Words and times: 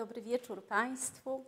Dobry 0.00 0.22
wieczór 0.22 0.64
Państwu. 0.64 1.44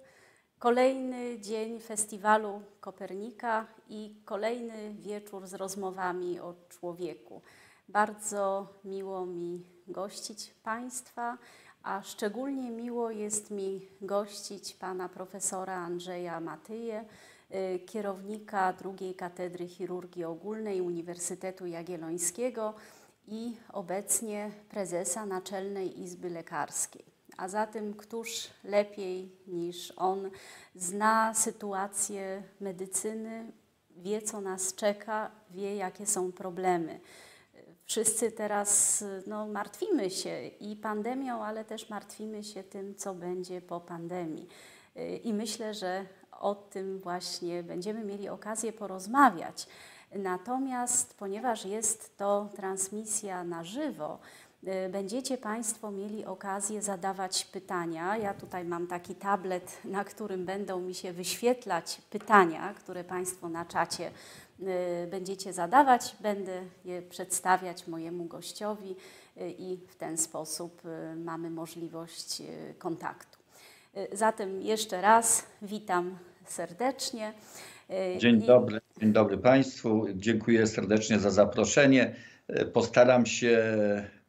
Kolejny 0.58 1.40
dzień 1.40 1.80
festiwalu 1.80 2.62
Kopernika 2.80 3.66
i 3.88 4.14
kolejny 4.24 4.94
wieczór 4.94 5.46
z 5.46 5.54
rozmowami 5.54 6.40
o 6.40 6.54
człowieku. 6.68 7.42
Bardzo 7.88 8.66
miło 8.84 9.26
mi 9.26 9.64
gościć 9.88 10.54
Państwa, 10.62 11.38
a 11.82 12.02
szczególnie 12.02 12.70
miło 12.70 13.10
jest 13.10 13.50
mi 13.50 13.88
gościć 14.00 14.74
pana 14.74 15.08
profesora 15.08 15.76
Andrzeja 15.76 16.40
Matyję, 16.40 17.04
y, 17.74 17.78
kierownika 17.78 18.72
drugiej 18.72 19.14
katedry 19.14 19.68
chirurgii 19.68 20.24
ogólnej 20.24 20.80
Uniwersytetu 20.80 21.66
Jagiellońskiego 21.66 22.74
i 23.28 23.56
obecnie 23.72 24.50
prezesa 24.68 25.26
Naczelnej 25.26 26.00
Izby 26.00 26.30
Lekarskiej. 26.30 27.11
A 27.36 27.48
zatem 27.48 27.94
któż 27.94 28.50
lepiej 28.64 29.36
niż 29.46 29.92
on 29.96 30.30
zna 30.74 31.34
sytuację 31.34 32.42
medycyny, 32.60 33.52
wie 33.90 34.22
co 34.22 34.40
nas 34.40 34.74
czeka, 34.74 35.30
wie 35.50 35.76
jakie 35.76 36.06
są 36.06 36.32
problemy. 36.32 37.00
Wszyscy 37.84 38.32
teraz 38.32 39.04
no, 39.26 39.46
martwimy 39.46 40.10
się 40.10 40.46
i 40.46 40.76
pandemią, 40.76 41.44
ale 41.44 41.64
też 41.64 41.90
martwimy 41.90 42.44
się 42.44 42.64
tym, 42.64 42.94
co 42.94 43.14
będzie 43.14 43.60
po 43.60 43.80
pandemii. 43.80 44.48
I 45.24 45.34
myślę, 45.34 45.74
że 45.74 46.06
o 46.40 46.54
tym 46.54 46.98
właśnie 46.98 47.62
będziemy 47.62 48.04
mieli 48.04 48.28
okazję 48.28 48.72
porozmawiać. 48.72 49.66
Natomiast 50.14 51.18
ponieważ 51.18 51.64
jest 51.64 52.16
to 52.16 52.48
transmisja 52.56 53.44
na 53.44 53.64
żywo, 53.64 54.18
będziecie 54.90 55.38
Państwo 55.38 55.90
mieli 55.90 56.24
okazję 56.24 56.82
zadawać 56.82 57.44
pytania. 57.44 58.16
Ja 58.16 58.34
tutaj 58.34 58.64
mam 58.64 58.86
taki 58.86 59.14
tablet, 59.14 59.78
na 59.84 60.04
którym 60.04 60.44
będą 60.44 60.80
mi 60.80 60.94
się 60.94 61.12
wyświetlać 61.12 62.00
pytania, 62.10 62.74
które 62.74 63.04
Państwo 63.04 63.48
na 63.48 63.64
czacie 63.64 64.10
y, 64.60 65.06
będziecie 65.10 65.52
zadawać. 65.52 66.16
Będę 66.20 66.62
je 66.84 67.02
przedstawiać 67.02 67.86
mojemu 67.86 68.24
gościowi 68.24 68.90
y, 69.36 69.50
i 69.58 69.78
w 69.88 69.96
ten 69.96 70.18
sposób 70.18 70.82
mamy 71.16 71.50
możliwość 71.50 72.42
kontaktu. 72.78 73.38
Zatem 74.12 74.62
jeszcze 74.62 75.00
raz 75.00 75.46
witam 75.62 76.18
serdecznie. 76.44 77.32
Dzień 78.18 78.42
dobry, 78.42 78.80
dzień 79.00 79.12
dobry 79.12 79.38
Państwu. 79.38 80.06
Dziękuję 80.14 80.66
serdecznie 80.66 81.18
za 81.18 81.30
zaproszenie. 81.30 82.14
Postaram 82.72 83.26
się 83.26 83.74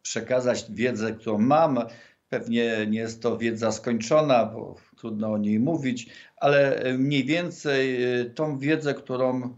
przekazać 0.04 0.66
wiedzę, 0.70 1.14
którą 1.14 1.38
mam. 1.38 1.80
Pewnie 2.30 2.88
nie 2.88 3.00
jest 3.00 3.22
to 3.22 3.38
wiedza 3.38 3.72
skończona, 3.72 4.46
bo 4.46 4.76
trudno 4.98 5.32
o 5.32 5.38
niej 5.38 5.60
mówić, 5.60 6.10
ale 6.38 6.84
mniej 6.98 7.26
więcej 7.26 7.98
tą 8.36 8.60
wiedzę, 8.60 8.94
którą 8.94 9.56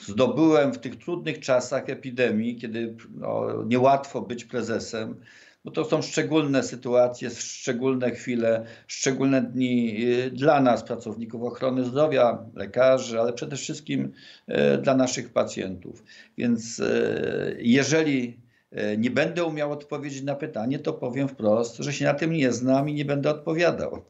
zdobyłem 0.00 0.72
w 0.72 0.78
tych 0.78 0.96
trudnych 0.96 1.40
czasach 1.40 1.88
epidemii, 1.88 2.56
kiedy 2.56 2.96
no, 3.14 3.64
niełatwo 3.66 4.20
być 4.20 4.44
prezesem, 4.44 5.20
bo 5.64 5.70
to 5.70 5.84
są 5.84 6.02
szczególne 6.02 6.62
sytuacje, 6.62 7.30
szczególne 7.30 8.10
chwile, 8.10 8.64
szczególne 8.86 9.42
dni 9.42 10.04
y, 10.04 10.30
dla 10.30 10.60
nas, 10.60 10.82
pracowników 10.82 11.42
ochrony 11.42 11.84
zdrowia, 11.84 12.44
lekarzy, 12.54 13.20
ale 13.20 13.32
przede 13.32 13.56
wszystkim 13.56 14.12
y, 14.48 14.78
dla 14.78 14.94
naszych 14.94 15.32
pacjentów. 15.32 16.04
Więc 16.38 16.78
y, 16.78 17.58
jeżeli 17.60 18.40
nie 18.98 19.10
będę 19.10 19.44
umiał 19.44 19.72
odpowiedzieć 19.72 20.22
na 20.22 20.34
pytanie, 20.34 20.78
to 20.78 20.92
powiem 20.92 21.28
wprost, 21.28 21.76
że 21.76 21.92
się 21.92 22.04
na 22.04 22.14
tym 22.14 22.32
nie 22.32 22.52
znam 22.52 22.88
i 22.88 22.94
nie 22.94 23.04
będę 23.04 23.30
odpowiadał. 23.30 24.02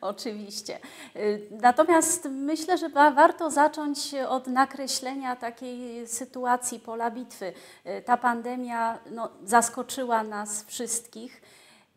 Oczywiście. 0.00 0.78
Y, 1.16 1.48
natomiast 1.50 2.28
myślę, 2.30 2.78
że 2.78 2.88
warto 2.88 3.50
zacząć 3.50 4.14
od 4.28 4.46
nakreślenia 4.46 5.36
takiej 5.36 6.06
sytuacji 6.06 6.80
pola 6.80 7.10
bitwy. 7.10 7.52
Y, 7.86 8.02
ta 8.02 8.16
pandemia 8.16 8.98
no, 9.10 9.30
zaskoczyła 9.44 10.22
nas 10.22 10.64
wszystkich 10.64 11.42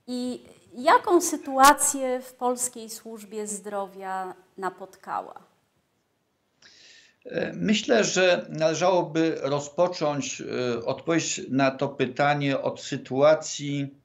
i 0.07 0.43
jaką 0.73 1.21
sytuację 1.21 2.21
w 2.21 2.33
polskiej 2.33 2.89
służbie 2.89 3.47
zdrowia 3.47 4.33
napotkała? 4.57 5.52
E, 7.25 7.53
myślę, 7.53 8.03
że 8.03 8.45
należałoby 8.49 9.37
rozpocząć 9.41 10.41
e, 10.41 10.85
odpowiedź 10.85 11.41
na 11.49 11.71
to 11.71 11.89
pytanie 11.89 12.61
od 12.61 12.81
sytuacji 12.81 14.03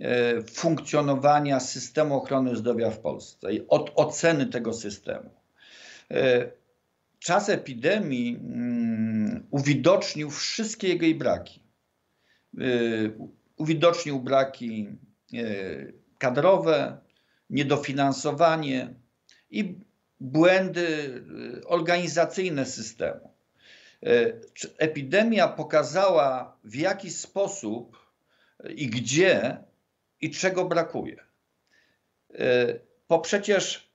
E, 0.00 0.42
funkcjonowania 0.42 1.60
systemu 1.60 2.16
ochrony 2.16 2.56
zdrowia 2.56 2.90
w 2.90 2.98
Polsce 2.98 3.52
i 3.52 3.68
od 3.68 3.92
oceny 3.94 4.46
tego 4.46 4.72
systemu. 4.72 5.30
Czas 7.18 7.48
epidemii 7.48 8.36
mm, 8.36 9.46
uwidocznił 9.50 10.30
wszystkie 10.30 10.88
jego 10.88 11.18
braki. 11.18 11.62
Uwidocznił 13.56 14.20
braki 14.20 14.88
kadrowe, 16.18 16.98
niedofinansowanie 17.50 18.94
i 19.50 19.78
błędy 20.20 21.22
organizacyjne 21.66 22.66
systemu. 22.66 23.32
Epidemia 24.78 25.48
pokazała, 25.48 26.56
w 26.64 26.74
jaki 26.74 27.10
sposób 27.10 27.98
i 28.74 28.86
gdzie 28.86 29.58
i 30.20 30.30
czego 30.30 30.64
brakuje. 30.64 31.24
Bo 33.08 33.18
przecież, 33.18 33.92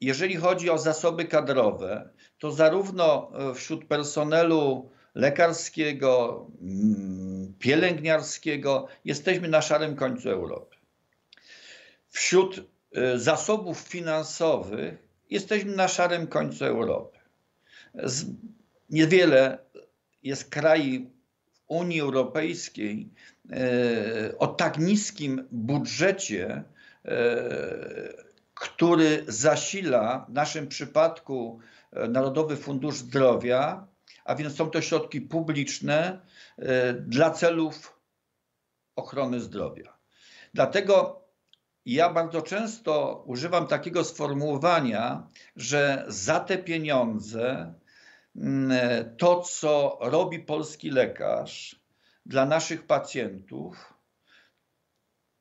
jeżeli 0.00 0.36
chodzi 0.36 0.70
o 0.70 0.78
zasoby 0.78 1.24
kadrowe, 1.24 2.10
to 2.38 2.52
zarówno 2.52 3.32
wśród 3.54 3.84
personelu 3.84 4.90
lekarskiego, 5.14 6.46
mm, 6.60 7.54
pielęgniarskiego 7.58 8.88
jesteśmy 9.04 9.48
na 9.48 9.62
szarym 9.62 9.96
końcu 9.96 10.30
Europy. 10.30 10.76
Wśród 12.08 12.60
zasobów 13.16 13.78
finansowych 13.78 15.09
jesteśmy 15.30 15.76
na 15.76 15.88
szarym 15.88 16.26
końcu 16.26 16.64
Europy. 16.64 17.18
Niewiele 18.90 19.58
jest 20.22 20.50
krajów 20.50 21.02
Unii 21.66 22.00
Europejskiej, 22.00 23.10
E, 23.52 24.38
o 24.38 24.46
tak 24.46 24.78
niskim 24.78 25.48
budżecie, 25.50 26.64
e, 27.04 27.14
który 28.54 29.24
zasila 29.28 30.26
w 30.28 30.32
naszym 30.32 30.68
przypadku 30.68 31.60
e, 31.92 32.08
Narodowy 32.08 32.56
Fundusz 32.56 32.94
Zdrowia, 32.94 33.86
a 34.24 34.34
więc 34.34 34.56
są 34.56 34.70
to 34.70 34.82
środki 34.82 35.20
publiczne 35.20 36.20
dla 37.06 37.30
celów 37.30 38.00
ochrony 38.96 39.40
zdrowia. 39.40 39.98
Dlatego 40.54 41.19
ja 41.86 42.12
bardzo 42.12 42.42
często 42.42 43.22
używam 43.26 43.66
takiego 43.66 44.04
sformułowania, 44.04 45.28
że 45.56 46.04
za 46.08 46.40
te 46.40 46.58
pieniądze 46.58 47.74
mm, 48.36 48.72
to, 49.16 49.40
co 49.40 49.98
robi 50.00 50.38
polski 50.38 50.90
lekarz, 50.90 51.80
dla 52.26 52.46
naszych 52.46 52.86
pacjentów 52.86 53.94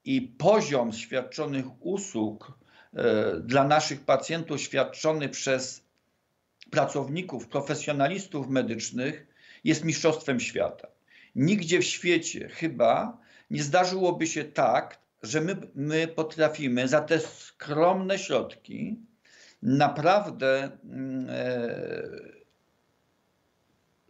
i 0.06 0.22
poziom 0.22 0.94
świadczonych 0.94 1.66
usług 1.80 2.60
e, 2.94 3.40
dla 3.40 3.64
naszych 3.64 4.06
pacjentów 4.06 4.62
świadczony 4.62 5.30
przez 5.30 5.84
pracowników, 6.72 7.48
profesjonalistów 7.48 8.50
medycznych 8.50 9.28
jest 9.64 9.84
mistrzostwem 9.84 10.40
świata. 10.40 10.88
Nigdzie 11.36 11.80
w 11.80 11.86
świecie 11.86 12.50
chyba 12.50 13.18
nie 13.50 13.64
zdarzyłoby 13.64 14.28
się 14.28 14.44
tak, 14.44 15.00
że 15.24 15.42
my, 15.42 15.58
my 15.76 16.08
potrafimy 16.08 16.88
za 16.88 17.02
te 17.02 17.20
skromne 17.20 18.20
środki 18.20 19.00
naprawdę 19.62 20.72
mm, 20.84 21.28
e, 21.30 21.80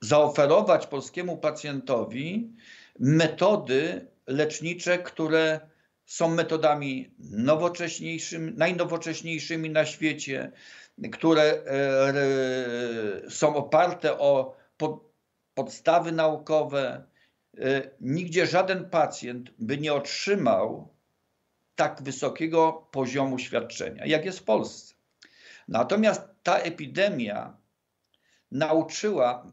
zaoferować 0.01 0.87
polskiemu 0.87 1.37
pacjentowi 1.37 2.53
metody 2.99 4.07
lecznicze, 4.27 4.97
które 4.97 5.59
są 6.05 6.29
metodami 6.29 7.11
nowocześniejszymi, 7.19 8.53
najnowocześniejszymi 8.57 9.69
na 9.69 9.85
świecie, 9.85 10.51
które 11.11 11.43
e, 11.43 13.29
są 13.29 13.55
oparte 13.55 14.19
o 14.19 14.57
podstawy 15.53 16.11
naukowe. 16.11 17.03
E, 17.57 17.89
nigdzie 18.01 18.47
żaden 18.47 18.89
pacjent 18.89 19.51
by 19.59 19.77
nie 19.77 19.93
otrzymał 19.93 20.93
tak 21.79 22.01
wysokiego 22.03 22.87
poziomu 22.91 23.39
świadczenia, 23.39 24.05
jak 24.05 24.25
jest 24.25 24.39
w 24.39 24.43
Polsce. 24.43 24.93
Natomiast 25.67 26.21
ta 26.43 26.57
epidemia 26.57 27.57
nauczyła 28.51 29.51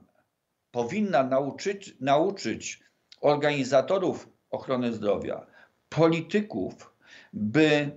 powinna 0.71 1.23
nauczyć, 1.23 1.95
nauczyć 2.01 2.81
organizatorów 3.21 4.29
ochrony 4.51 4.93
zdrowia, 4.93 5.47
polityków, 5.89 6.95
by 7.33 7.91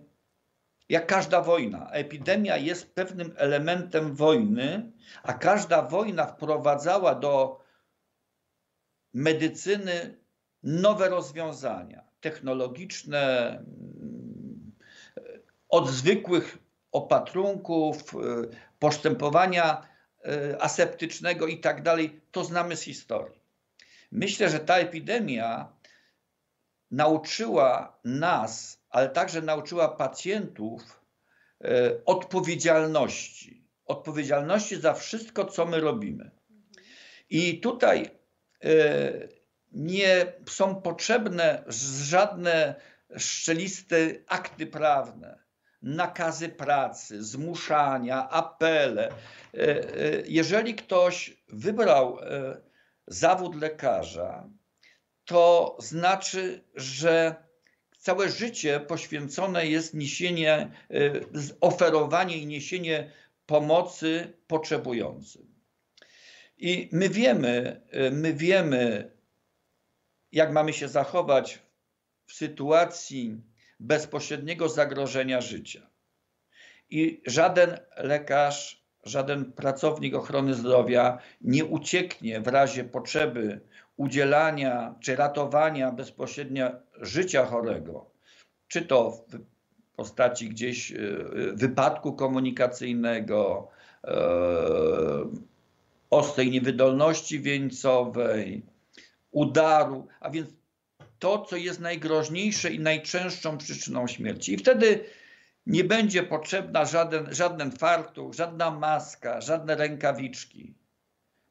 jak 0.90 1.08
każda 1.08 1.42
wojna, 1.42 1.92
epidemia 1.92 2.58
jest 2.58 2.96
pewnym 2.96 3.34
elementem 3.38 4.16
wojny, 4.16 4.92
a 5.24 5.34
każda 5.34 5.82
wojna 5.82 6.26
wprowadzała 6.26 7.16
do 7.16 7.60
medycyny 9.14 10.18
nowe 10.64 11.10
rozwiązania 11.10 12.10
technologiczne, 12.22 13.64
od 15.70 15.90
zwykłych 15.90 16.58
opatrunków, 16.92 18.14
y, 18.14 18.18
postępowania 18.80 19.88
y, 20.52 20.62
aseptycznego 20.62 21.48
i 21.48 21.60
tak 21.60 21.84
dalej, 21.84 22.22
to 22.32 22.44
znamy 22.44 22.76
z 22.76 22.82
historii. 22.82 23.42
Myślę, 24.12 24.50
że 24.50 24.60
ta 24.60 24.78
epidemia 24.78 25.74
nauczyła 26.92 28.00
nas, 28.04 28.82
ale 28.90 29.10
także 29.10 29.42
nauczyła 29.42 29.88
pacjentów 29.88 31.02
y, 31.66 32.06
odpowiedzialności. 32.06 33.70
Odpowiedzialności 33.86 34.82
za 34.82 34.94
wszystko, 34.94 35.46
co 35.46 35.66
my 35.66 35.80
robimy. 35.80 36.32
I 37.30 37.60
tutaj 37.60 38.20
nie 39.72 40.34
są 40.50 40.82
potrzebne 40.82 41.64
żadne 42.04 42.76
szczeliste 43.18 43.98
akty 44.28 44.68
prawne, 44.68 45.40
nakazy 45.82 46.50
pracy, 46.50 47.24
zmuszania, 47.24 48.30
apele. 48.30 49.10
E, 49.10 49.14
e, 49.54 49.84
jeżeli 50.28 50.76
ktoś 50.76 51.38
wybrał 51.48 52.20
e, 52.20 52.62
zawód 53.08 53.62
lekarza, 53.62 54.50
to 55.26 55.78
znaczy, 55.80 56.64
że 56.76 57.36
całe 57.98 58.30
życie 58.30 58.80
poświęcone 58.80 59.68
jest 59.68 59.94
niesienie, 59.94 60.72
oferowanie 61.62 62.38
i 62.38 62.46
niesienie 62.46 63.12
pomocy 63.46 64.34
potrzebującym. 64.48 65.56
I 66.58 66.90
my 66.92 67.10
wiemy, 67.10 67.82
my 68.12 68.34
wiemy, 68.34 69.12
jak 70.32 70.52
mamy 70.52 70.74
się 70.74 70.88
zachować 70.88 71.60
w 72.26 72.34
sytuacji 72.34 73.42
bezpośredniego 73.80 74.70
zagrożenia 74.70 75.42
życia. 75.42 75.90
I 76.90 77.22
żaden 77.26 77.78
lekarz, 77.98 78.84
żaden 79.04 79.52
pracownik 79.52 80.16
ochrony 80.16 80.54
zdrowia 80.54 81.18
nie 81.42 81.66
ucieknie 81.66 82.42
w 82.42 82.48
razie 82.48 82.84
potrzeby 82.84 83.62
udzielania 83.98 84.96
czy 85.00 85.16
ratowania 85.16 85.92
bezpośrednio 85.92 86.72
życia 87.02 87.46
chorego, 87.46 88.12
czy 88.68 88.82
to 88.82 89.12
w 89.12 89.40
postaci 89.96 90.50
gdzieś 90.50 90.92
e, 90.92 90.96
wypadku 91.54 92.14
komunikacyjnego, 92.14 93.68
e, 94.04 94.18
ostrej 96.10 96.52
niewydolności 96.52 97.40
wieńcowej, 97.40 98.66
udaru, 99.32 100.08
a 100.20 100.30
więc 100.30 100.59
to, 101.20 101.46
co 101.46 101.56
jest 101.56 101.80
najgroźniejsze 101.80 102.70
i 102.70 102.80
najczęstszą 102.80 103.58
przyczyną 103.58 104.08
śmierci. 104.08 104.54
I 104.54 104.58
wtedy 104.58 105.06
nie 105.66 105.84
będzie 105.84 106.24
potrzebna 106.24 106.86
żaden, 106.86 107.34
żaden 107.34 107.72
fartuch, 107.72 108.34
żadna 108.34 108.72
maska, 108.72 109.42
żadne 109.42 109.76
rękawiczki. 109.76 110.74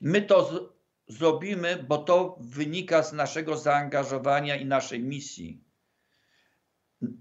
My 0.00 0.22
to 0.22 0.44
z, 0.44 0.78
zrobimy, 1.16 1.84
bo 1.88 1.98
to 1.98 2.38
wynika 2.40 3.02
z 3.02 3.12
naszego 3.12 3.56
zaangażowania 3.56 4.56
i 4.56 4.66
naszej 4.66 5.00
misji. 5.00 5.64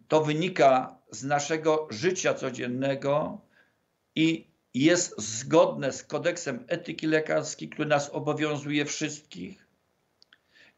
To 0.07 0.23
wynika 0.23 0.97
z 1.11 1.23
naszego 1.23 1.87
życia 1.89 2.33
codziennego 2.33 3.41
i 4.15 4.47
jest 4.73 5.21
zgodne 5.21 5.91
z 5.91 6.03
kodeksem 6.03 6.65
etyki 6.67 7.07
lekarskiej, 7.07 7.69
który 7.69 7.89
nas 7.89 8.09
obowiązuje 8.09 8.85
wszystkich 8.85 9.66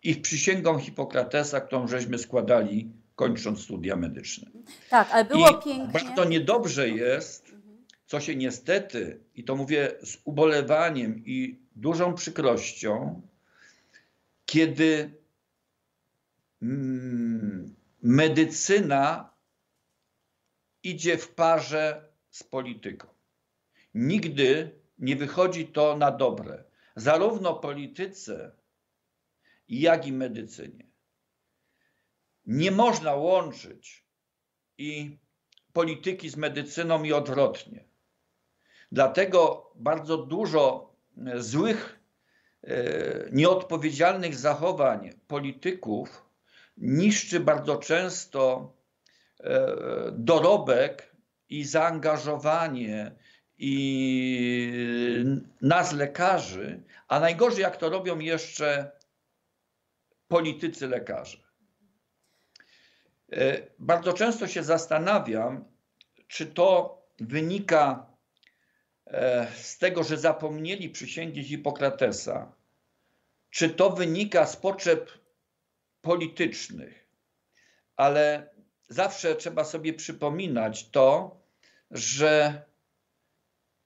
i 0.03 0.15
przysięgą 0.15 0.79
Hipokratesa, 0.79 1.61
którą 1.61 1.87
żeśmy 1.87 2.17
składali 2.17 2.91
kończąc 3.15 3.61
studia 3.61 3.95
medyczne. 3.95 4.51
Tak, 4.89 5.09
ale 5.11 5.25
było 5.25 5.49
I 5.49 5.63
pięknie. 5.63 5.93
Bardzo 5.93 6.25
niedobrze 6.25 6.89
jest, 6.89 7.51
co 8.05 8.19
się 8.19 8.35
niestety, 8.35 9.19
i 9.35 9.43
to 9.43 9.55
mówię 9.55 9.91
z 10.03 10.17
ubolewaniem 10.23 11.25
i 11.25 11.59
dużą 11.75 12.13
przykrością, 12.13 13.21
kiedy 14.45 15.11
mm, 16.61 17.75
medycyna 18.01 19.33
idzie 20.83 21.17
w 21.17 21.27
parze 21.27 22.09
z 22.29 22.43
polityką. 22.43 23.07
Nigdy 23.93 24.71
nie 24.99 25.15
wychodzi 25.15 25.67
to 25.67 25.97
na 25.97 26.11
dobre. 26.11 26.63
Zarówno 26.95 27.53
polityce, 27.53 28.51
jak 29.69 30.07
i 30.07 30.11
medycynie. 30.11 30.89
Nie 32.45 32.71
można 32.71 33.15
łączyć 33.15 34.05
i 34.77 35.17
polityki 35.73 36.29
z 36.29 36.35
medycyną 36.35 37.03
i 37.03 37.13
odwrotnie. 37.13 37.85
Dlatego 38.91 39.71
bardzo 39.75 40.17
dużo 40.17 40.93
e, 41.25 41.41
złych, 41.41 41.99
e, 42.63 42.73
nieodpowiedzialnych 43.31 44.35
zachowań 44.35 45.09
polityków 45.27 46.25
niszczy 46.77 47.39
bardzo 47.39 47.77
często 47.77 48.73
e, 49.39 49.75
dorobek 50.11 51.15
i 51.49 51.63
zaangażowanie 51.63 53.15
i 53.57 55.23
nas 55.61 55.93
lekarzy, 55.93 56.83
a 57.07 57.19
najgorzej 57.19 57.61
jak 57.61 57.77
to 57.77 57.89
robią 57.89 58.19
jeszcze 58.19 58.98
politycy 60.29 60.87
lekarze. 60.87 61.37
E, 63.31 63.61
bardzo 63.79 64.13
często 64.13 64.47
się 64.47 64.63
zastanawiam, 64.63 65.65
czy 66.27 66.45
to 66.45 66.97
wynika 67.19 68.13
e, 69.05 69.47
z 69.55 69.77
tego, 69.77 70.03
że 70.03 70.17
zapomnieli 70.17 70.89
przysięgi 70.89 71.43
Hipokratesa, 71.43 72.55
czy 73.49 73.69
to 73.69 73.89
wynika 73.89 74.45
z 74.45 74.55
potrzeb 74.55 75.11
politycznych, 76.01 77.09
ale 77.95 78.49
zawsze 78.87 79.35
trzeba 79.35 79.63
sobie 79.63 79.93
przypominać 79.93 80.89
to, 80.89 81.39
że 81.91 82.63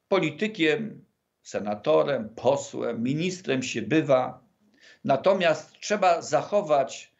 politykiem, 0.07 1.05
senatorem, 1.41 2.29
posłem, 2.29 3.03
ministrem 3.03 3.63
się 3.63 3.81
bywa 3.81 4.42
Natomiast 5.03 5.73
trzeba 5.79 6.21
zachować 6.21 7.11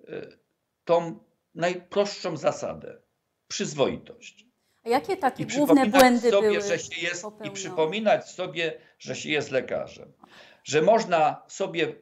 y, 0.00 0.38
tą 0.84 1.18
najprostszą 1.54 2.36
zasadę 2.36 2.96
przyzwoitość. 3.48 4.46
A 4.84 4.88
jakie 4.88 5.16
takie 5.16 5.46
główne 5.46 5.86
błędy 5.86 6.30
sobie, 6.30 6.48
były 6.48 6.62
że 6.62 6.78
się 6.78 7.00
jest, 7.00 7.26
I 7.44 7.50
przypominać 7.50 8.30
sobie, 8.30 8.80
że 8.98 9.16
się 9.16 9.30
jest 9.30 9.50
lekarzem. 9.50 10.12
Że 10.64 10.82
można 10.82 11.42
sobie 11.48 11.94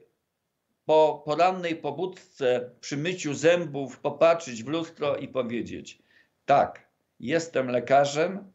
po 0.85 1.23
porannej 1.25 1.76
pobudce 1.76 2.70
przy 2.80 2.97
myciu 2.97 3.35
zębów 3.35 4.00
popatrzeć 4.00 4.64
w 4.64 4.68
lustro 4.68 5.16
i 5.16 5.28
powiedzieć: 5.28 5.99
Tak, 6.47 6.88
jestem 7.20 7.68
lekarzem 7.68 8.52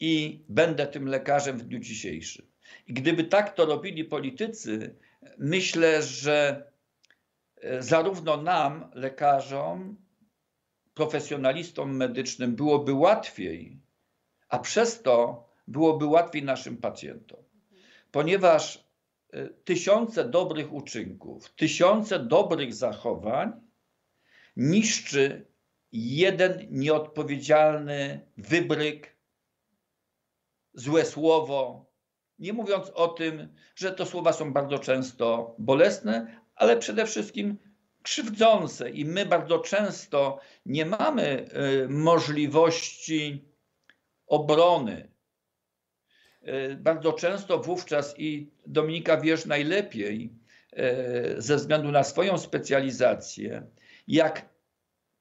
i 0.00 0.44
będę 0.48 0.86
tym 0.86 1.08
lekarzem 1.08 1.58
w 1.58 1.62
dniu 1.62 1.78
dzisiejszym. 1.78 2.46
I 2.86 2.92
gdyby 2.92 3.24
tak 3.24 3.54
to 3.54 3.66
robili 3.66 4.04
politycy, 4.04 4.94
myślę, 5.38 6.02
że 6.02 6.70
e, 7.56 7.82
zarówno 7.82 8.42
nam, 8.42 8.90
lekarzom, 8.94 9.96
profesjonalistom 10.94 11.96
medycznym 11.96 12.56
byłoby 12.56 12.92
łatwiej, 12.92 13.80
a 14.48 14.58
przez 14.58 15.02
to 15.02 15.48
byłoby 15.66 16.06
łatwiej 16.06 16.42
naszym 16.42 16.76
pacjentom. 16.76 17.42
Ponieważ 18.10 18.88
e, 19.32 19.48
tysiące 19.48 20.28
dobrych 20.28 20.72
uczynków, 20.72 21.54
tysiące 21.54 22.18
dobrych 22.18 22.74
zachowań 22.74 23.52
niszczy 24.56 25.46
jeden 25.92 26.66
nieodpowiedzialny 26.70 28.26
wybryk, 28.36 29.16
złe 30.74 31.04
słowo, 31.04 31.93
nie 32.38 32.52
mówiąc 32.52 32.90
o 32.90 33.08
tym, 33.08 33.48
że 33.74 33.92
to 33.92 34.06
słowa 34.06 34.32
są 34.32 34.52
bardzo 34.52 34.78
często 34.78 35.54
bolesne, 35.58 36.40
ale 36.54 36.76
przede 36.76 37.06
wszystkim 37.06 37.58
krzywdzące 38.02 38.90
i 38.90 39.04
my 39.04 39.26
bardzo 39.26 39.58
często 39.58 40.40
nie 40.66 40.86
mamy 40.86 41.48
y, 41.84 41.88
możliwości 41.88 43.44
obrony. 44.26 45.08
Y, 46.48 46.76
bardzo 46.76 47.12
często 47.12 47.58
wówczas 47.58 48.14
i 48.18 48.50
Dominika 48.66 49.16
wiesz 49.16 49.46
najlepiej 49.46 50.32
y, 50.72 51.42
ze 51.42 51.56
względu 51.56 51.92
na 51.92 52.04
swoją 52.04 52.38
specjalizację, 52.38 53.66
jak 54.08 54.48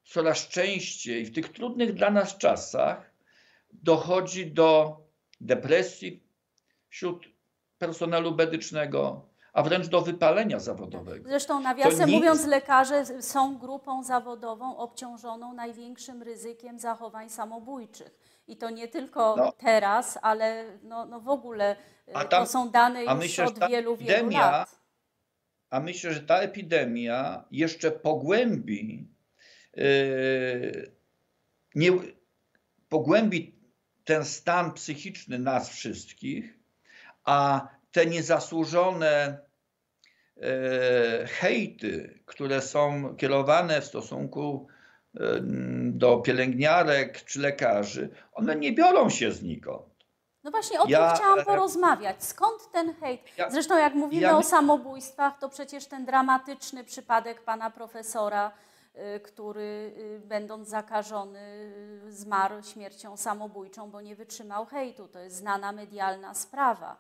coraz 0.04 0.48
częściej 0.48 1.26
w 1.26 1.34
tych 1.34 1.50
trudnych 1.50 1.94
dla 1.94 2.12
nas 2.12 2.38
czasach 2.38 3.14
dochodzi 3.74 4.52
do 4.52 4.98
depresji 5.42 6.24
wśród 6.94 7.26
personelu 7.78 8.36
medycznego, 8.36 9.26
a 9.54 9.64
wręcz 9.64 9.88
do 9.88 10.02
wypalenia 10.02 10.60
zawodowego. 10.60 11.30
Zresztą 11.30 11.60
nawiasem 11.62 12.10
nie 12.10 12.16
mówiąc, 12.16 12.46
lekarze 12.46 13.22
są 13.22 13.58
grupą 13.58 14.04
zawodową 14.04 14.78
obciążoną 14.78 15.54
największym 15.54 16.24
ryzykiem 16.24 16.80
zachowań 16.80 17.30
samobójczych. 17.30 18.20
I 18.48 18.58
to 18.58 18.70
nie 18.70 18.88
tylko 18.88 19.36
No. 19.38 19.52
teraz, 19.52 20.20
ale 20.22 20.66
no, 20.84 21.06
no 21.06 21.20
w 21.20 21.30
ogóle 21.30 21.76
y, 22.10 22.12
tam- 22.14 22.30
to 22.30 22.46
są 22.46 22.70
dane 22.70 23.04
już 23.04 23.14
myślę, 23.14 23.46
od 23.46 23.60
wielu, 23.60 23.70
wielu 23.70 23.92
epidemia 23.94 24.52
lat. 24.52 24.80
A 25.70 25.80
myślę, 25.80 26.14
że 26.14 26.22
ta 26.22 26.38
epidemia 26.40 27.46
jeszcze 27.52 27.92
pogłębi, 27.92 29.08
yy, 29.76 30.92
nie, 31.76 31.92
pogłębi 32.90 33.56
ten 34.04 34.26
stan 34.26 34.72
psychiczny 34.74 35.40
nas 35.40 35.70
wszystkich, 35.70 36.63
a 37.24 37.68
te 37.92 38.06
niezasłużone 38.06 39.38
yy, 40.38 40.44
hejty, 41.28 42.20
które 42.26 42.62
są 42.62 43.16
kierowane 43.16 43.82
w 43.82 43.86
stosunku 43.86 44.68
yy, 45.14 45.42
do 45.92 46.18
pielęgniarek 46.18 47.24
czy 47.26 47.40
lekarzy, 47.40 48.10
one 48.34 48.56
nie 48.56 48.72
biorą 48.72 49.10
się 49.10 49.32
znikąd. 49.32 49.94
No 50.44 50.52
właśnie 50.52 50.80
o 50.82 50.86
Ja- 50.88 51.08
tym 51.08 51.18
chciałam 51.18 51.46
porozmawiać. 51.46 52.24
Skąd 52.24 52.72
ten 52.72 52.94
hejt? 52.96 53.22
Ja- 53.38 53.50
Zresztą 53.50 53.78
jak 53.78 53.94
mówimy 53.94 54.22
ja 54.24 54.38
o 54.38 54.44
samobójstwach, 54.44 55.40
to 55.40 55.50
przecież 55.50 55.86
ten 55.86 56.06
dramatyczny 56.06 56.84
przypadek 56.84 57.42
pana 57.42 57.70
profesora, 57.72 58.52
który 59.24 59.94
będąc 60.26 60.68
zakażony 60.70 61.74
zmarł 62.10 62.64
śmiercią 62.64 63.18
samobójczą, 63.18 63.92
bo 63.92 64.02
nie 64.02 64.16
wytrzymał 64.16 64.66
hejtu. 64.66 65.08
To 65.08 65.20
jest 65.20 65.36
znana 65.36 65.72
medialna 65.72 66.34
sprawa. 66.34 66.98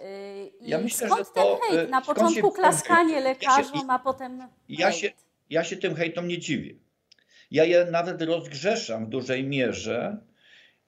Y, 0.00 0.52
I 0.60 0.68
Ja 0.70 0.78
myślę, 0.78 1.08
skąd 1.08 1.26
że 1.28 1.32
ten 1.34 1.42
to, 1.44 1.60
hejt? 1.62 1.80
y, 1.80 1.88
Na 1.88 2.00
początku 2.00 2.34
się 2.34 2.52
klaskanie? 2.54 3.14
Ja 3.14 3.20
lekarzom, 3.20 3.90
a 3.90 3.98
potem 3.98 4.48
Ja 4.68 4.86
hejt. 4.90 5.00
się, 5.00 5.10
ja 5.50 5.64
się 5.64 5.76
tym 5.76 5.94
hejtom 5.94 6.28
nie 6.28 6.38
dziwię. 6.38 6.74
Ja 7.50 7.64
je 7.64 7.84
nawet 7.84 8.22
rozgrzeszam 8.22 9.06
w 9.06 9.08
dużej 9.08 9.44
mierze 9.44 10.18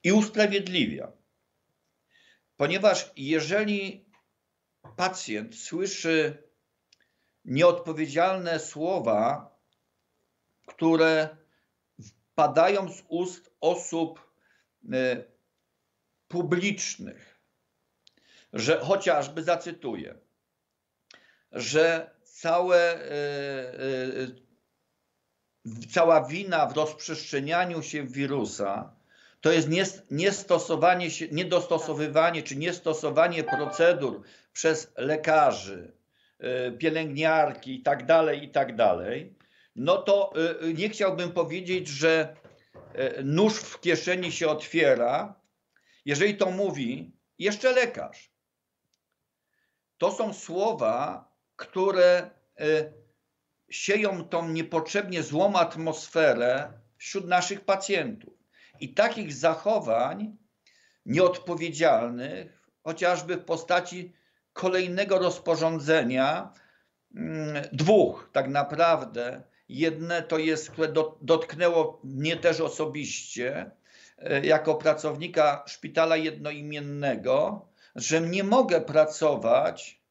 i 0.03 0.11
usprawiedliwiam. 0.11 1.11
Ponieważ 2.57 3.11
jeżeli 3.15 4.05
pacjent 4.95 5.55
słyszy 5.55 6.43
nieodpowiedzialne 7.45 8.59
słowa, 8.59 9.55
które 10.67 11.29
padają 12.35 12.91
z 12.93 13.03
ust 13.07 13.51
osób 13.61 14.31
e, 14.93 15.23
publicznych, 16.27 17.30
że 18.53 18.79
chociażby 18.79 19.43
zacytuję, 19.43 20.15
że 21.51 22.11
całe, 22.23 22.77
e, 22.77 23.11
e, 23.73 24.27
cała 25.93 26.27
wina 26.27 26.65
w 26.67 26.77
rozprzestrzenianiu 26.77 27.83
się 27.83 28.07
wirusa 28.07 28.95
to 29.41 29.51
jest 29.51 29.69
nies- 29.69 30.01
niestosowanie 30.11 31.11
się, 31.11 31.27
niedostosowywanie 31.27 32.43
czy 32.43 32.55
niestosowanie 32.55 33.43
procedur 33.43 34.21
przez 34.53 34.91
lekarzy, 34.97 35.93
e, 36.39 36.71
pielęgniarki 36.71 37.75
i 37.75 37.83
tak 37.83 38.05
dalej, 38.05 38.43
i 38.43 38.49
tak 38.49 38.75
dalej, 38.75 39.35
no 39.75 39.97
to 39.97 40.33
nie 40.73 40.89
chciałbym 40.89 41.31
powiedzieć, 41.31 41.87
że 41.87 42.35
nóż 43.23 43.53
w 43.53 43.79
kieszeni 43.79 44.31
się 44.31 44.47
otwiera, 44.47 45.35
jeżeli 46.05 46.37
to 46.37 46.51
mówi 46.51 47.11
jeszcze 47.39 47.71
lekarz. 47.71 48.30
To 50.01 50.11
są 50.11 50.33
słowa, 50.33 51.29
które 51.55 52.29
e, 52.59 52.93
sieją 53.69 54.23
tą 54.23 54.49
niepotrzebnie 54.49 55.23
złą 55.23 55.55
atmosferę 55.55 56.73
wśród 56.97 57.27
naszych 57.27 57.65
pacjentów. 57.65 58.33
I 58.79 58.93
takich 58.93 59.33
zachowań 59.33 60.37
nieodpowiedzialnych, 61.05 62.67
chociażby 62.83 63.37
w 63.37 63.45
postaci 63.45 64.13
kolejnego 64.53 65.19
rozporządzenia, 65.19 66.53
mm, 67.15 67.63
dwóch 67.71 68.29
tak 68.33 68.47
naprawdę. 68.47 69.43
Jedne 69.69 70.21
to 70.21 70.37
jest, 70.37 70.71
które 70.71 70.87
do- 70.87 71.17
dotknęło 71.21 72.01
mnie 72.03 72.37
też 72.37 72.61
osobiście, 72.61 73.71
e, 74.17 74.45
jako 74.45 74.75
pracownika 74.75 75.63
szpitala 75.67 76.17
jednoimiennego, 76.17 77.67
że 77.95 78.21
nie 78.21 78.43
mogę 78.43 78.81
pracować 78.81 80.01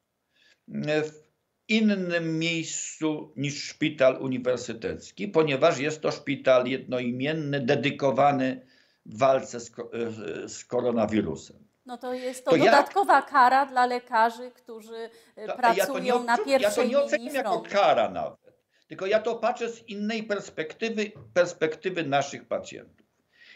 e, 0.87 1.03
w 1.03 1.31
innym 1.67 2.39
miejscu 2.39 3.33
niż 3.35 3.63
szpital 3.63 4.21
uniwersytecki, 4.21 5.27
ponieważ 5.27 5.77
jest 5.79 6.01
to 6.01 6.11
szpital 6.11 6.67
jednoimienny, 6.67 7.59
dedykowany 7.59 8.65
walce 9.05 9.59
z, 9.59 9.69
e, 9.69 10.49
z 10.49 10.65
koronawirusem. 10.65 11.71
No 11.85 11.97
to 11.97 12.13
jest 12.13 12.45
to, 12.45 12.51
To 12.51 12.57
dodatkowa 12.57 13.21
kara 13.21 13.65
dla 13.65 13.85
lekarzy, 13.85 14.51
którzy 14.51 15.09
y, 15.37 15.47
To- 15.47 15.57
pracują 15.57 16.23
na 16.23 16.37
odczu- 16.37 16.45
pierwszej 16.45 16.69
Ja 16.69 16.71
to 16.71 16.83
nie 16.83 16.99
oceniam 16.99 17.35
jako 17.35 17.61
kara 17.61 18.09
nawet, 18.09 18.39
tylko 18.87 19.05
ja 19.05 19.19
to 19.19 19.35
patrzę 19.35 19.69
z 19.69 19.89
innej 19.89 20.23
perspektywy, 20.23 21.11
perspektywy 21.33 22.03
naszych 22.03 22.47
pacjentów. 22.47 23.07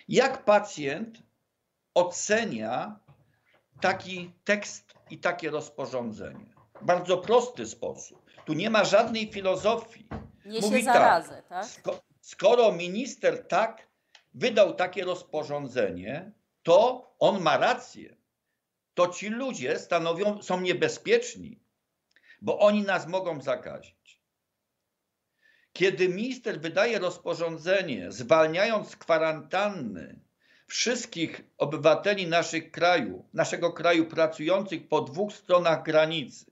Jak 0.08 0.46
pacjent 0.46 1.18
ocenia 1.94 3.00
taki 3.86 4.32
tekst 4.44 4.94
i 5.10 5.18
takie 5.18 5.50
rozporządzenie? 5.50 6.46
Bardzo 6.82 7.18
prosty 7.18 7.66
sposób. 7.66 8.26
Tu 8.46 8.54
nie 8.54 8.70
ma 8.70 8.86
żadnej 8.86 9.32
filozofii. 9.32 10.08
Niesie 10.46 10.68
Mówi 10.68 10.84
zarazę, 10.84 11.44
tak? 11.50 11.66
Sko- 11.66 12.00
skoro 12.22 12.72
minister 12.72 13.48
tak 13.48 13.88
wydał 14.34 14.74
takie 14.74 15.06
rozporządzenie, 15.06 16.32
to 16.64 17.08
on 17.20 17.42
ma 17.42 17.58
rację. 17.58 18.16
To 18.94 19.08
ci 19.08 19.30
ludzie 19.30 19.80
stanowią, 19.80 20.42
są 20.42 20.62
niebezpieczni, 20.62 21.60
bo 22.42 22.60
oni 22.60 22.82
nas 22.82 23.08
mogą 23.08 23.42
zakazić. 23.42 24.22
Kiedy 25.74 26.10
minister 26.10 26.62
wydaje 26.62 27.00
rozporządzenie, 27.00 28.12
zwalniając 28.12 28.90
z 28.90 28.96
kwarantanny 28.96 30.25
wszystkich 30.68 31.42
obywateli 31.58 32.28
naszych 32.28 32.72
kraju, 32.72 33.26
naszego 33.34 33.74
kraju 33.74 34.06
pracujących 34.06 34.88
po 34.88 35.02
dwóch 35.02 35.34
stronach 35.34 35.84
granicy, 35.84 36.46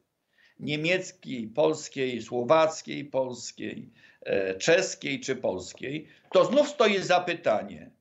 niemieckiej, 0.59 1.47
polskiej, 1.47 2.21
słowackiej, 2.21 3.05
polskiej, 3.05 3.91
e, 4.21 4.55
czeskiej 4.55 5.19
czy 5.19 5.35
polskiej, 5.35 6.07
to 6.31 6.45
znów 6.45 6.69
stoi 6.69 6.99
zapytanie, 6.99 7.91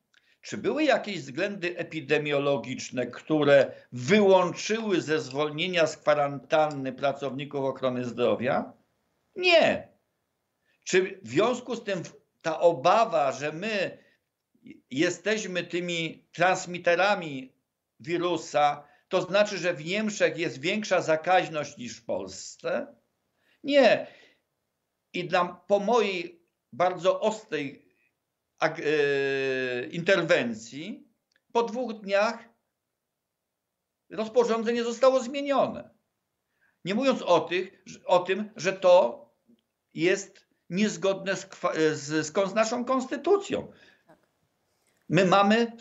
czy 0.42 0.58
były 0.58 0.84
jakieś 0.84 1.20
względy 1.20 1.76
epidemiologiczne, 1.78 3.06
które 3.06 3.72
wyłączyły 3.92 5.00
ze 5.00 5.20
zwolnienia 5.20 5.86
z 5.86 5.96
kwarantanny 5.96 6.92
pracowników 6.92 7.64
ochrony 7.64 8.04
zdrowia? 8.04 8.72
Nie. 9.36 9.88
Czy 10.84 11.20
w 11.22 11.28
związku 11.28 11.76
z 11.76 11.84
tym 11.84 12.02
ta 12.42 12.60
obawa, 12.60 13.32
że 13.32 13.52
my 13.52 14.01
jesteśmy 14.90 15.64
tymi 15.64 16.28
transmiterami 16.32 17.52
wirusa, 18.00 18.88
to 19.08 19.22
znaczy, 19.22 19.58
że 19.58 19.74
w 19.74 19.84
Niemczech 19.84 20.38
jest 20.38 20.60
większa 20.60 21.02
zakaźność 21.02 21.76
niż 21.76 21.96
w 21.96 22.04
Polsce? 22.04 22.96
Nie. 23.64 24.06
I 25.12 25.24
dla, 25.28 25.44
po 25.44 25.80
mojej 25.80 26.46
bardzo 26.72 27.20
ostrej 27.20 27.88
e, 28.60 28.70
interwencji, 29.86 31.08
po 31.52 31.62
dwóch 31.62 32.00
dniach 32.00 32.48
rozporządzenie 34.10 34.84
zostało 34.84 35.20
zmienione. 35.20 35.90
Nie 36.84 36.94
mówiąc 36.94 37.22
o, 37.22 37.40
tych, 37.40 37.84
o 38.06 38.18
tym, 38.18 38.50
że 38.56 38.72
to 38.72 39.22
jest 39.94 40.46
niezgodne 40.70 41.36
z, 41.36 41.48
z, 41.92 42.26
z 42.26 42.54
naszą 42.54 42.84
konstytucją. 42.84 43.72
My 45.08 45.24
mamy 45.24 45.72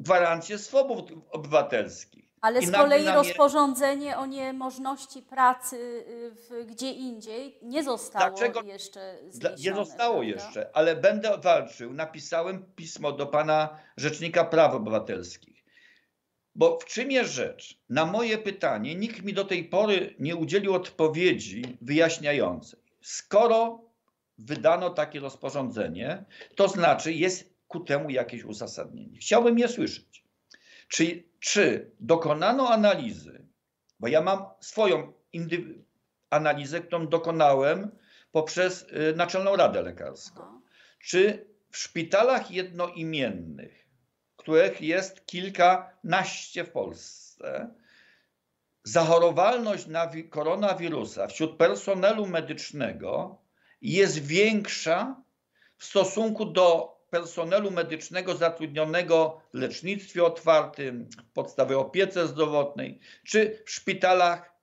gwarancję 0.00 0.58
swobód 0.58 1.12
obywatelskich. 1.30 2.24
Ale 2.40 2.62
z 2.62 2.70
kolei 2.72 3.04
rozporządzenie 3.04 4.18
o 4.18 4.26
niemożności 4.26 5.22
pracy 5.22 5.76
y, 5.76 6.30
w, 6.30 6.66
gdzie 6.66 6.90
indziej 6.90 7.58
nie 7.62 7.82
zostało 7.84 8.30
Dlaczego- 8.30 8.62
jeszcze 8.62 9.18
zniesione. 9.28 9.56
Nie 9.58 9.74
zostało 9.74 10.14
prawda? 10.20 10.34
jeszcze, 10.34 10.70
ale 10.76 10.96
będę 10.96 11.38
walczył. 11.38 11.92
Napisałem 11.92 12.64
pismo 12.76 13.12
do 13.12 13.26
pana 13.26 13.78
Rzecznika 13.96 14.44
Praw 14.44 14.74
Obywatelskich. 14.74 15.64
Bo 16.54 16.78
w 16.78 16.84
czym 16.84 17.10
jest 17.10 17.30
rzecz? 17.30 17.78
Na 17.88 18.06
moje 18.06 18.38
pytanie 18.38 18.94
nikt 18.94 19.22
mi 19.22 19.32
do 19.34 19.44
tej 19.44 19.64
pory 19.64 20.14
nie 20.18 20.36
udzielił 20.36 20.74
odpowiedzi 20.74 21.76
wyjaśniającej. 21.80 22.80
Skoro 23.00 23.80
wydano 24.38 24.90
takie 24.90 25.20
rozporządzenie, 25.20 26.24
to 26.54 26.68
znaczy 26.68 27.12
jest 27.12 27.53
ku 27.74 27.80
temu 27.80 28.10
jakieś 28.10 28.44
uzasadnienie. 28.44 29.18
Chciałbym 29.18 29.58
je 29.58 29.68
słyszeć. 29.68 30.24
Czy, 30.88 31.24
czy 31.40 31.90
dokonano 32.00 32.68
analizy, 32.68 33.46
bo 34.00 34.08
ja 34.08 34.20
mam 34.22 34.44
swoją 34.60 35.12
analizę, 36.30 36.80
którą 36.80 37.08
dokonałem 37.08 37.90
poprzez 38.32 38.82
y, 38.82 39.16
Naczelną 39.16 39.56
Radę 39.56 39.82
Lekarską. 39.82 40.42
Aha. 40.42 40.60
Czy 40.98 41.46
w 41.70 41.76
szpitalach 41.76 42.50
jednoimiennych, 42.50 43.88
których 44.36 44.80
jest 44.80 45.26
kilkanaście 45.26 46.64
w 46.64 46.70
Polsce, 46.70 47.74
zachorowalność 48.84 49.86
na 49.86 50.06
wi- 50.06 50.28
koronawirusa 50.28 51.26
wśród 51.26 51.56
personelu 51.56 52.26
medycznego 52.26 53.38
jest 53.82 54.18
większa 54.18 55.22
w 55.78 55.84
stosunku 55.84 56.44
do 56.44 56.93
personelu 57.14 57.70
medycznego 57.70 58.34
zatrudnionego 58.34 59.40
w 59.54 59.58
lecznictwie 59.58 60.24
otwartym, 60.24 61.08
w 61.30 61.32
podstawowej 61.32 61.76
opiece 61.76 62.26
zdrowotnej, 62.26 63.00
czy 63.24 63.62
w 63.66 63.70
szpitalach 63.70 64.54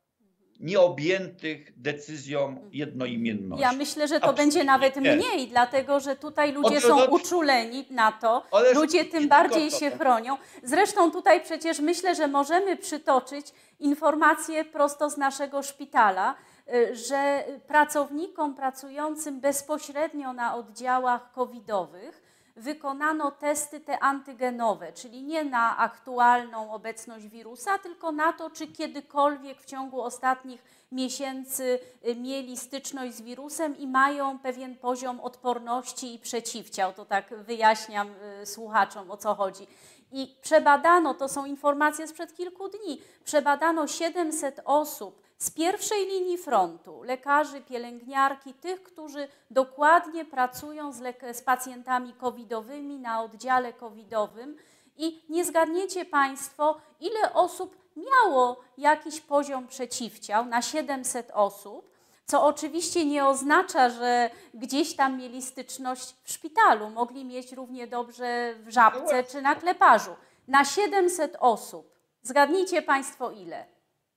nieobjętych 0.60 1.82
decyzją 1.82 2.70
jednoimienności. 2.72 3.62
Ja 3.62 3.72
myślę, 3.72 4.08
że 4.08 4.20
to 4.20 4.26
Absolutnie 4.26 4.44
będzie 4.44 4.64
nawet 4.64 4.96
nie. 4.96 5.16
mniej, 5.16 5.48
dlatego 5.48 6.00
że 6.00 6.16
tutaj 6.16 6.54
ludzie 6.54 6.82
są 6.82 7.06
uczuleni 7.06 7.86
na 7.90 8.12
to, 8.12 8.44
Ależ 8.52 8.76
ludzie 8.76 9.06
tym 9.06 9.28
bardziej 9.28 9.72
się 9.72 9.92
chronią. 9.92 10.38
Zresztą 10.64 11.12
tutaj 11.12 11.44
przecież 11.44 11.80
myślę, 11.80 12.16
że 12.16 12.28
możemy 12.28 12.78
przytoczyć 12.78 13.46
informacje 13.80 14.66
prosto 14.66 15.10
z 15.10 15.18
naszego 15.18 15.64
szpitala, 15.64 16.36
y, 16.74 16.96
że 16.96 17.44
pracownikom 17.68 18.56
pracującym 18.56 19.40
bezpośrednio 19.40 20.34
na 20.34 20.56
oddziałach 20.56 21.32
covidowych 21.32 22.21
wykonano 22.62 23.32
testy 23.32 23.80
te 23.80 24.00
antygenowe, 24.00 24.94
czyli 24.94 25.24
nie 25.24 25.44
na 25.44 25.78
aktualną 25.78 26.72
obecność 26.72 27.28
wirusa, 27.28 27.78
tylko 27.78 28.12
na 28.12 28.34
to, 28.34 28.50
czy 28.50 28.68
kiedykolwiek 28.68 29.62
w 29.62 29.66
ciągu 29.66 30.02
ostatnich 30.02 30.64
miesięcy 30.92 31.80
y, 32.08 32.16
mieli 32.16 32.58
styczność 32.58 33.14
z 33.14 33.22
wirusem 33.22 33.78
i 33.78 33.88
mają 33.88 34.40
pewien 34.40 34.76
poziom 34.76 35.20
odporności 35.20 36.16
i 36.16 36.20
przeciwciał. 36.20 36.94
To 36.94 37.06
tak 37.06 37.36
wyjaśniam 37.44 38.08
y, 38.42 38.46
słuchaczom 38.46 39.12
o 39.12 39.18
co 39.18 39.36
chodzi. 39.36 39.68
I 40.12 40.36
przebadano, 40.42 41.14
to 41.14 41.30
są 41.30 41.46
informacje 41.46 42.08
sprzed 42.08 42.36
kilku 42.36 42.70
dni, 42.70 43.02
przebadano 43.24 43.88
700 43.88 44.62
osób 44.66 45.22
z 45.42 45.52
pierwszej 45.52 46.08
linii 46.08 46.38
frontu, 46.38 47.04
lekarzy, 47.04 47.62
pielęgniarki, 47.62 48.54
tych, 48.54 48.84
którzy 48.84 49.28
dokładnie 49.52 50.26
pracują 50.26 50.94
z, 50.94 51.18
z 51.34 51.42
pacjentami 51.42 52.14
covidowymi 52.14 53.00
na 53.00 53.22
oddziale 53.22 53.74
covidowym 53.74 54.56
i 54.98 55.22
nie 55.30 55.46
zgadniecie 55.46 56.06
Państwo, 56.06 56.78
ile 57.00 57.34
osób 57.34 57.78
miało 57.96 58.60
jakiś 58.78 59.22
poziom 59.22 59.68
przeciwciał 59.68 60.46
na 60.46 60.62
700 60.62 61.32
osób, 61.34 61.92
co 62.26 62.46
oczywiście 62.46 63.06
nie 63.06 63.26
oznacza, 63.26 63.90
że 63.90 64.30
gdzieś 64.54 64.96
tam 64.96 65.18
mieli 65.18 65.42
styczność 65.42 66.16
w 66.24 66.32
szpitalu. 66.32 66.90
Mogli 66.90 67.26
mieć 67.26 67.52
równie 67.52 67.88
dobrze 67.88 68.56
w 68.60 68.70
żabce 68.70 69.24
czy 69.24 69.42
na 69.42 69.56
kleparzu. 69.56 70.16
Na 70.48 70.66
700 70.66 71.38
osób, 71.40 71.96
zgadnijcie 72.22 72.82
Państwo 72.82 73.32
ile? 73.32 73.66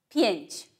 5. 0.09 0.74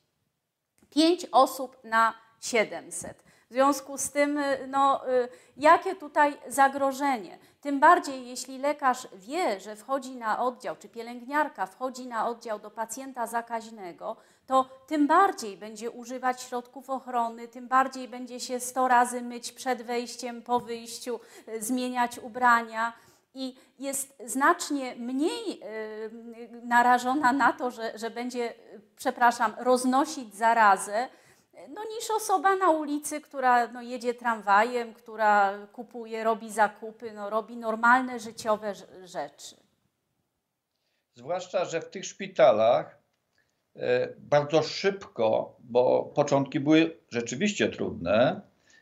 5 0.96 1.28
osób 1.32 1.78
na 1.84 2.14
700. 2.40 3.24
W 3.50 3.54
związku 3.54 3.98
z 3.98 4.12
tym, 4.12 4.38
y, 4.38 4.68
no, 4.68 5.10
y, 5.10 5.28
jakie 5.58 5.96
tutaj 5.96 6.38
zagrożenie? 6.48 7.38
Tym 7.62 7.80
bardziej, 7.80 8.28
jeśli 8.28 8.58
lekarz 8.58 9.08
wie, 9.14 9.60
że 9.60 9.75
wchodzi 9.75 10.16
na 10.16 10.40
oddział, 10.40 10.75
czy 10.75 10.90
pielęgniarka 10.90 11.66
wchodzi 11.66 12.08
na 12.08 12.28
oddział 12.28 12.60
do 12.60 12.72
pacjenta 12.72 13.27
zakaźnego, 13.27 14.16
to 14.48 14.70
tym 14.88 15.08
bardziej 15.08 15.58
będzie 15.58 15.92
używać 15.92 16.42
środków 16.42 16.90
ochrony, 16.90 17.48
tym 17.48 17.68
bardziej 17.68 18.08
będzie 18.08 18.40
się 18.40 18.60
100 18.60 18.88
razy 18.88 19.22
myć 19.22 19.51
przed 19.51 19.81
wejściem, 19.81 20.42
po 20.42 20.60
wyjściu, 20.60 21.20
y, 21.48 21.64
zmieniać 21.64 22.20
ubrania 22.20 22.94
i 23.36 23.56
jest 23.80 24.22
znacznie 24.26 24.96
mniej 24.96 25.62
narażona 26.64 27.34
na 27.34 27.54
to, 27.54 27.72
że, 27.72 27.98
że 27.98 28.12
będzie, 28.12 28.52
y, 28.52 28.82
przepraszam, 28.96 29.54
roznosić 29.60 30.36
zarazę, 30.36 31.08
no, 31.70 31.82
niż 31.84 32.12
osoba 32.16 32.56
na 32.56 32.70
ulicy, 32.70 33.22
która 33.22 33.68
no, 33.68 33.82
jedzie 33.82 34.14
tramwajem, 34.14 34.94
która 34.94 35.54
kupuje, 35.68 36.24
robi 36.24 36.52
zakupy, 36.52 37.12
no, 37.12 37.30
robi 37.30 37.58
normalne 37.58 38.20
życiowe 38.20 38.74
rz- 38.74 39.06
rzeczy. 39.06 39.56
Zwłaszcza, 41.14 41.66
że 41.66 41.82
w 41.82 41.90
tych 41.90 42.06
szpitalach 42.06 42.98
e, 43.76 44.08
bardzo 44.18 44.64
szybko, 44.64 45.56
bo 45.60 46.12
początki 46.16 46.60
były 46.60 46.98
rzeczywiście 47.10 47.70
trudne, 47.70 48.42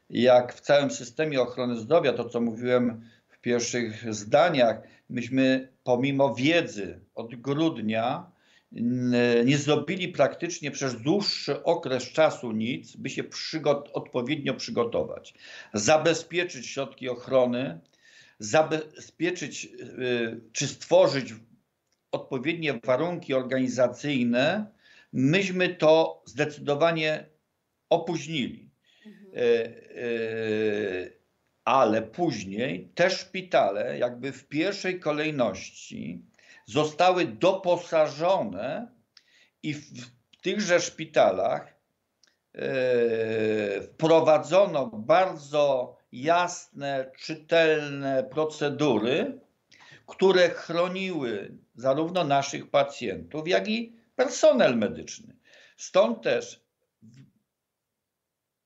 jak 0.09 0.53
w 0.53 0.61
całym 0.61 0.91
systemie 0.91 1.41
ochrony 1.41 1.75
zdrowia, 1.75 2.13
to 2.13 2.29
co 2.29 2.41
mówiłem 2.41 3.09
pierwszych 3.43 4.13
zdaniach, 4.13 4.81
myśmy 5.09 5.67
pomimo 5.83 6.35
wiedzy 6.35 6.99
od 7.15 7.35
grudnia 7.35 8.31
nie 9.45 9.57
zrobili 9.57 10.07
praktycznie 10.07 10.71
przez 10.71 11.01
dłuższy 11.01 11.63
okres 11.63 12.03
czasu 12.03 12.51
nic, 12.51 12.95
by 12.95 13.09
się 13.09 13.23
przygot- 13.23 13.89
odpowiednio 13.93 14.53
przygotować, 14.53 15.33
zabezpieczyć 15.73 16.67
środki 16.67 17.09
ochrony, 17.09 17.79
zabezpieczyć 18.39 19.65
y, 19.65 20.41
czy 20.51 20.67
stworzyć 20.67 21.33
odpowiednie 22.11 22.79
warunki 22.83 23.33
organizacyjne, 23.33 24.65
myśmy 25.13 25.69
to 25.69 26.21
zdecydowanie 26.25 27.25
opóźnili. 27.89 28.69
E, 29.05 29.39
e, 29.39 31.22
Ale 31.65 32.01
później 32.01 32.89
te 32.95 33.09
szpitale, 33.09 33.97
jakby 33.97 34.31
w 34.31 34.47
pierwszej 34.47 34.99
kolejności, 34.99 36.21
zostały 36.65 37.25
doposażone 37.25 38.87
i 39.63 39.73
w 39.73 40.11
tychże 40.41 40.79
szpitalach 40.79 41.67
e, 42.53 43.81
wprowadzono 43.81 44.85
bardzo 44.85 45.97
jasne, 46.11 47.11
czytelne 47.19 48.23
procedury, 48.23 49.39
które 50.07 50.49
chroniły 50.49 51.57
zarówno 51.75 52.23
naszych 52.23 52.69
pacjentów, 52.69 53.47
jak 53.47 53.67
i 53.67 53.95
personel 54.15 54.77
medyczny. 54.77 55.35
Stąd 55.77 56.21
też 56.21 56.62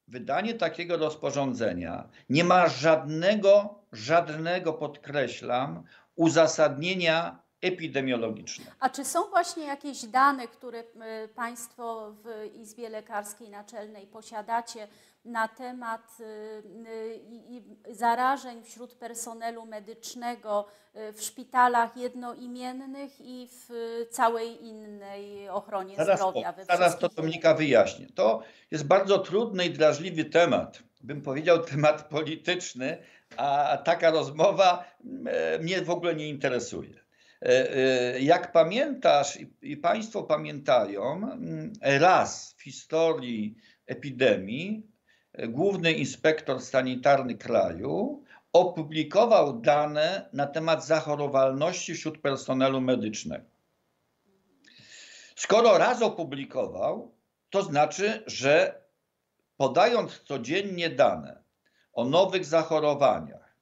wydanie 0.07 0.53
takiego 0.53 0.97
rozporządzenia 0.97 2.09
nie 2.29 2.43
ma 2.43 2.69
żadnego, 2.69 3.79
żadnego, 3.91 4.73
podkreślam, 4.73 5.83
uzasadnienia 6.15 7.39
epidemiologicznego. 7.61 8.71
A 8.79 8.89
czy 8.89 9.05
są 9.05 9.23
właśnie 9.29 9.65
jakieś 9.65 10.05
dane, 10.05 10.47
które 10.47 10.79
y, 10.79 11.27
Państwo 11.27 12.11
w 12.23 12.55
Izbie 12.55 12.89
Lekarskiej 12.89 13.49
Naczelnej 13.49 14.07
posiadacie 14.07 14.87
na 15.27 15.47
temat 15.47 16.17
y, 16.19 16.23
y, 17.89 17.95
zarażeń 17.95 18.63
wśród 18.63 18.93
personelu 18.93 19.65
medycznego 19.65 20.67
y, 20.95 21.13
w 21.13 21.21
szpitalach 21.21 21.97
jednoimiennych 21.97 23.11
i 23.19 23.47
w 23.51 23.69
całej 24.11 24.65
innej 24.65 25.49
ochronie 25.49 25.95
Zaraz, 25.95 26.19
zdrowia? 26.19 26.51
we 26.51 26.65
zaraz 26.65 26.99
to 26.99 27.09
Dominika 27.09 27.53
wyjaśnię. 27.53 28.07
To 28.15 28.41
jest 28.71 28.87
bardzo 28.87 29.19
trudny 29.19 29.65
i 29.65 29.69
drażliwy 29.69 30.25
temat. 30.25 30.83
Bym 31.01 31.21
powiedział 31.21 31.63
temat 31.63 32.09
polityczny, 32.09 32.97
a 33.37 33.77
taka 33.77 34.11
rozmowa 34.11 34.85
e, 35.25 35.59
mnie 35.59 35.81
w 35.81 35.89
ogóle 35.89 36.15
nie 36.15 36.29
interesuje. 36.29 36.99
E, 37.41 37.75
e, 37.75 38.19
Jak 38.19 38.51
pamiętasz 38.51 39.37
i, 39.61 39.77
Państwo 39.77 40.23
pamiętają, 40.23 41.13
mm, 41.13 41.73
raz 41.81 42.55
w 42.57 42.63
historii 42.63 43.55
epidemii 43.85 44.96
główny 45.37 45.91
inspektor 45.91 46.61
sanitarny 46.61 47.35
kraju 47.35 48.23
opublikował 48.53 49.61
dane 49.61 50.29
na 50.33 50.47
temat 50.47 50.85
zachorowalności 50.85 51.93
wśród 51.93 52.21
personelu 52.21 52.81
medycznego. 52.81 53.45
Skoro 55.35 55.77
raz 55.77 56.01
opublikował, 56.01 57.11
to 57.49 57.63
znaczy, 57.63 58.23
że 58.25 58.81
podając 59.57 60.19
codziennie 60.19 60.89
dane 60.89 61.43
o 61.93 62.05
nowych 62.05 62.45
zachorowaniach, 62.45 63.55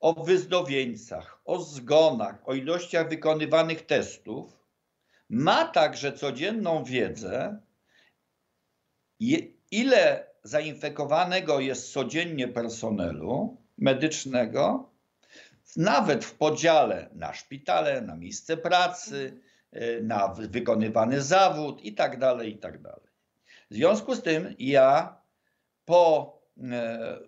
o 0.00 0.24
wyzdrowieńcach, 0.24 1.40
o 1.44 1.58
zgonach, 1.58 2.42
o 2.44 2.54
ilościach 2.54 3.08
wykonywanych 3.08 3.86
testów, 3.86 4.56
ma 5.28 5.64
także 5.64 6.12
codzienną 6.12 6.84
wiedzę, 6.84 7.58
ile 9.70 10.26
zainfekowanego 10.46 11.60
jest 11.60 11.92
codziennie 11.92 12.48
personelu 12.48 13.56
medycznego, 13.78 14.90
nawet 15.76 16.24
w 16.24 16.34
podziale 16.34 17.10
na 17.14 17.34
szpitale, 17.34 18.00
na 18.00 18.16
miejsce 18.16 18.56
pracy, 18.56 19.40
y, 19.76 20.00
na 20.02 20.28
wy- 20.28 20.48
wykonywany 20.48 21.22
zawód 21.22 21.84
i 21.84 21.94
tak 21.94 22.18
dalej, 22.18 22.52
i 22.52 22.58
tak. 22.58 22.78
W 23.70 23.74
związku 23.74 24.14
z 24.14 24.22
tym 24.22 24.54
ja 24.58 25.16
po 25.84 26.32
e, 26.72 27.18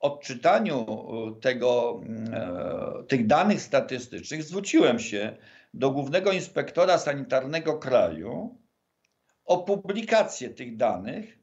odczytaniu 0.00 0.86
e, 0.86 1.40
tego, 1.40 2.00
e, 2.32 3.04
tych 3.08 3.26
danych 3.26 3.62
statystycznych 3.62 4.42
zwróciłem 4.42 4.98
się 4.98 5.36
do 5.74 5.90
Głównego 5.90 6.32
Inspektora 6.32 6.98
Sanitarnego 6.98 7.78
Kraju 7.78 8.58
o 9.44 9.58
publikację 9.58 10.50
tych 10.50 10.76
danych, 10.76 11.41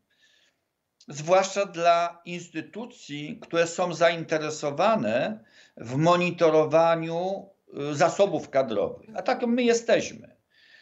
zwłaszcza 1.10 1.66
dla 1.66 2.22
instytucji, 2.26 3.40
które 3.42 3.68
są 3.68 3.94
zainteresowane 3.94 5.44
w 5.78 5.96
monitorowaniu 5.96 7.50
y, 7.92 7.96
zasobów 7.96 8.50
kadrowych. 8.50 9.10
A 9.16 9.22
tak 9.22 9.48
my 9.48 9.64
jesteśmy. 9.64 10.36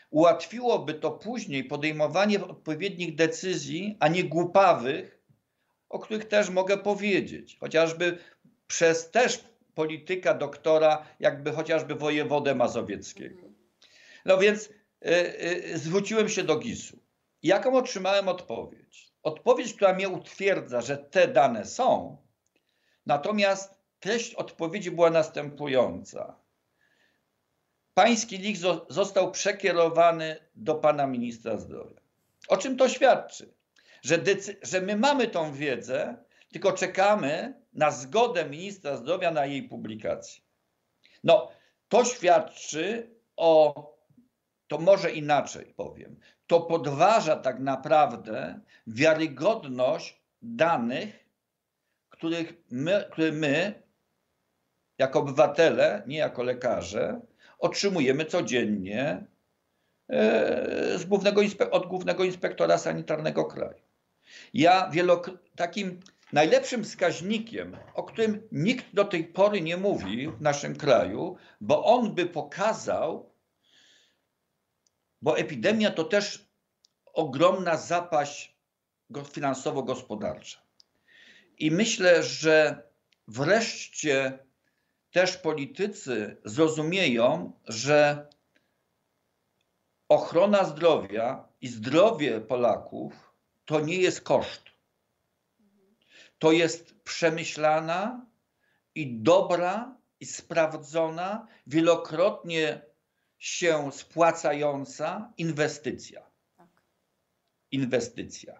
Ułatwiłoby 0.09 0.93
to 0.93 1.11
później 1.11 1.63
podejmowanie 1.63 2.45
odpowiednich 2.45 3.15
decyzji, 3.15 3.97
a 3.99 4.07
nie 4.07 4.23
głupawych, 4.23 5.23
o 5.89 5.99
których 5.99 6.25
też 6.25 6.49
mogę 6.49 6.77
powiedzieć. 6.77 7.57
Chociażby 7.59 8.17
przez 8.67 9.11
też 9.11 9.43
polityka 9.75 10.33
doktora, 10.33 11.05
jakby 11.19 11.51
chociażby 11.51 11.95
wojewodę 11.95 12.55
mazowieckiego. 12.55 13.41
No 14.25 14.37
więc 14.37 14.65
y, 14.65 14.71
y, 15.73 15.77
zwróciłem 15.77 16.29
się 16.29 16.43
do 16.43 16.59
GIS-u. 16.59 16.97
Jaką 17.43 17.77
otrzymałem 17.77 18.27
odpowiedź? 18.27 19.06
Odpowiedź, 19.27 19.73
która 19.73 19.93
mnie 19.93 20.09
utwierdza, 20.09 20.81
że 20.81 20.97
te 20.97 21.27
dane 21.27 21.65
są, 21.65 22.17
natomiast 23.05 23.81
treść 23.99 24.35
odpowiedzi 24.35 24.91
była 24.91 25.09
następująca. 25.09 26.35
Pański 27.93 28.37
list 28.37 28.61
zo- 28.61 28.85
został 28.89 29.31
przekierowany 29.31 30.37
do 30.55 30.75
pana 30.75 31.07
ministra 31.07 31.57
zdrowia. 31.57 32.01
O 32.47 32.57
czym 32.57 32.77
to 32.77 32.89
świadczy? 32.89 33.53
Że, 34.01 34.17
że 34.61 34.81
my 34.81 34.95
mamy 34.95 35.27
tą 35.27 35.53
wiedzę, 35.53 36.17
tylko 36.51 36.71
czekamy 36.71 37.61
na 37.73 37.91
zgodę 37.91 38.45
ministra 38.49 38.97
zdrowia 38.97 39.31
na 39.31 39.45
jej 39.45 39.63
publikację. 39.63 40.43
No, 41.23 41.51
to 41.89 42.05
świadczy 42.05 43.15
o, 43.37 43.73
to 44.67 44.77
może 44.77 45.11
inaczej 45.11 45.65
powiem, 45.65 46.19
to 46.47 46.61
podważa 46.61 47.35
tak 47.35 47.59
naprawdę 47.59 48.59
wiarygodność 48.87 50.21
danych, 50.41 51.25
których 52.09 52.53
my, 52.71 53.05
które 53.11 53.31
my, 53.31 53.83
jako 54.97 55.19
obywatele, 55.19 56.03
nie 56.07 56.17
jako 56.17 56.43
lekarze, 56.43 57.21
otrzymujemy 57.59 58.25
codziennie 58.25 59.25
e, 60.09 60.97
z 60.97 61.05
głównego 61.05 61.41
od 61.71 61.87
głównego 61.87 62.23
inspektora 62.23 62.77
sanitarnego 62.77 63.45
kraju. 63.45 63.81
Ja 64.53 64.91
takim 65.55 65.99
najlepszym 66.33 66.83
wskaźnikiem, 66.83 67.77
o 67.93 68.03
którym 68.03 68.47
nikt 68.51 68.85
do 68.93 69.05
tej 69.05 69.23
pory 69.23 69.61
nie 69.61 69.77
mówi 69.77 70.27
w 70.27 70.41
naszym 70.41 70.75
kraju, 70.75 71.37
bo 71.61 71.85
on 71.85 72.15
by 72.15 72.25
pokazał, 72.25 73.29
bo 75.21 75.37
epidemia 75.37 75.91
to 75.91 76.03
też 76.03 76.47
ogromna 77.13 77.77
zapaść 77.77 78.57
go- 79.09 79.23
finansowo-gospodarcza. 79.23 80.59
I 81.57 81.71
myślę, 81.71 82.23
że 82.23 82.83
wreszcie 83.27 84.39
też 85.11 85.37
politycy 85.37 86.37
zrozumieją, 86.45 87.51
że 87.67 88.27
ochrona 90.09 90.63
zdrowia 90.63 91.47
i 91.61 91.67
zdrowie 91.67 92.41
Polaków 92.41 93.13
to 93.65 93.79
nie 93.79 93.97
jest 93.97 94.21
koszt. 94.21 94.63
To 96.39 96.51
jest 96.51 96.95
przemyślana 97.03 98.25
i 98.95 99.19
dobra 99.21 99.97
i 100.19 100.25
sprawdzona, 100.25 101.47
wielokrotnie 101.67 102.81
się 103.37 103.91
spłacająca 103.91 105.33
inwestycja. 105.37 106.21
Tak. 106.57 106.67
Inwestycja. 107.71 108.59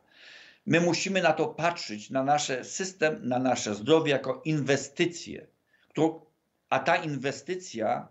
My 0.66 0.82
musimy 0.82 1.22
na 1.22 1.34
to 1.34 1.48
patrzeć, 1.48 2.10
na 2.10 2.24
nasz 2.24 2.52
system, 2.64 3.28
na 3.28 3.40
nasze 3.40 3.76
zdrowie 3.76 4.12
jako 4.12 4.42
inwestycję, 4.46 5.48
którą, 5.88 6.26
a 6.70 6.80
ta 6.80 6.96
inwestycja 6.96 8.08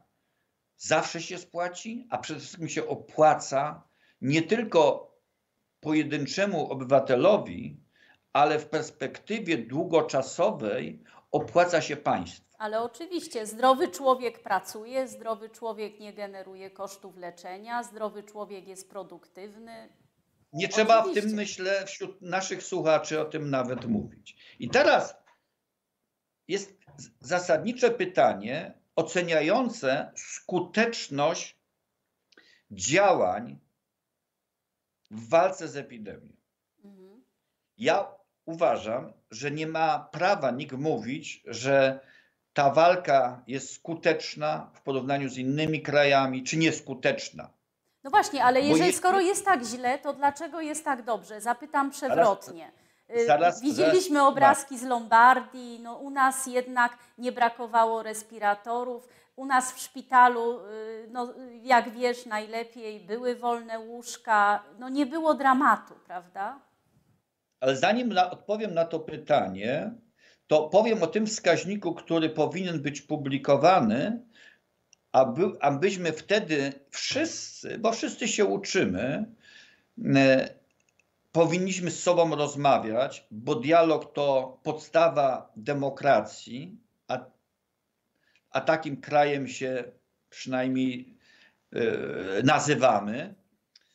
zawsze 0.76 1.22
się 1.22 1.38
spłaci, 1.38 2.06
a 2.10 2.18
przede 2.18 2.40
wszystkim 2.40 2.68
się 2.68 2.86
opłaca 2.86 3.82
nie 4.20 4.42
tylko 4.42 5.12
pojedynczemu 5.80 6.70
obywatelowi, 6.70 7.80
ale 8.32 8.58
w 8.58 8.68
perspektywie 8.68 9.58
długoczasowej 9.58 11.02
opłaca 11.36 11.80
się 11.80 11.96
państwu. 11.96 12.46
Ale 12.58 12.82
oczywiście 12.82 13.46
zdrowy 13.46 13.88
człowiek 13.88 14.42
pracuje, 14.42 15.08
zdrowy 15.08 15.50
człowiek 15.50 16.00
nie 16.00 16.12
generuje 16.12 16.70
kosztów 16.70 17.16
leczenia, 17.16 17.82
zdrowy 17.82 18.22
człowiek 18.22 18.68
jest 18.68 18.90
produktywny. 18.90 19.88
Nie 20.52 20.68
trzeba 20.68 21.02
w 21.02 21.14
tym, 21.14 21.30
myślę, 21.34 21.86
wśród 21.86 22.22
naszych 22.22 22.62
słuchaczy 22.62 23.20
o 23.20 23.24
tym 23.24 23.50
nawet 23.50 23.84
mówić. 23.84 24.56
I 24.58 24.68
teraz 24.68 25.16
jest 26.48 26.78
zasadnicze 27.20 27.90
pytanie 27.90 28.78
oceniające 28.96 30.12
skuteczność 30.16 31.58
działań 32.70 33.58
w 35.10 35.28
walce 35.28 35.68
z 35.68 35.76
epidemią. 35.76 36.36
Mhm. 36.84 37.24
Ja 37.78 38.15
uważam, 38.46 39.12
że 39.30 39.50
nie 39.50 39.66
ma 39.66 40.08
prawa 40.12 40.50
nikt 40.50 40.72
mówić, 40.76 41.42
że 41.46 42.00
ta 42.54 42.70
walka 42.70 43.42
jest 43.46 43.74
skuteczna 43.74 44.70
w 44.74 44.80
porównaniu 44.80 45.28
z 45.28 45.38
innymi 45.38 45.82
krajami, 45.82 46.42
czy 46.42 46.56
nieskuteczna. 46.56 47.48
No 48.04 48.10
właśnie, 48.10 48.44
ale 48.44 48.60
jeżeli, 48.60 48.78
jeśli- 48.86 48.98
skoro 48.98 49.20
jest 49.20 49.44
tak 49.44 49.62
źle, 49.64 49.98
to 49.98 50.12
dlaczego 50.12 50.60
jest 50.60 50.84
tak 50.84 51.02
dobrze? 51.02 51.40
Zapytam 51.40 51.90
przewrotnie. 51.90 52.70
Y, 53.16 53.26
zaraz- 53.26 53.60
Widzieliśmy 53.62 54.14
zaraz- 54.18 54.28
obrazki 54.32 54.78
z 54.78 54.82
Lombardii, 54.82 55.80
no 55.82 55.94
u 55.96 56.10
nas 56.10 56.46
jednak 56.46 56.98
nie 57.18 57.32
brakowało 57.32 58.02
respiratorów. 58.02 59.08
U 59.36 59.46
nas 59.46 59.72
w 59.72 59.78
szpitalu, 59.78 60.60
y, 60.60 61.08
no, 61.10 61.34
jak 61.62 61.90
wiesz 61.90 62.26
najlepiej, 62.26 63.00
były 63.00 63.36
wolne 63.36 63.78
łóżka, 63.78 64.62
no 64.78 64.88
nie 64.88 65.06
było 65.06 65.34
dramatu, 65.34 65.94
prawda? 66.06 66.58
Ale 67.66 67.76
zanim 67.76 68.08
na, 68.08 68.30
odpowiem 68.30 68.74
na 68.74 68.84
to 68.84 69.00
pytanie, 69.00 69.94
to 70.46 70.68
powiem 70.68 71.02
o 71.02 71.06
tym 71.06 71.26
wskaźniku, 71.26 71.94
który 71.94 72.30
powinien 72.30 72.82
być 72.82 73.02
publikowany, 73.02 74.22
aby, 75.12 75.42
abyśmy 75.60 76.12
wtedy 76.12 76.72
wszyscy, 76.90 77.78
bo 77.78 77.92
wszyscy 77.92 78.28
się 78.28 78.44
uczymy, 78.44 79.34
e, 80.14 80.48
powinniśmy 81.32 81.90
z 81.90 82.02
sobą 82.02 82.36
rozmawiać, 82.36 83.26
bo 83.30 83.54
dialog 83.54 84.12
to 84.12 84.60
podstawa 84.62 85.52
demokracji, 85.56 86.80
a, 87.08 87.24
a 88.50 88.60
takim 88.60 89.00
krajem 89.00 89.48
się 89.48 89.84
przynajmniej 90.30 91.16
e, 91.72 91.82
nazywamy. 92.42 93.34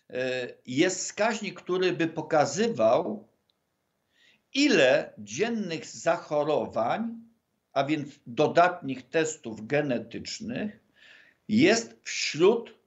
E, 0.10 0.48
Jest 0.66 1.00
wskaźnik, 1.00 1.62
który 1.62 1.94
by 1.94 2.08
pokazywał, 2.08 3.31
ile 4.54 5.14
dziennych 5.18 5.86
zachorowań, 5.86 7.16
a 7.74 7.84
więc 7.84 8.20
dodatnich 8.28 9.10
testów 9.10 9.68
genetycznych, 9.68 10.80
jest 11.48 12.00
wśród 12.04 12.82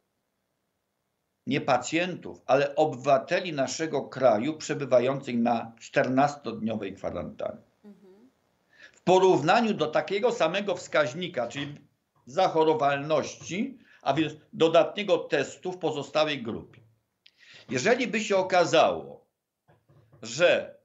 nie 1.46 1.61
pacjentów, 1.61 2.42
ale 2.46 2.74
obywateli 2.77 3.53
naszego 3.53 4.03
kraju 4.03 4.57
przebywających 4.57 5.38
na 5.38 5.72
14-dniowej 5.81 6.94
kwarantannie. 6.96 7.62
W 8.92 9.00
porównaniu 9.03 9.74
do 9.74 9.87
takiego 9.87 10.33
samego 10.33 10.77
wskaźnika, 10.77 11.48
czyli 11.48 11.74
zachorowalności, 12.27 13.79
a 14.03 14.14
więc 14.14 14.33
dodatniego 14.53 15.18
testu 15.18 15.72
w 15.72 15.79
pozostałej 15.79 16.42
grupie. 16.42 16.81
Jeżeli 17.70 18.07
by 18.07 18.20
się 18.20 18.37
okazało, 18.37 19.27
że 20.22 20.79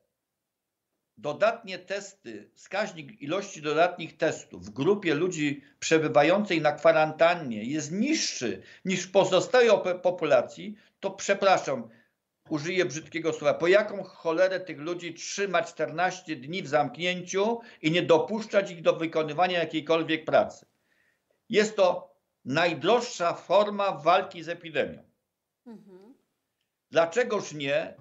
dodatnie 1.22 1.80
testy, 1.80 2.50
wskaźnik 2.54 3.22
ilości 3.22 3.62
dodatnich 3.62 4.18
testów 4.18 4.66
w 4.66 4.70
grupie 4.70 5.14
ludzi 5.14 5.64
przebywającej 5.80 6.62
na 6.62 6.72
kwarantannie 6.72 7.64
jest 7.64 7.92
niższy 7.92 8.62
niż 8.86 9.04
w 9.04 9.12
pozostałej 9.12 9.70
op- 9.70 10.02
populacji, 10.02 10.76
to 11.00 11.12
przepraszam, 11.12 11.90
użyję 12.50 12.86
brzydkiego 12.86 13.34
słowa, 13.34 13.54
po 13.54 13.68
jaką 13.68 14.04
cholerę 14.04 14.60
tych 14.60 14.80
ludzi 14.80 15.14
trzymać 15.14 15.68
14 15.68 16.36
dni 16.36 16.64
w 16.64 16.68
zamknięciu 16.68 17.60
i 17.82 17.92
nie 17.92 18.02
dopuszczać 18.04 18.72
ich 18.72 18.82
do 18.82 18.96
wykonywania 18.96 19.60
jakiejkolwiek 19.60 20.26
pracy. 20.26 20.66
Jest 21.50 21.76
to 21.76 22.16
najdroższa 22.46 23.34
forma 23.34 23.92
walki 23.92 24.44
z 24.44 24.50
epidemią. 24.50 25.04
Mhm. 25.66 26.14
Dlaczegoż 26.92 27.54
nie? 27.54 27.94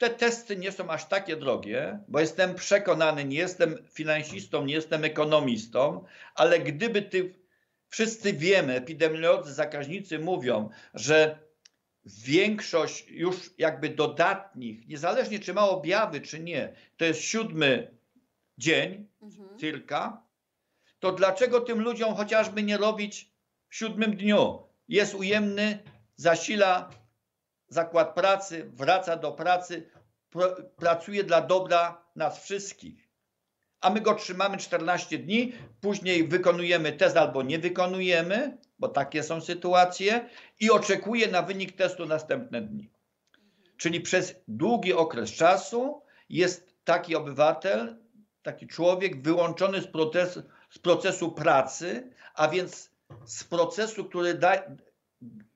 Te 0.00 0.10
testy 0.10 0.56
nie 0.56 0.72
są 0.72 0.90
aż 0.90 1.08
takie 1.08 1.36
drogie, 1.36 1.98
bo 2.08 2.20
jestem 2.20 2.54
przekonany, 2.54 3.24
nie 3.24 3.36
jestem 3.38 3.78
finansistą, 3.92 4.64
nie 4.64 4.74
jestem 4.74 5.04
ekonomistą, 5.04 6.04
ale 6.34 6.60
gdyby 6.60 7.02
ty, 7.02 7.34
wszyscy 7.88 8.32
wiemy, 8.32 8.74
epidemiolodzy, 8.74 9.54
zakaźnicy 9.54 10.18
mówią, 10.18 10.70
że 10.94 11.38
większość 12.04 13.08
już 13.08 13.36
jakby 13.58 13.88
dodatnich, 13.88 14.88
niezależnie 14.88 15.38
czy 15.38 15.54
ma 15.54 15.68
objawy, 15.68 16.20
czy 16.20 16.40
nie, 16.40 16.72
to 16.96 17.04
jest 17.04 17.20
siódmy 17.20 17.94
dzień, 18.58 19.06
Mhm. 19.22 19.58
cyrka, 19.58 20.22
to 21.00 21.12
dlaczego 21.12 21.60
tym 21.60 21.80
ludziom 21.80 22.14
chociażby 22.14 22.62
nie 22.62 22.76
robić 22.76 23.30
w 23.68 23.76
siódmym 23.76 24.16
dniu? 24.16 24.62
Jest 24.88 25.14
ujemny, 25.14 25.78
zasila 26.16 26.90
zakład 27.70 28.14
pracy, 28.14 28.70
wraca 28.74 29.16
do 29.16 29.32
pracy, 29.32 29.90
pro, 30.30 30.56
pracuje 30.76 31.24
dla 31.24 31.40
dobra 31.40 32.04
nas 32.16 32.44
wszystkich. 32.44 33.08
A 33.80 33.90
my 33.90 34.00
go 34.00 34.14
trzymamy 34.14 34.56
14 34.56 35.18
dni, 35.18 35.52
później 35.80 36.28
wykonujemy 36.28 36.92
test 36.92 37.16
albo 37.16 37.42
nie 37.42 37.58
wykonujemy, 37.58 38.58
bo 38.78 38.88
takie 38.88 39.22
są 39.22 39.40
sytuacje, 39.40 40.28
i 40.60 40.70
oczekuje 40.70 41.28
na 41.28 41.42
wynik 41.42 41.76
testu 41.76 42.06
następne 42.06 42.62
dni. 42.62 42.90
Czyli 43.76 44.00
przez 44.00 44.34
długi 44.48 44.92
okres 44.92 45.30
czasu 45.30 46.02
jest 46.28 46.74
taki 46.84 47.16
obywatel, 47.16 47.96
taki 48.42 48.66
człowiek 48.66 49.22
wyłączony 49.22 49.80
z 49.80 49.86
procesu, 49.86 50.42
z 50.70 50.78
procesu 50.78 51.32
pracy, 51.32 52.10
a 52.34 52.48
więc 52.48 52.90
z 53.24 53.44
procesu, 53.44 54.04
który 54.04 54.34
da, 54.34 54.62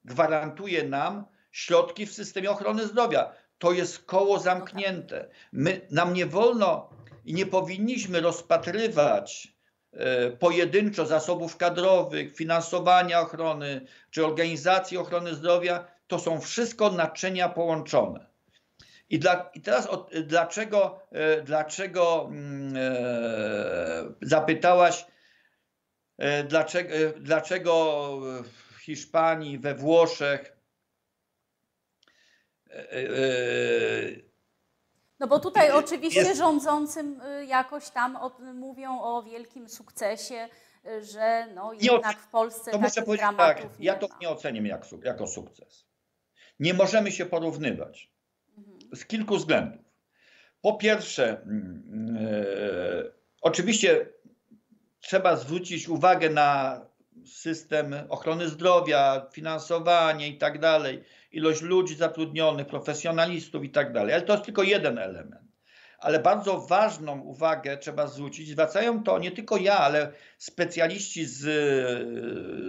gwarantuje 0.05 0.89
nam 0.89 1.25
środki 1.55 2.07
w 2.07 2.13
systemie 2.13 2.51
ochrony 2.51 2.87
zdrowia. 2.87 3.33
To 3.59 3.73
jest 3.73 4.05
koło 4.05 4.39
zamknięte. 4.39 5.29
My, 5.53 5.81
nam 5.91 6.15
nie 6.15 6.27
wolno 6.27 6.91
i 7.25 7.35
nie 7.35 7.47
powinniśmy 7.47 8.21
rozpatrywać 8.21 9.49
e, 9.93 10.31
pojedynczo 10.31 11.07
zasobów 11.07 11.57
kadrowych, 11.57 12.37
finansowania 12.37 13.21
ochrony 13.21 13.87
czy 14.11 14.27
organizacji 14.27 14.99
ochrony 14.99 15.35
zdrowia. 15.35 15.87
To 16.07 16.19
są 16.19 16.41
wszystko 16.41 16.91
naczynia 16.91 17.49
połączone. 17.49 18.27
I, 19.11 19.19
dla, 19.19 19.51
i 19.55 19.61
teraz 19.61 19.89
dlaczego, 20.25 21.01
e, 21.13 21.43
dlaczego 21.43 22.27
mm, 22.31 22.77
e, 22.77 24.15
zapytałaś, 24.23 25.07
e, 26.19 26.45
dlaczego, 26.45 26.95
e, 26.95 27.13
dlaczego 27.21 28.21
w 28.43 28.79
Hiszpanii, 28.81 29.59
we 29.59 29.75
Włoszech 29.75 30.54
No 35.21 35.27
bo 35.27 35.39
tutaj 35.39 35.71
oczywiście 35.71 36.21
jest- 36.21 36.37
rządzącym 36.37 37.21
y, 37.21 37.47
jakoś 37.47 37.91
tam 37.91 38.17
o, 38.17 38.31
mówią 38.55 39.01
o 39.01 39.23
wielkim 39.23 39.69
sukcesie, 39.69 40.49
y, 40.87 41.05
że 41.05 41.47
no 41.55 41.73
jednak 41.81 42.19
w 42.21 42.29
Polsce 42.29 42.71
to 42.71 42.79
muszę 42.79 43.03
powiedzieć 43.03 43.27
tak, 43.37 43.67
ja 43.79 43.95
to 43.95 44.09
nie 44.21 44.29
oceniam 44.29 44.67
jak, 44.67 44.85
jako 45.05 45.27
sukces. 45.27 45.85
Nie 46.61 46.75
możemy 46.75 47.13
się 47.13 47.27
porównywać 47.27 48.11
Mhm. 48.59 48.79
z 48.97 49.05
kilku 49.07 49.37
względów. 49.37 49.81
Po 50.61 50.75
pierwsze, 50.75 51.29
mm, 51.43 52.17
e, 52.21 52.45
oczywiście 53.41 54.07
trzeba 55.01 55.37
zwrócić 55.37 55.89
uwagę 55.89 56.31
na 56.31 56.81
system 57.27 57.95
ochrony 58.09 58.49
zdrowia, 58.49 59.27
finansowanie 59.33 60.29
i 60.29 60.39
tak 60.39 60.59
dalej, 60.59 61.05
ilość 61.37 61.63
ludzi 61.63 61.97
zatrudnionych, 61.97 62.67
profesjonalistów 62.67 63.65
i 63.65 63.71
tak 63.71 63.93
dalej, 63.93 64.15
ale 64.15 64.23
to 64.23 64.33
jest 64.33 64.45
tylko 64.45 64.63
jeden 64.63 64.99
element. 64.99 65.45
Ale 65.99 66.21
bardzo 66.21 66.61
ważną 66.61 67.21
uwagę 67.21 67.79
trzeba 67.79 68.07
zwrócić, 68.07 68.49
zwracają 68.49 69.03
to 69.03 69.19
nie 69.19 69.33
tylko 69.33 69.57
ja, 69.57 69.79
ale 69.79 70.13
specjaliści 70.39 71.27
z, 71.27 71.41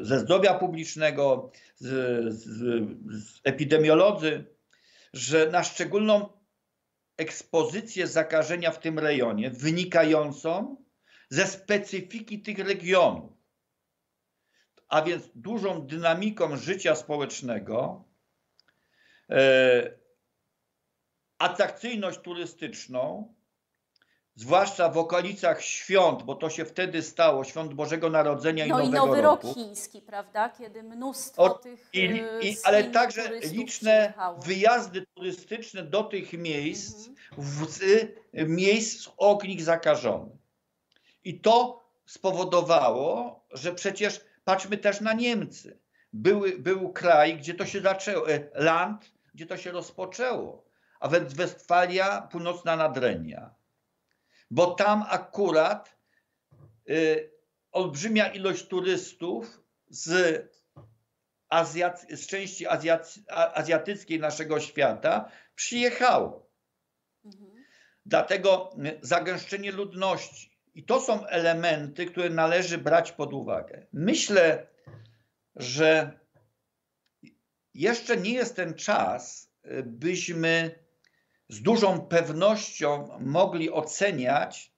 ze 0.08 0.20
zdrowia 0.20 0.54
publicznego, 0.54 1.52
z, 1.76 1.88
z, 2.34 2.48
z 3.24 3.42
epidemiolodzy, 3.44 4.46
że 5.14 5.50
na 5.50 5.64
szczególną 5.64 6.30
ekspozycję 7.18 8.08
zakażenia 8.08 8.72
w 8.72 8.80
tym 8.80 9.00
rejonie, 9.00 9.52
wynikającą 9.52 10.78
ze 11.30 11.48
specyfiki 11.48 12.42
tych 12.42 12.60
regionów, 12.60 13.34
a 14.88 15.02
więc 15.02 15.30
dużą 15.36 15.88
dynamiką 15.88 16.58
życia 16.58 16.96
społecznego, 16.96 18.05
atrakcyjność 21.40 22.20
turystyczną, 22.20 23.34
zwłaszcza 24.36 24.90
w 24.90 24.98
okolicach 24.98 25.62
świąt, 25.62 26.24
bo 26.24 26.36
to 26.36 26.50
się 26.50 26.66
wtedy 26.66 27.02
stało, 27.02 27.44
świąt 27.44 27.74
Bożego 27.74 28.10
Narodzenia 28.10 28.66
No 28.66 28.82
i 28.82 28.88
i 28.88 28.90
Nowego 28.90 29.06
Nowy 29.06 29.22
roku. 29.22 29.48
Rok 29.48 29.56
Chiński, 29.56 30.02
prawda? 30.02 30.50
Kiedy 30.50 30.84
mnóstwo 30.84 31.44
O, 31.44 31.50
tych 31.50 31.90
I, 31.94 32.00
y, 32.00 32.40
i, 32.42 32.58
ale 32.64 32.84
także 32.84 33.40
liczne 33.40 34.14
wyjazdy 34.46 35.06
turystyczne 35.14 35.84
do 35.84 36.04
tych 36.04 36.34
miejsc, 36.34 37.08
Mhm. 37.08 37.16
w, 37.38 37.70
z 37.70 38.12
miejsc 38.34 39.10
ognik 39.18 39.62
zakażonych. 39.62 40.38
I 41.24 41.40
to 41.40 41.86
spowodowało, 42.06 43.40
że 43.52 43.74
przecież 43.74 44.22
patrzmy 44.44 44.78
też 44.78 45.02
na 45.02 45.14
Niemcy. 45.14 45.80
Były, 46.14 46.60
był 46.60 46.94
kraj, 46.94 47.38
gdzie 47.38 47.54
to 47.54 47.66
się 47.66 47.82
zaczęło, 47.82 48.30
e, 48.30 48.50
land, 48.54 49.12
gdzie 49.36 49.46
to 49.46 49.58
się 49.58 49.72
rozpoczęło, 49.72 50.66
a 51.00 51.10
więc 51.10 51.34
Westfalia, 51.34 52.22
północna 52.32 52.76
Nadrenia. 52.76 53.56
Bo 54.52 54.74
tam 54.74 55.06
akurat 55.10 55.98
y, 56.90 57.32
olbrzymia 57.72 58.28
ilość 58.28 58.68
turystów 58.68 59.64
z, 59.88 60.10
z 62.10 62.28
części 62.28 62.66
azjatyckiej 63.54 64.20
naszego 64.20 64.60
świata 64.60 65.32
przyjechało. 65.56 66.50
Mhm. 67.26 67.66
Dlatego 68.06 68.76
y, 68.86 69.00
zagęszczenie 69.02 69.72
ludności. 69.72 70.60
I 70.76 70.84
to 70.84 71.02
są 71.02 71.26
elementy, 71.26 72.06
które 72.06 72.30
należy 72.30 72.78
brać 72.78 73.12
pod 73.12 73.34
uwagę. 73.34 73.88
Myślę, 73.94 74.68
że 75.56 76.20
jeszcze 77.76 78.18
nie 78.18 78.34
jest 78.34 78.56
ten 78.56 78.74
czas, 78.74 79.52
y, 79.66 79.84
byśmy 79.84 80.80
z 81.50 81.62
dużą 81.62 82.02
pewnością 82.02 83.20
mogli 83.20 83.72
oceniać 83.72 84.72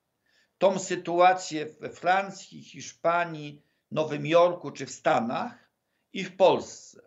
tą 0.57 0.79
sytuację 0.79 1.65
we 1.65 1.89
Francji, 1.89 2.63
Hiszpanii, 2.63 3.61
Nowym 3.91 4.25
Jorku 4.25 4.71
czy 4.71 4.85
w 4.85 4.91
Stanach 4.91 5.69
i 6.13 6.23
w 6.23 6.35
Polsce. 6.35 7.01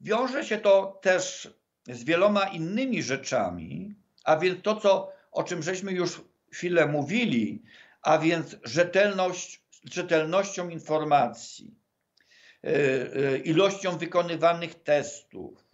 Wiąże 0.00 0.44
się 0.44 0.58
to 0.58 0.98
też 1.02 1.54
z 1.86 2.04
wieloma 2.04 2.44
innymi 2.44 3.02
rzeczami, 3.02 3.94
a 4.24 4.36
więc 4.36 4.62
to, 4.62 4.76
co, 4.76 5.12
o 5.32 5.42
czym 5.42 5.62
żeśmy 5.62 5.92
już 5.92 6.20
chwilę 6.52 6.86
mówili, 6.86 7.62
a 8.02 8.18
więc 8.18 8.56
rzetelność, 8.64 9.62
rzetelnością 9.84 10.68
informacji, 10.68 11.81
ilością 13.44 13.98
wykonywanych 13.98 14.74
testów 14.82 15.64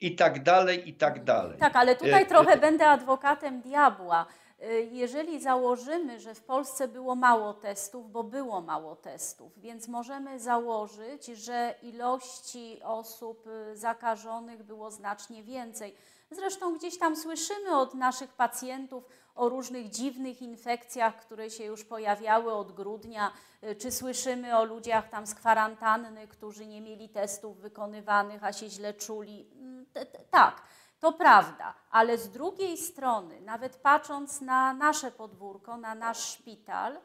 i 0.00 0.16
tak 0.16 0.42
dalej, 0.42 0.88
i 0.88 0.94
tak 0.94 1.24
dalej. 1.24 1.58
Tak, 1.58 1.76
ale 1.76 1.96
tutaj 1.96 2.22
E, 2.22 2.26
trochę 2.26 2.56
będę 2.56 2.88
adwokatem 2.88 3.60
diabła. 3.60 4.26
E, 4.60 4.80
Jeżeli 4.80 5.40
założymy, 5.40 6.20
że 6.20 6.34
w 6.34 6.42
Polsce 6.42 6.88
było 6.88 7.14
mało 7.14 7.54
testów, 7.54 8.12
bo 8.12 8.24
było 8.24 8.60
mało 8.60 8.96
testów, 8.96 9.52
więc 9.60 9.88
możemy 9.88 10.40
założyć, 10.40 11.26
że 11.26 11.74
ilości 11.82 12.80
osób 12.82 13.48
zakażonych 13.74 14.62
było 14.62 14.90
znacznie 14.90 15.42
więcej. 15.42 15.94
Zresztą 16.30 16.78
gdzieś 16.78 16.98
tam 16.98 17.16
słyszymy 17.16 17.76
od 17.76 17.94
naszych 17.94 18.32
pacjentów 18.32 19.04
o 19.38 19.48
różnych 19.48 19.90
dziwnych 19.90 20.42
infekcjach, 20.42 21.16
które 21.16 21.50
się 21.50 21.64
już 21.64 21.84
pojawiały 21.84 22.52
od 22.52 22.72
grudnia, 22.72 23.32
y, 23.64 23.76
czy 23.76 23.90
słyszymy 23.92 24.58
o 24.58 24.64
ludziach 24.64 25.08
tam 25.08 25.26
z 25.26 25.34
kwarantanny, 25.34 26.28
którzy 26.28 26.66
nie 26.66 26.80
mieli 26.80 27.08
testów 27.08 27.60
wykonywanych, 27.60 28.44
a 28.44 28.52
się 28.52 28.70
źle 28.70 28.94
czuli. 28.94 29.50
Mm, 29.52 29.86
Tak, 30.30 30.62
to 31.00 31.12
prawda, 31.12 31.74
ale 31.90 32.18
z 32.18 32.30
drugiej 32.30 32.76
strony, 32.76 33.40
nawet 33.40 33.76
patrząc 33.76 34.40
na 34.40 34.74
nasze 34.74 35.10
podwórko, 35.10 35.76
na 35.76 35.94
nasz 35.94 36.18
szpital, 36.18 36.98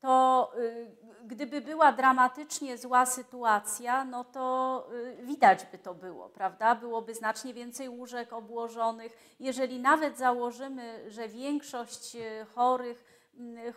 to 0.00 0.52
y, 0.58 0.90
gdyby 1.24 1.60
była 1.60 1.92
dramatycznie 1.92 2.78
zła 2.78 3.06
sytuacja, 3.06 4.04
no 4.04 4.24
to 4.24 4.86
y, 4.92 5.22
widać 5.22 5.66
by 5.72 5.78
to 5.78 5.94
było, 5.94 6.28
prawda? 6.28 6.74
Byłoby 6.74 7.14
znacznie 7.14 7.54
więcej 7.54 7.88
łóżek 7.88 8.32
obłożonych. 8.32 9.36
Jeżeli 9.40 9.80
nawet 9.80 10.18
założymy, 10.18 11.10
że 11.10 11.28
większość 11.28 12.16
y, 12.16 12.46
chorych 12.54 13.20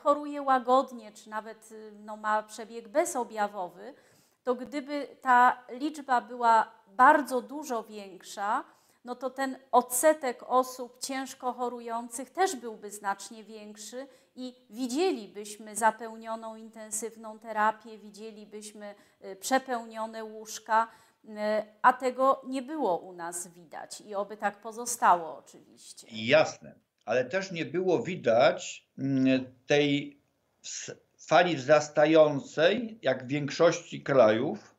choruje 0.03 0.41
łagodnie, 0.41 1.11
czy 1.11 1.29
nawet 1.29 1.69
no, 2.05 2.17
ma 2.17 2.43
przebieg 2.43 2.87
bezobjawowy, 2.87 3.93
to 4.43 4.55
gdyby 4.55 5.07
ta 5.21 5.63
liczba 5.69 6.21
była 6.21 6.71
bardzo 6.87 7.41
dużo 7.41 7.83
większa, 7.83 8.63
no 9.05 9.15
to 9.15 9.29
ten 9.29 9.57
odsetek 9.71 10.43
osób 10.47 10.99
ciężko 10.99 11.53
chorujących 11.53 12.29
też 12.29 12.55
byłby 12.55 12.91
znacznie 12.91 13.43
większy 13.43 14.07
i 14.35 14.53
widzielibyśmy 14.69 15.75
zapełnioną 15.75 16.55
intensywną 16.55 17.39
terapię, 17.39 17.97
widzielibyśmy 17.97 18.95
y, 19.25 19.35
przepełnione 19.35 20.23
łóżka, 20.23 20.87
y, 21.25 21.29
a 21.81 21.93
tego 21.93 22.41
nie 22.47 22.61
było 22.61 22.97
u 22.97 23.13
nas 23.13 23.47
widać 23.47 24.01
i 24.01 24.15
oby 24.15 24.37
tak 24.37 24.61
pozostało 24.61 25.37
oczywiście. 25.37 26.07
Jasne, 26.11 26.75
ale 27.05 27.25
też 27.25 27.51
nie 27.51 27.65
było 27.65 28.03
widać 28.03 28.87
mm, 28.97 29.45
tej 29.67 30.21
fali 31.17 31.55
wzrastającej, 31.55 32.99
jak 33.01 33.25
w 33.25 33.27
większości 33.27 34.03
krajów, 34.03 34.73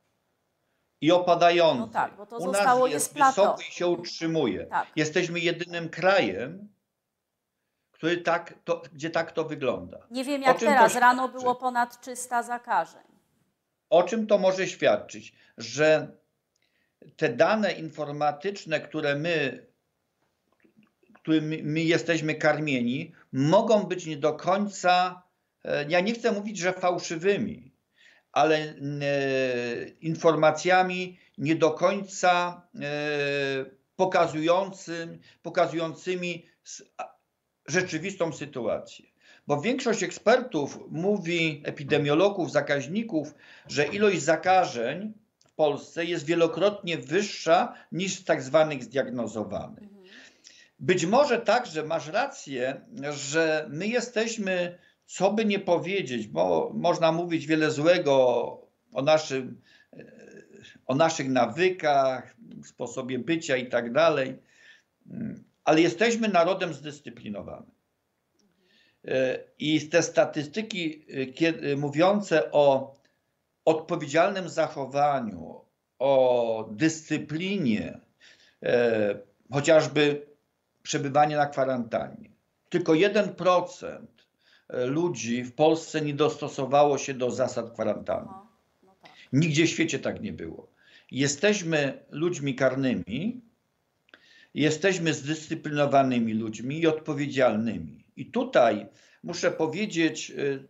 i 1.05 1.12
opadającej. 1.12 1.81
No 1.81 1.88
tak, 1.88 2.17
bo 2.17 2.27
to 2.27 2.37
U 2.37 2.45
zostało 2.45 2.85
nas 2.85 2.93
jest 2.93 3.17
jest 3.17 3.27
wysoko 3.27 3.62
i 3.69 3.73
się 3.73 3.87
utrzymuje. 3.87 4.67
Tak. 4.67 4.88
Jesteśmy 4.97 5.40
jedynym 5.40 5.88
krajem, 5.88 6.69
który 7.94 8.16
tak 8.16 8.54
to, 8.64 8.83
gdzie 8.92 9.11
tak 9.11 9.33
to 9.33 9.44
wygląda. 9.44 10.07
Nie 10.11 10.24
wiem 10.24 10.42
jak 10.42 10.59
to 10.59 10.66
teraz, 10.66 10.94
rano 10.94 11.28
było 11.28 11.54
ponad 11.54 12.00
300 12.00 12.42
zakażeń. 12.42 13.02
O 13.90 14.02
czym 14.02 14.26
to 14.26 14.38
może 14.38 14.66
świadczyć? 14.66 15.33
Że 15.59 16.09
te 17.16 17.28
dane 17.28 17.72
informatyczne, 17.72 18.80
które 18.80 19.16
my, 19.16 19.66
którymi 21.12 21.62
my 21.62 21.80
jesteśmy 21.80 22.35
karmieni, 22.35 23.12
mogą 23.33 23.83
być 23.83 24.07
nie 24.07 24.16
do 24.16 24.33
końca, 24.33 25.22
e, 25.64 25.85
ja 25.88 26.00
nie 26.00 26.14
chcę 26.14 26.33
mówić, 26.33 26.59
że 26.59 26.72
fałszywymi, 26.72 27.72
ale 28.33 28.57
e, 28.57 28.74
informacjami 30.00 31.18
nie 31.38 31.57
do 31.57 31.70
końca 31.70 32.62
e, 32.74 32.87
pokazującym, 33.96 35.18
pokazującymi 35.42 36.46
rzeczywistą 37.66 38.33
sytuację. 38.33 39.07
Bo 39.46 39.61
większość 39.61 40.03
ekspertów 40.03 40.79
mówi, 40.90 41.62
epidemiologów, 41.64 42.53
zakaźników, 42.53 43.35
że 43.68 43.87
ilość 43.87 44.22
zakażeń 44.22 45.12
w 45.46 45.53
Polsce 45.53 46.05
jest 46.05 46.27
wielokrotnie 46.27 46.98
wyższa 46.98 47.74
niż 47.92 48.24
tak 48.24 48.42
zwanych 48.42 48.85
zdiagnozowanych. 48.85 49.88
Być 50.79 51.07
może 51.07 51.40
także 51.40 51.83
masz 51.83 52.09
rację, 52.09 52.81
że 53.11 53.66
my 53.70 53.87
jesteśmy, 53.87 54.79
co 55.07 55.33
by 55.33 55.44
nie 55.44 55.59
powiedzieć, 55.59 56.27
bo 56.27 56.70
można 56.74 57.12
mówić 57.12 57.46
wiele 57.46 57.70
złego 57.70 58.14
o, 58.92 59.03
naszym, 59.03 59.61
e, 59.92 60.05
o 60.87 60.94
naszych 60.94 61.29
nawykach, 61.29 62.37
sposobie 62.64 63.18
bycia 63.18 63.57
i 63.57 63.68
tak 63.68 63.92
dalej, 63.92 64.37
ale 65.64 65.81
jesteśmy 65.81 66.29
narodem 66.29 66.74
zdyscyplinowanym. 66.74 67.70
E, 69.05 69.38
I 69.59 69.88
te 69.88 70.03
statystyki 70.03 71.07
e, 71.09 71.27
kiedy, 71.27 71.77
mówiące 71.77 72.53
o 72.53 72.94
odpowiedzialnym 73.64 74.48
zachowaniu, 74.48 75.61
o 75.98 76.68
dyscyplinie, 76.72 78.00
e, 78.62 79.18
chociażby 79.53 80.27
przebywanie 80.83 81.37
na 81.37 81.46
kwarantannie. 81.46 82.31
Tylko 82.68 82.92
1% 82.92 84.07
ludzi 84.70 85.42
w 85.42 85.55
Polsce 85.55 86.00
nie 86.00 86.14
dostosowało 86.14 86.98
się 86.98 87.14
do 87.14 87.31
zasad 87.31 87.72
kwarantanny. 87.72 88.33
No 88.83 88.94
tak. 89.03 89.11
Nigdzie 89.33 89.66
w 89.66 89.68
świecie 89.70 89.98
tak 89.98 90.22
nie 90.22 90.33
było. 90.33 90.68
Jesteśmy 91.11 92.05
ludźmi 92.11 92.55
karnymi, 92.55 93.40
jesteśmy 94.55 95.14
zdyscyplinowanymi 95.14 96.35
ludźmi 96.35 96.81
i 96.81 96.87
odpowiedzialnymi. 96.87 98.05
I 98.17 98.31
tutaj 98.31 98.87
muszę 99.23 99.51
powiedzieć, 99.51 100.31
y, 100.31 100.69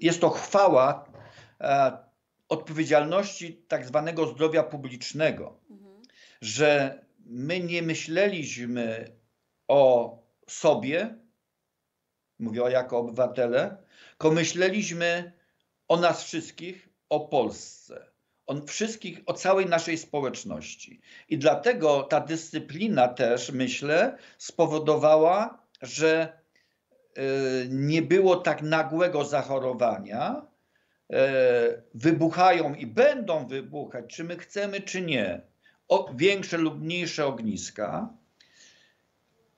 jest 0.00 0.20
to 0.20 0.30
chwała 0.30 1.12
e, 1.60 1.98
odpowiedzialności 2.48 3.64
tak 3.68 3.86
zwanego 3.86 4.26
zdrowia 4.26 4.62
publicznego, 4.62 5.60
Mhm. 5.70 6.02
że 6.40 7.00
my 7.26 7.60
nie 7.60 7.82
myśleliśmy 7.82 9.12
o 9.68 10.18
sobie, 10.48 11.18
mówię 12.38 12.62
o 12.62 12.68
jako 12.68 12.98
obywatele, 12.98 13.76
tylko 14.10 14.30
myśleliśmy 14.30 15.32
o 15.88 15.96
nas 15.96 16.24
wszystkich, 16.24 16.88
o 17.08 17.20
Polsce, 17.20 18.06
o 18.46 18.66
wszystkich, 18.66 19.20
o 19.26 19.32
całej 19.32 19.66
naszej 19.66 19.98
społeczności. 19.98 21.00
I 21.28 21.38
dlatego 21.38 22.02
ta 22.02 22.20
dyscyplina 22.20 23.08
też, 23.08 23.50
myślę, 23.50 24.18
spowodowała, 24.38 25.62
że 25.82 26.32
y, 27.18 27.22
nie 27.70 28.02
było 28.02 28.36
tak 28.36 28.62
nagłego 28.62 29.24
zachorowania. 29.24 30.54
E, 31.12 31.82
Wybuchają 31.94 32.74
i 32.74 32.86
będą 32.86 33.46
wybuchać, 33.46 34.04
czy 34.08 34.24
my 34.24 34.36
chcemy, 34.36 34.80
czy 34.80 35.02
nie, 35.02 35.40
o 35.88 36.10
większe 36.14 36.58
lub 36.58 36.80
mniejsze 36.80 37.26
ogniska. 37.26 38.08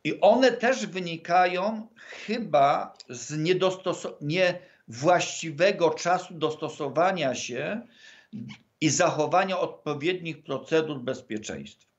I 0.05 0.21
one 0.21 0.53
też 0.53 0.87
wynikają 0.87 1.87
chyba 2.27 2.95
z 3.09 3.37
niewłaściwego 4.21 5.91
czasu 5.91 6.35
dostosowania 6.35 7.35
się 7.35 7.81
i 8.81 8.91
zachowania 8.91 9.59
odpowiednich 9.59 10.43
procedur 10.43 11.01
bezpieczeństwa. 11.01 11.91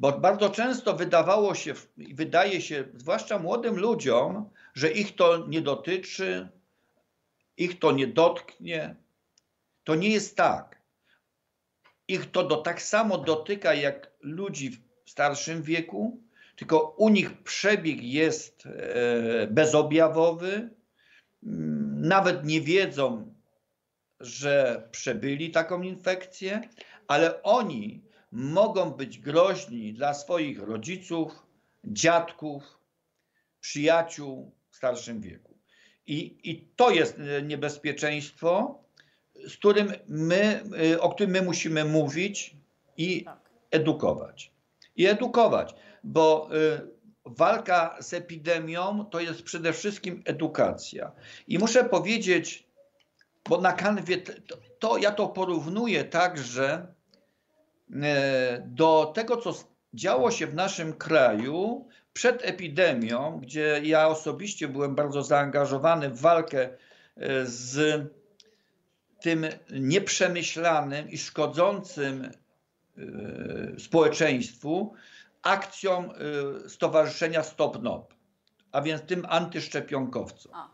Bo 0.00 0.18
bardzo 0.18 0.50
często 0.50 0.94
wydawało 0.94 1.54
się, 1.54 1.74
wydaje 1.96 2.60
się, 2.60 2.84
zwłaszcza 2.94 3.38
młodym 3.38 3.76
ludziom, 3.76 4.50
że 4.74 4.90
ich 4.90 5.16
to 5.16 5.46
nie 5.46 5.62
dotyczy, 5.62 6.48
ich 7.56 7.78
to 7.78 7.92
nie 7.92 8.06
dotknie. 8.06 8.96
To 9.84 9.94
nie 9.94 10.08
jest 10.08 10.36
tak. 10.36 10.82
Ich 12.08 12.30
to 12.30 12.42
do, 12.42 12.56
tak 12.56 12.82
samo 12.82 13.18
dotyka 13.18 13.74
jak 13.74 14.10
ludzi 14.20 14.70
w 15.04 15.10
starszym 15.10 15.62
wieku, 15.62 16.20
tylko 16.56 16.94
u 16.98 17.08
nich 17.08 17.42
przebieg 17.42 18.02
jest 18.02 18.66
e, 18.66 19.46
bezobjawowy, 19.46 20.70
Mm, 21.46 22.08
nawet 22.08 22.44
nie 22.44 22.60
wiedzą, 22.60 23.33
że 24.24 24.88
przebyli 24.90 25.50
taką 25.50 25.82
infekcję, 25.82 26.60
ale 27.06 27.42
oni 27.42 28.02
mogą 28.32 28.90
być 28.90 29.18
groźni 29.18 29.92
dla 29.92 30.14
swoich 30.14 30.62
rodziców, 30.62 31.32
dziadków, 31.84 32.78
przyjaciół 33.60 34.52
w 34.70 34.76
starszym 34.76 35.20
wieku. 35.20 35.54
I, 36.06 36.36
i 36.44 36.68
to 36.76 36.90
jest 36.90 37.20
niebezpieczeństwo, 37.42 38.78
z 39.46 39.56
którym 39.56 39.92
my, 40.08 40.62
e, 40.92 41.00
o 41.00 41.10
którym 41.10 41.30
my 41.32 41.42
musimy 41.42 41.84
mówić 41.84 42.56
i 42.96 43.24
Tak. 43.24 43.50
edukować. 43.70 44.52
I 44.96 45.06
edukować, 45.06 45.74
bo 46.04 46.48
y, 46.56 46.94
walka 47.24 47.96
z 48.00 48.14
epidemią 48.14 49.04
to 49.10 49.20
jest 49.20 49.42
przede 49.42 49.72
wszystkim 49.72 50.22
edukacja. 50.24 51.12
I 51.48 51.58
muszę 51.58 51.84
powiedzieć, 51.84 52.63
bo 53.48 53.60
na 53.60 53.72
kanwie 53.72 54.18
to, 54.18 54.32
to 54.78 54.98
ja 54.98 55.12
to 55.12 55.28
porównuję 55.28 56.04
także 56.04 56.86
e, 58.02 58.62
do 58.66 59.12
tego, 59.14 59.36
co 59.36 59.54
działo 59.94 60.30
się 60.30 60.46
w 60.46 60.54
naszym 60.54 60.92
kraju 60.92 61.88
przed 62.12 62.44
epidemią, 62.44 63.40
gdzie 63.42 63.80
ja 63.84 64.08
osobiście 64.08 64.68
byłem 64.68 64.94
bardzo 64.94 65.22
zaangażowany 65.22 66.10
w 66.10 66.20
walkę 66.20 66.68
e, 67.16 67.46
z 67.46 68.02
tym 69.20 69.46
nieprzemyślanym 69.70 71.10
i 71.10 71.18
szkodzącym 71.18 72.30
y, 72.98 73.80
społeczeństwu 73.80 74.94
akcją 75.42 76.08
Stowarzyszenia 76.68 77.42
Stop 77.42 77.82
NOP, 77.82 78.14
a 78.72 78.82
więc 78.82 79.02
tym 79.02 79.26
antyszczepionkowcom. 79.28 80.52
A, 80.54 80.73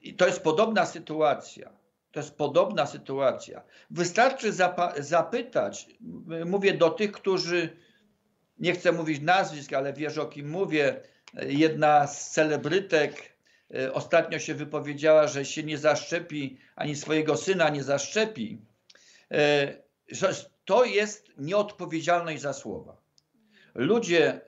I 0.00 0.14
to 0.14 0.26
jest 0.26 0.42
podobna 0.42 0.86
sytuacja. 0.86 1.70
To 2.12 2.20
jest 2.20 2.34
podobna 2.34 2.86
sytuacja. 2.86 3.62
Wystarczy 3.90 4.52
zapytać, 4.98 5.86
mówię 6.46 6.74
do 6.74 6.90
tych, 6.90 7.12
którzy, 7.12 7.76
nie 8.58 8.72
chcę 8.72 8.92
mówić 8.92 9.22
nazwisk, 9.22 9.72
ale 9.72 9.92
wiesz 9.92 10.18
o 10.18 10.26
kim 10.26 10.48
mówię, 10.48 11.00
jedna 11.42 12.06
z 12.06 12.30
celebrytek 12.30 13.36
e, 13.74 13.92
ostatnio 13.92 14.38
się 14.38 14.54
wypowiedziała, 14.54 15.26
że 15.26 15.44
się 15.44 15.62
nie 15.62 15.78
zaszczepi, 15.78 16.58
ani 16.76 16.96
swojego 16.96 17.36
syna 17.36 17.68
nie 17.68 17.82
zaszczepi, 17.82 18.58
e, 19.30 19.84
to 20.64 20.84
jest 20.84 21.32
nieodpowiedzialność 21.38 22.42
za 22.42 22.52
słowa. 22.52 22.96
Ludzie 23.74 24.28
e, 24.32 24.40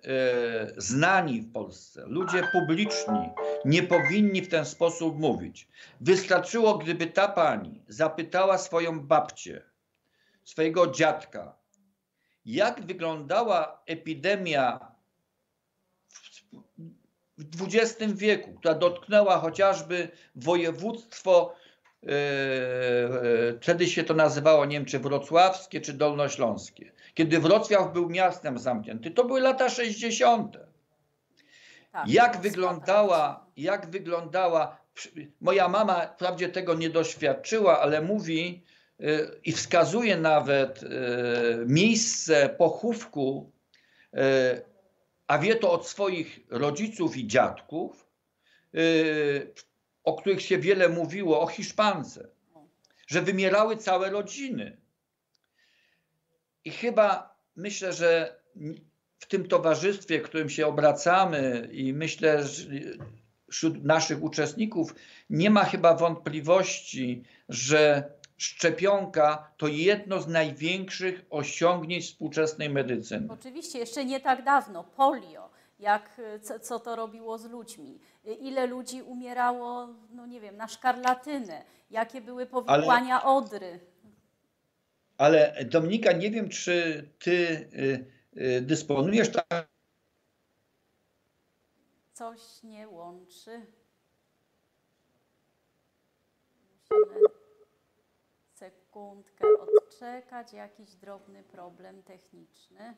znani 0.76 1.40
w 1.40 1.52
Polsce, 1.52 2.02
ludzie 2.07 2.42
publiczni 2.52 3.30
nie 3.67 3.83
powinni 3.83 4.43
w 4.43 4.49
ten 4.49 4.64
sposób 4.64 5.19
mówić. 5.19 5.69
Wystarczyło, 6.01 6.79
gdyby 6.79 7.07
ta 7.07 7.29
pani 7.29 7.83
zapytała 7.89 8.59
swoją 8.59 9.01
babcię, 9.01 9.62
swojego 10.45 10.87
dziadka, 10.87 11.57
jak 12.45 12.87
wyglądała 12.87 13.83
epidemia 13.87 14.93
w 17.39 17.62
XX 17.62 18.12
wieku, 18.12 18.55
która 18.55 18.75
dotknęła 18.75 19.39
chociażby 19.39 20.09
województwo, 20.37 21.55
e, 22.03 22.09
e, 22.09 22.12
wtedy 23.61 23.87
się 23.87 24.05
to 24.05 24.14
nazywało, 24.14 24.64
nie 24.64 24.77
wiem, 24.77 24.87
czy 24.87 24.99
wrocławskie, 24.99 25.81
czy 25.81 25.93
dolnośląskie. 25.93 26.93
Kiedy 27.14 27.41
Wrocław 27.41 27.93
był 27.93 28.09
miastem 28.09 28.59
zamknięty, 28.59 29.11
to 29.11 29.25
były 29.25 29.41
lata 29.41 29.69
60. 29.69 30.59
Tak, 31.93 32.09
Jak 32.09 32.41
wyglądała, 32.41 33.45
jak 33.57 33.90
wyglądała, 33.90 34.80
moja 35.40 35.68
mama 35.68 36.07
wprawdzie 36.07 36.48
tego 36.48 36.74
nie 36.74 36.90
doświadczyła, 36.90 37.80
ale 37.80 38.02
mówi 38.02 38.62
y, 39.00 39.40
i 39.44 39.52
wskazuje 39.52 40.16
nawet 40.16 40.82
y, 40.82 40.88
miejsce 41.66 42.48
pochówku, 42.48 43.52
y, 44.14 44.18
a 45.26 45.38
wie 45.38 45.54
to 45.57 45.72
od 45.72 45.88
swoich 45.88 46.40
rodziców 46.50 47.16
i 47.16 47.26
dziadków, 47.26 48.07
o 50.04 50.14
których 50.14 50.42
się 50.42 50.59
wiele 50.59 50.88
mówiło, 50.88 51.40
o 51.40 51.46
Hiszpance, 51.46 52.28
że 53.07 53.22
wymierały 53.22 53.76
całe 53.76 54.11
rodziny. 54.11 54.76
I 56.64 56.70
chyba 56.70 57.36
myślę, 57.57 57.92
że 57.92 58.40
w 59.18 59.26
tym 59.26 59.48
towarzystwie, 59.48 60.20
w 60.20 60.22
którym 60.22 60.48
się 60.48 60.66
obracamy, 60.66 61.68
i 61.72 61.92
myślę, 61.92 62.46
że 62.46 62.64
wśród 63.51 63.84
naszych 63.84 64.22
uczestników 64.22 64.94
nie 65.30 65.51
ma 65.51 65.64
chyba 65.64 65.94
wątpliwości, 65.94 67.24
że 67.49 68.11
szczepionka 68.36 69.51
to 69.57 69.68
jedno 69.68 70.20
z 70.20 70.28
największych 70.28 71.26
osiągnięć 71.30 72.05
współczesnej 72.05 72.70
medycyny. 72.70 73.28
Oczywiście, 73.30 73.78
jeszcze 73.78 74.05
nie 74.05 74.20
tak 74.20 74.44
dawno 74.44 74.84
polio, 74.84 75.51
jak, 75.78 76.20
co, 76.42 76.61
co 76.61 76.80
to 76.80 76.97
robiło 76.97 77.38
z 77.38 77.44
ludźmi, 77.44 77.99
ile 78.40 78.66
ludzi 78.66 79.03
umierało, 79.03 79.88
no 80.12 80.26
nie 80.26 80.40
wiem, 80.40 80.57
na 80.57 80.68
szkarlatynę, 80.68 81.62
jakie 81.90 82.20
były 82.20 82.47
powikłania 82.47 83.22
Ale... 83.22 83.34
odry. 83.34 83.80
Ale 85.18 85.64
Dominika, 85.64 86.12
nie 86.12 86.30
wiem, 86.30 86.49
czy 86.49 87.09
ty 87.18 87.32
y, 87.32 88.07
y, 88.42 88.61
dysponujesz 88.61 89.28
tak. 89.32 89.76
Coś 92.17 92.62
nie 92.62 92.89
łączy. 92.89 93.67
Musimy 96.91 97.21
sekundkę 98.53 99.45
odczekać. 99.59 100.53
Jakiś 100.53 100.95
drobny 100.95 101.45
problem 101.45 102.03
techniczny. 102.03 102.97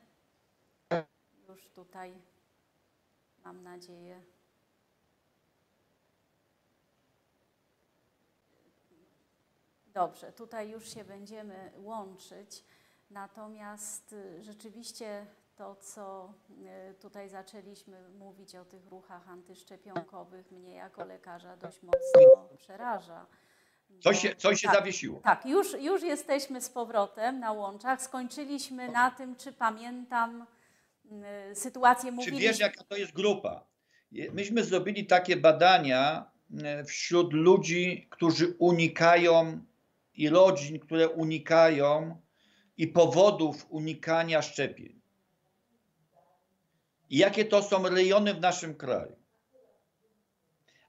Już 1.49 1.69
tutaj 1.69 2.23
mam 3.45 3.63
nadzieję. 3.63 4.23
Dobrze, 9.87 10.33
tutaj 10.33 10.71
już 10.71 10.95
się 10.95 11.05
będziemy 11.05 11.73
łączyć. 11.77 12.65
Natomiast 13.11 14.13
y, 14.13 14.43
rzeczywiście 14.43 15.27
to, 15.59 15.77
co 15.77 16.35
y, 16.91 16.95
tutaj 16.95 17.29
zaczęliśmy 17.29 18.09
mówić 18.19 18.55
o 18.55 18.65
tych 18.65 18.87
ruchach 18.87 19.29
antyszczepionkowych, 19.29 20.51
mnie 20.51 20.75
jako 20.75 21.05
lekarza 21.05 21.57
dość 21.57 21.83
mocno 21.83 22.49
przeraża. 22.59 23.27
Coś 24.01 24.19
się, 24.19 24.37
coś 24.37 24.61
się 24.61 24.69
tak, 24.69 24.77
zawiesiło. 24.77 25.21
Tak, 25.21 25.47
już, 25.47 25.73
już 25.81 26.03
jesteśmy 26.03 26.61
z 26.61 26.71
powrotem 26.71 27.41
na 27.41 27.53
łączach. 27.53 28.03
Skończyliśmy 28.03 28.89
na 28.89 29.11
tym, 29.11 29.37
czy 29.37 29.53
pamiętam 29.53 30.47
y, 31.51 31.55
sytuację. 31.55 32.13
Czy 32.25 32.31
wiesz, 32.31 32.59
jaka 32.59 32.85
to 32.85 32.97
jest 32.97 33.13
grupa? 33.13 33.65
Myśmy 34.33 34.65
zrobili 34.65 35.07
takie 35.07 35.37
badania 35.37 36.31
wśród 36.87 37.33
ludzi, 37.33 38.07
którzy 38.11 38.57
unikają 38.59 39.65
i 40.15 40.29
rodzin, 40.29 40.79
które 40.79 41.09
unikają 41.09 42.21
i 42.77 42.87
powodów 42.87 43.67
unikania 43.71 44.43
szczepień. 44.43 44.98
I 47.11 47.19
jakie 47.19 47.45
to 47.45 47.63
są 47.63 47.89
rejony 47.89 48.35
w 48.35 48.41
naszym 48.41 48.75
kraju? 48.75 49.17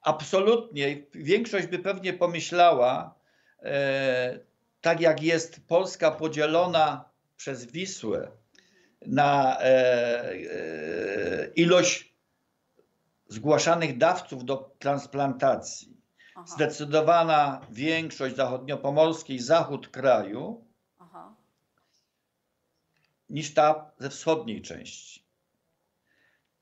Absolutnie, 0.01 1.03
większość 1.13 1.67
by 1.67 1.79
pewnie 1.79 2.13
pomyślała, 2.13 3.15
e, 3.59 4.39
tak 4.81 5.01
jak 5.01 5.23
jest 5.23 5.67
Polska 5.67 6.11
podzielona 6.11 7.09
przez 7.37 7.65
Wisłę 7.65 8.31
na 9.05 9.59
e, 9.59 9.63
e, 10.31 11.47
ilość 11.55 12.13
zgłaszanych 13.27 13.97
dawców 13.97 14.45
do 14.45 14.75
transplantacji, 14.79 15.97
Aha. 16.35 16.45
zdecydowana 16.47 17.61
większość 17.69 18.35
zachodniopomorskiej, 18.35 19.39
zachód 19.39 19.87
kraju, 19.87 20.65
Aha. 20.99 21.35
niż 23.29 23.53
ta 23.53 23.91
ze 23.97 24.09
wschodniej 24.09 24.61
części. 24.61 25.18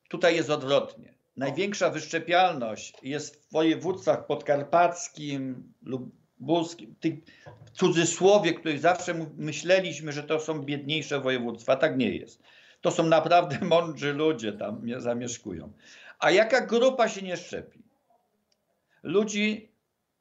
Tutaj 0.07 0.35
jest 0.35 0.49
odwrotnie. 0.49 1.13
Największa 1.37 1.89
wyszczepialność 1.89 2.93
jest 3.03 3.45
w 3.45 3.51
województwach 3.51 4.25
podkarpackim, 4.25 5.73
lubuskim, 5.83 6.95
tych 6.99 7.13
w 7.65 7.71
cudzysłowie, 7.71 8.53
których 8.53 8.79
zawsze 8.79 9.13
myśleliśmy, 9.37 10.11
że 10.11 10.23
to 10.23 10.39
są 10.39 10.61
biedniejsze 10.61 11.19
województwa. 11.19 11.75
Tak 11.75 11.97
nie 11.97 12.17
jest. 12.17 12.43
To 12.81 12.91
są 12.91 13.03
naprawdę 13.03 13.59
mądrzy 13.65 14.13
ludzie 14.13 14.53
tam 14.53 14.81
zamieszkują. 14.97 15.73
A 16.19 16.31
jaka 16.31 16.61
grupa 16.65 17.09
się 17.09 17.21
nie 17.21 17.37
szczepi? 17.37 17.87
ludzi 19.03 19.71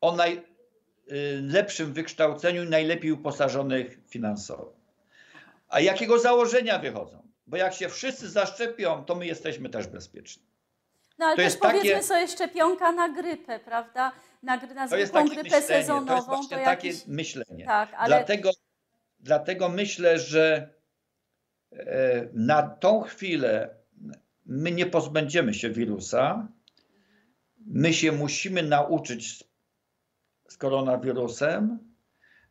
o 0.01 0.17
najlepszym 0.17 1.93
wykształceniu 1.93 2.65
i 2.65 2.69
najlepiej 2.69 3.13
uposażonych 3.13 3.99
finansowo. 4.09 4.73
A 5.69 5.81
jakiego 5.81 6.19
założenia 6.19 6.79
wychodzą? 6.79 7.26
Bo 7.47 7.57
jak 7.57 7.75
się 7.75 7.89
wszyscy 7.89 8.31
zaszczepią, 8.31 9.05
to 9.05 9.15
my 9.15 9.27
jesteśmy 9.27 9.69
też 9.69 9.87
bezpieczni. 9.87 10.43
No 11.19 11.27
ale 11.27 11.33
to 11.33 11.37
też 11.37 11.45
jest 11.45 11.61
powiedzmy 11.61 11.91
takie, 11.91 12.03
sobie 12.03 12.29
szczepionka 12.29 12.93
na 12.93 13.09
grypę, 13.09 13.61
prawda? 13.61 14.13
Na, 14.43 14.57
na 14.57 14.89
zwykłą 14.89 15.25
grypę 15.25 15.43
myślenie, 15.43 15.67
sezonową. 15.67 16.07
To 16.07 16.15
jest 16.15 16.27
właśnie 16.27 16.59
to 16.59 16.65
takie 16.65 16.93
myślenie. 17.07 17.67
Tak, 17.67 17.95
ale... 17.97 18.09
dlatego, 18.09 18.51
dlatego 19.21 19.69
myślę, 19.69 20.19
że 20.19 20.75
e, 21.73 22.29
na 22.33 22.63
tą 22.63 23.01
chwilę 23.01 23.75
my 24.47 24.71
nie 24.71 24.87
pozbędziemy 24.87 25.55
się 25.55 25.71
wirusa, 25.71 26.49
My 27.67 27.95
się 27.95 28.13
musimy 28.13 28.63
nauczyć 28.63 29.45
z 30.49 30.57
koronawirusem, 30.57 31.79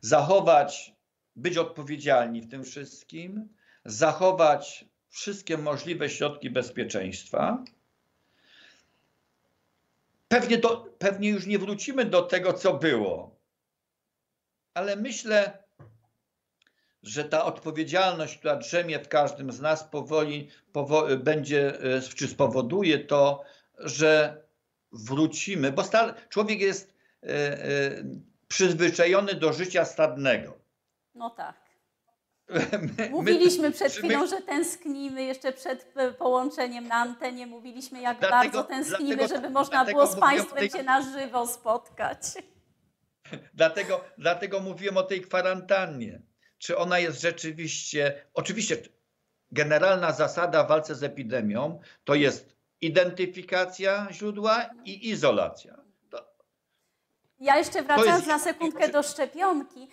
zachować, 0.00 0.94
być 1.36 1.56
odpowiedzialni 1.56 2.40
w 2.40 2.48
tym 2.48 2.64
wszystkim, 2.64 3.48
zachować 3.86 4.84
wszystkie 5.08 5.58
możliwe 5.58 6.10
środki 6.10 6.50
bezpieczeństwa. 6.50 7.64
Pewnie, 10.28 10.58
do, 10.58 10.94
pewnie 10.98 11.28
już 11.28 11.46
nie 11.46 11.58
wrócimy 11.58 12.04
do 12.04 12.22
tego, 12.22 12.52
co 12.52 12.74
było, 12.74 13.36
ale 14.74 14.96
myślę, 14.96 15.62
że 17.02 17.24
ta 17.24 17.44
odpowiedzialność, 17.44 18.38
która 18.38 18.56
drzemie 18.56 18.98
w 18.98 19.08
każdym 19.08 19.52
z 19.52 19.60
nas, 19.60 19.84
powoli, 19.84 20.48
będzie, 21.18 21.80
e, 21.80 22.02
czy 22.02 22.28
spowoduje 22.28 22.98
to, 22.98 23.42
że 23.78 24.42
wrócimy, 24.92 25.72
bo 25.72 25.82
człowiek 26.28 26.60
jest 26.60 26.94
e, 27.22 27.28
e, 27.28 28.04
przyzwyczajony 28.48 29.34
do 29.34 29.52
życia 29.52 29.84
stadnego. 29.84 30.58
No 31.14 31.30
tak. 31.30 31.65
My, 32.48 33.10
mówiliśmy 33.10 33.70
przed 33.70 33.92
chwilą, 33.92 34.20
my... 34.20 34.28
że 34.28 34.42
tęsknimy, 34.42 35.22
jeszcze 35.22 35.52
przed 35.52 35.94
połączeniem 36.18 36.88
na 36.88 36.94
antenie 36.94 37.46
mówiliśmy, 37.46 38.00
jak 38.00 38.18
dlatego, 38.18 38.58
bardzo 38.58 38.64
tęsknimy, 38.64 39.16
dlatego, 39.16 39.40
żeby 39.40 39.50
można 39.50 39.84
było 39.84 40.06
z 40.06 40.16
Państwem 40.16 40.58
tej... 40.58 40.70
się 40.70 40.82
na 40.82 41.02
żywo 41.02 41.46
spotkać. 41.46 42.22
Dlatego, 43.54 44.04
dlatego 44.18 44.60
mówiłem 44.60 44.96
o 44.96 45.02
tej 45.02 45.20
kwarantannie. 45.20 46.22
Czy 46.58 46.78
ona 46.78 46.98
jest 46.98 47.20
rzeczywiście, 47.20 48.26
oczywiście 48.34 48.76
generalna 49.50 50.12
zasada 50.12 50.64
w 50.64 50.68
walce 50.68 50.94
z 50.94 51.02
epidemią 51.02 51.80
to 52.04 52.14
jest 52.14 52.56
identyfikacja 52.80 54.08
źródła 54.10 54.70
i 54.84 55.08
izolacja. 55.08 55.86
Ja 57.38 57.56
jeszcze 57.56 57.82
wracając 57.82 58.16
jest- 58.16 58.28
na 58.28 58.38
sekundkę 58.38 58.88
do 58.88 59.02
szczepionki, 59.02 59.88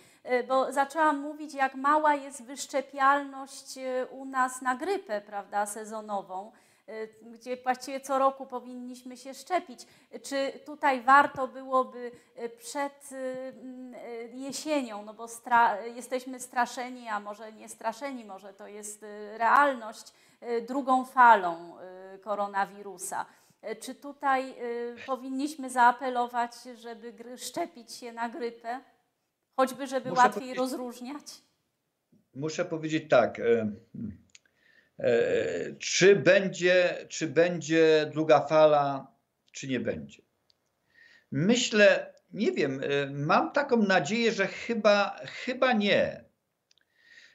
bo 0.48 0.72
zaczęłam 0.72 1.18
mówić, 1.18 1.54
jak 1.54 1.74
mała 1.74 2.14
jest 2.14 2.42
wyszczepialność 2.42 3.78
y, 3.78 4.06
u 4.10 4.24
nas 4.24 4.62
na 4.62 4.74
grypę, 4.76 5.20
prawda, 5.20 5.66
sezonową, 5.66 6.52
y, 6.88 7.08
gdzie 7.22 7.56
właściwie 7.56 8.00
co 8.00 8.18
roku 8.18 8.46
powinniśmy 8.46 9.16
się 9.16 9.34
szczepić. 9.34 9.80
Czy 10.22 10.52
tutaj 10.66 11.00
warto 11.02 11.48
byłoby 11.48 12.10
przed 12.58 13.10
jesienią, 14.32 15.02
no 15.04 15.14
bo 15.14 15.26
stra- 15.26 15.82
jesteśmy 15.94 16.40
straszeni, 16.40 17.08
a 17.08 17.20
może 17.20 17.52
nie 17.52 17.68
straszeni, 17.68 18.24
może 18.24 18.54
to 18.54 18.66
jest 18.66 19.04
realność, 19.36 20.12
drugą 20.68 21.04
falą 21.04 21.76
koronawirusa. 22.22 23.26
E, 23.62 23.76
Czy 23.76 23.94
tutaj 23.94 24.54
powinniśmy 25.06 25.70
zaapelować, 25.70 26.52
żeby 26.74 27.38
szczepić 27.38 27.92
się 27.92 28.12
na 28.12 28.28
grypę? 28.28 28.80
Choćby, 29.56 29.86
żeby 29.86 30.10
Muszę 30.10 30.22
łatwiej 30.22 30.54
rozróżniać? 30.54 31.22
Muszę 32.34 32.64
powiedzieć 32.64 33.04
tak. 33.10 33.40
e, 33.40 33.72
e, 34.98 35.74
Czy 35.78 36.16
będzie, 36.16 37.06
czy 37.08 37.26
będzie 37.26 38.10
druga 38.12 38.40
fala, 38.46 39.06
czy 39.52 39.68
nie 39.68 39.80
będzie? 39.80 40.22
Myślę, 41.30 42.14
nie 42.32 42.52
wiem, 42.52 42.80
e, 42.82 43.10
mam 43.10 43.52
taką 43.52 43.76
nadzieję, 43.76 44.32
że 44.32 44.46
chyba, 44.46 45.16
chyba 45.26 45.72
nie. 45.72 46.24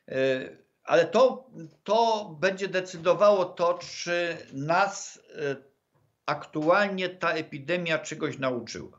E, 0.07 0.49
Ale 0.83 1.05
to, 1.05 1.49
to 1.83 2.29
będzie 2.41 2.67
decydowało 2.67 3.45
to, 3.45 3.73
czy 3.73 4.37
nas 4.53 5.19
e, 5.35 5.55
aktualnie 6.25 7.09
ta 7.09 7.31
epidemia 7.33 7.99
czegoś 7.99 8.37
nauczyła. 8.37 8.98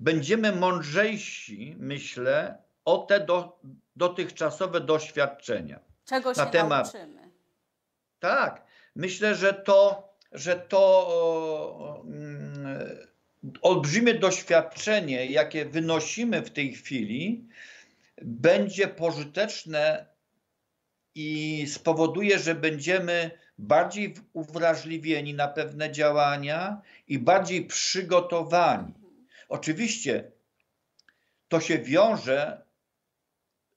Będziemy 0.00 0.52
mądrzejsi, 0.52 1.76
myślę, 1.78 2.58
o 2.84 2.98
te 2.98 3.20
do, 3.20 3.60
dotychczasowe 3.96 4.80
doświadczenia. 4.80 5.80
Czego 6.04 6.32
na 6.32 6.44
się 6.44 6.50
temat- 6.50 6.94
nauczymy? 6.94 7.30
Tak, 8.18 8.62
myślę, 8.94 9.34
że 9.34 9.54
to, 9.54 10.08
że 10.32 10.56
to 10.56 10.78
o, 11.08 12.02
mm, 12.06 12.88
olbrzymie 13.62 14.14
doświadczenie, 14.14 15.26
jakie 15.26 15.64
wynosimy 15.64 16.42
w 16.42 16.50
tej 16.50 16.72
chwili, 16.74 17.48
będzie 18.22 18.88
pożyteczne 18.88 20.06
i 21.14 21.64
spowoduje, 21.68 22.38
że 22.38 22.54
będziemy 22.54 23.30
bardziej 23.58 24.14
uwrażliwieni 24.32 25.34
na 25.34 25.48
pewne 25.48 25.92
działania 25.92 26.80
i 27.08 27.18
bardziej 27.18 27.66
przygotowani. 27.66 28.94
Oczywiście 29.48 30.32
to 31.48 31.60
się 31.60 31.78
wiąże 31.78 32.66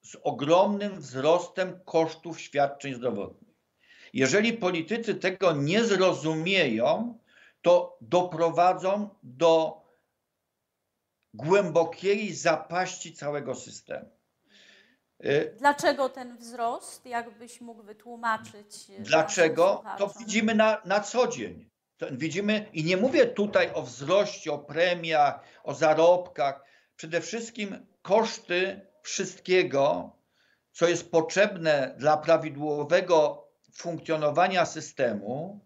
z 0.01 0.15
ogromnym 0.23 0.99
wzrostem 0.99 1.79
kosztów 1.85 2.41
świadczeń 2.41 2.93
zdrowotnych. 2.93 3.49
Jeżeli 4.13 4.53
politycy 4.53 5.15
tego 5.15 5.51
nie 5.51 5.83
zrozumieją, 5.83 7.19
to 7.61 7.97
doprowadzą 8.01 9.09
do 9.23 9.81
głębokiej 11.33 12.33
zapaści 12.33 13.13
całego 13.13 13.55
systemu. 13.55 14.09
Y, 15.25 15.55
Dlaczego 15.59 16.09
ten 16.09 16.37
wzrost? 16.37 17.05
Jakbyś 17.05 17.61
mógł 17.61 17.83
wytłumaczyć? 17.83 18.89
y, 18.89 19.01
Dlaczego? 19.01 19.83
To 19.97 20.11
widzimy 20.19 20.55
na, 20.55 20.81
na 20.85 20.99
co 20.99 21.27
dzień. 21.27 21.68
Widzimy 22.11 22.65
i 22.73 22.83
nie 22.83 22.97
mówię 22.97 23.25
tutaj 23.25 23.69
o 23.73 23.81
wzroście, 23.81 24.51
o 24.51 24.59
premiach, 24.59 25.39
o 25.63 25.73
zarobkach. 25.73 26.63
Przede 26.95 27.21
wszystkim 27.21 27.85
koszty 28.01 28.81
wszystkiego, 29.01 30.11
co 30.71 30.87
jest 30.87 31.11
potrzebne 31.11 31.95
dla 31.97 32.17
prawidłowego 32.17 33.47
funkcjonowania 33.73 34.65
systemu, 34.65 35.65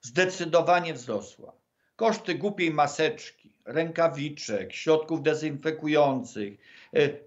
zdecydowanie 0.00 0.94
wzrosła. 0.94 1.52
Koszty 1.96 2.34
głupiej 2.34 2.70
maseczki, 2.70 3.52
rękawiczek, 3.64 4.72
środków 4.72 5.22
dezynfekujących, 5.22 6.58
y, 6.96 7.24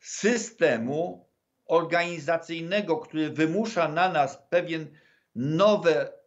systemu 0.00 1.26
organizacyjnego, 1.66 2.96
który 2.96 3.30
wymusza 3.30 3.88
na 3.88 4.08
nas 4.08 4.38
pewien 4.50 4.98
nowe 5.34 6.17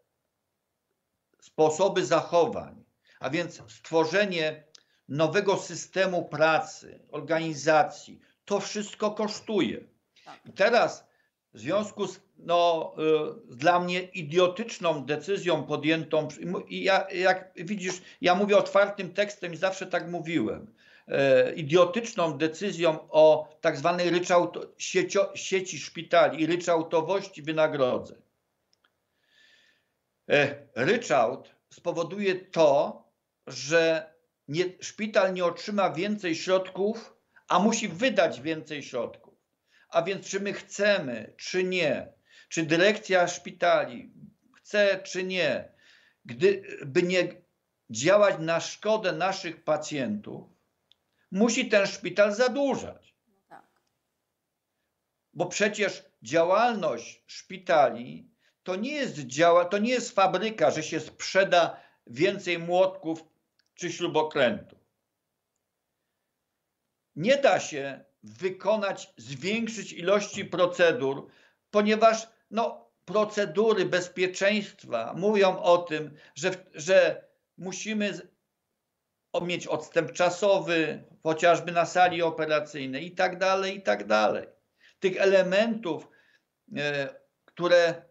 sposoby 1.41 2.05
zachowań, 2.05 2.83
a 3.19 3.29
więc 3.29 3.61
stworzenie 3.67 4.63
nowego 5.07 5.57
systemu 5.57 6.25
pracy, 6.25 6.99
organizacji, 7.11 8.19
to 8.45 8.59
wszystko 8.59 9.11
kosztuje. 9.11 9.83
Tak. 10.25 10.39
I 10.45 10.53
teraz 10.53 11.07
w 11.53 11.59
związku 11.59 12.07
z 12.07 12.19
no, 12.37 12.93
y, 13.51 13.55
dla 13.55 13.79
mnie 13.79 14.01
idiotyczną 14.01 15.05
decyzją 15.05 15.63
podjętą, 15.63 16.27
i 16.67 16.83
ja, 16.83 17.07
jak 17.11 17.51
widzisz, 17.55 18.01
ja 18.21 18.35
mówię 18.35 18.57
otwartym 18.57 19.13
tekstem 19.13 19.53
i 19.53 19.57
zawsze 19.57 19.87
tak 19.87 20.11
mówiłem, 20.11 20.73
e, 21.07 21.53
idiotyczną 21.53 22.37
decyzją 22.37 23.09
o 23.09 23.49
tak 23.61 23.77
zwanej 23.77 24.09
ryczałto, 24.09 24.61
siecio, 24.77 25.31
sieci 25.35 25.79
szpitali 25.79 26.41
i 26.41 26.45
ryczałtowości 26.45 27.41
wynagrodzeń. 27.41 28.21
E, 30.31 30.67
Ryczałt 30.75 31.55
spowoduje 31.69 32.35
to, 32.35 33.03
że 33.47 34.13
nie, 34.47 34.65
szpital 34.81 35.33
nie 35.33 35.45
otrzyma 35.45 35.91
więcej 35.91 36.35
środków, 36.35 37.13
a 37.47 37.59
musi 37.59 37.87
wydać 37.87 38.41
więcej 38.41 38.83
środków. 38.83 39.33
A 39.89 40.01
więc 40.01 40.27
czy 40.27 40.39
my 40.39 40.53
chcemy, 40.53 41.33
czy 41.37 41.63
nie, 41.63 42.13
czy 42.49 42.63
dyrekcja 42.63 43.27
szpitali 43.27 44.13
chce, 44.55 44.99
czy 45.03 45.23
nie, 45.23 45.73
gdyby 46.25 47.03
nie 47.03 47.27
działać 47.89 48.35
na 48.39 48.59
szkodę 48.59 49.11
naszych 49.11 49.63
pacjentów, 49.63 50.49
musi 51.31 51.69
ten 51.69 51.87
szpital 51.87 52.33
zadłużać. 52.33 53.15
No 53.27 53.41
tak. 53.49 53.67
Bo 55.33 55.45
przecież 55.45 56.03
działalność 56.21 57.23
szpitali 57.27 58.30
to 58.63 58.75
nie 58.75 58.91
jest, 58.91 59.15
działa, 59.15 59.65
to 59.65 59.77
nie 59.77 59.89
jest 59.89 60.15
fabryka, 60.15 60.71
że 60.71 60.83
się 60.83 60.99
sprzeda 60.99 61.79
więcej 62.07 62.59
młotków 62.59 63.23
czy 63.73 63.91
śrubokrętów. 63.91 64.79
Nie 67.15 67.37
da 67.37 67.59
się 67.59 68.05
wykonać, 68.23 69.13
zwiększyć 69.17 69.93
ilości 69.93 70.45
procedur, 70.45 71.27
ponieważ 71.71 72.27
no, 72.51 72.91
procedury 73.05 73.85
bezpieczeństwa 73.85 75.13
mówią 75.17 75.59
o 75.59 75.77
tym, 75.77 76.15
że, 76.35 76.51
że 76.73 77.25
musimy 77.57 78.31
mieć 79.41 79.67
odstęp 79.67 80.11
czasowy, 80.11 81.03
chociażby 81.23 81.71
na 81.71 81.85
sali 81.85 82.21
operacyjnej 82.21 83.05
i 83.07 83.11
tak 83.11 83.37
dalej, 83.37 83.77
i 83.77 83.81
tak 83.81 84.07
dalej. 84.07 84.47
Tych 84.99 85.17
elementów, 85.17 86.07
e, 86.77 87.15
które 87.45 88.10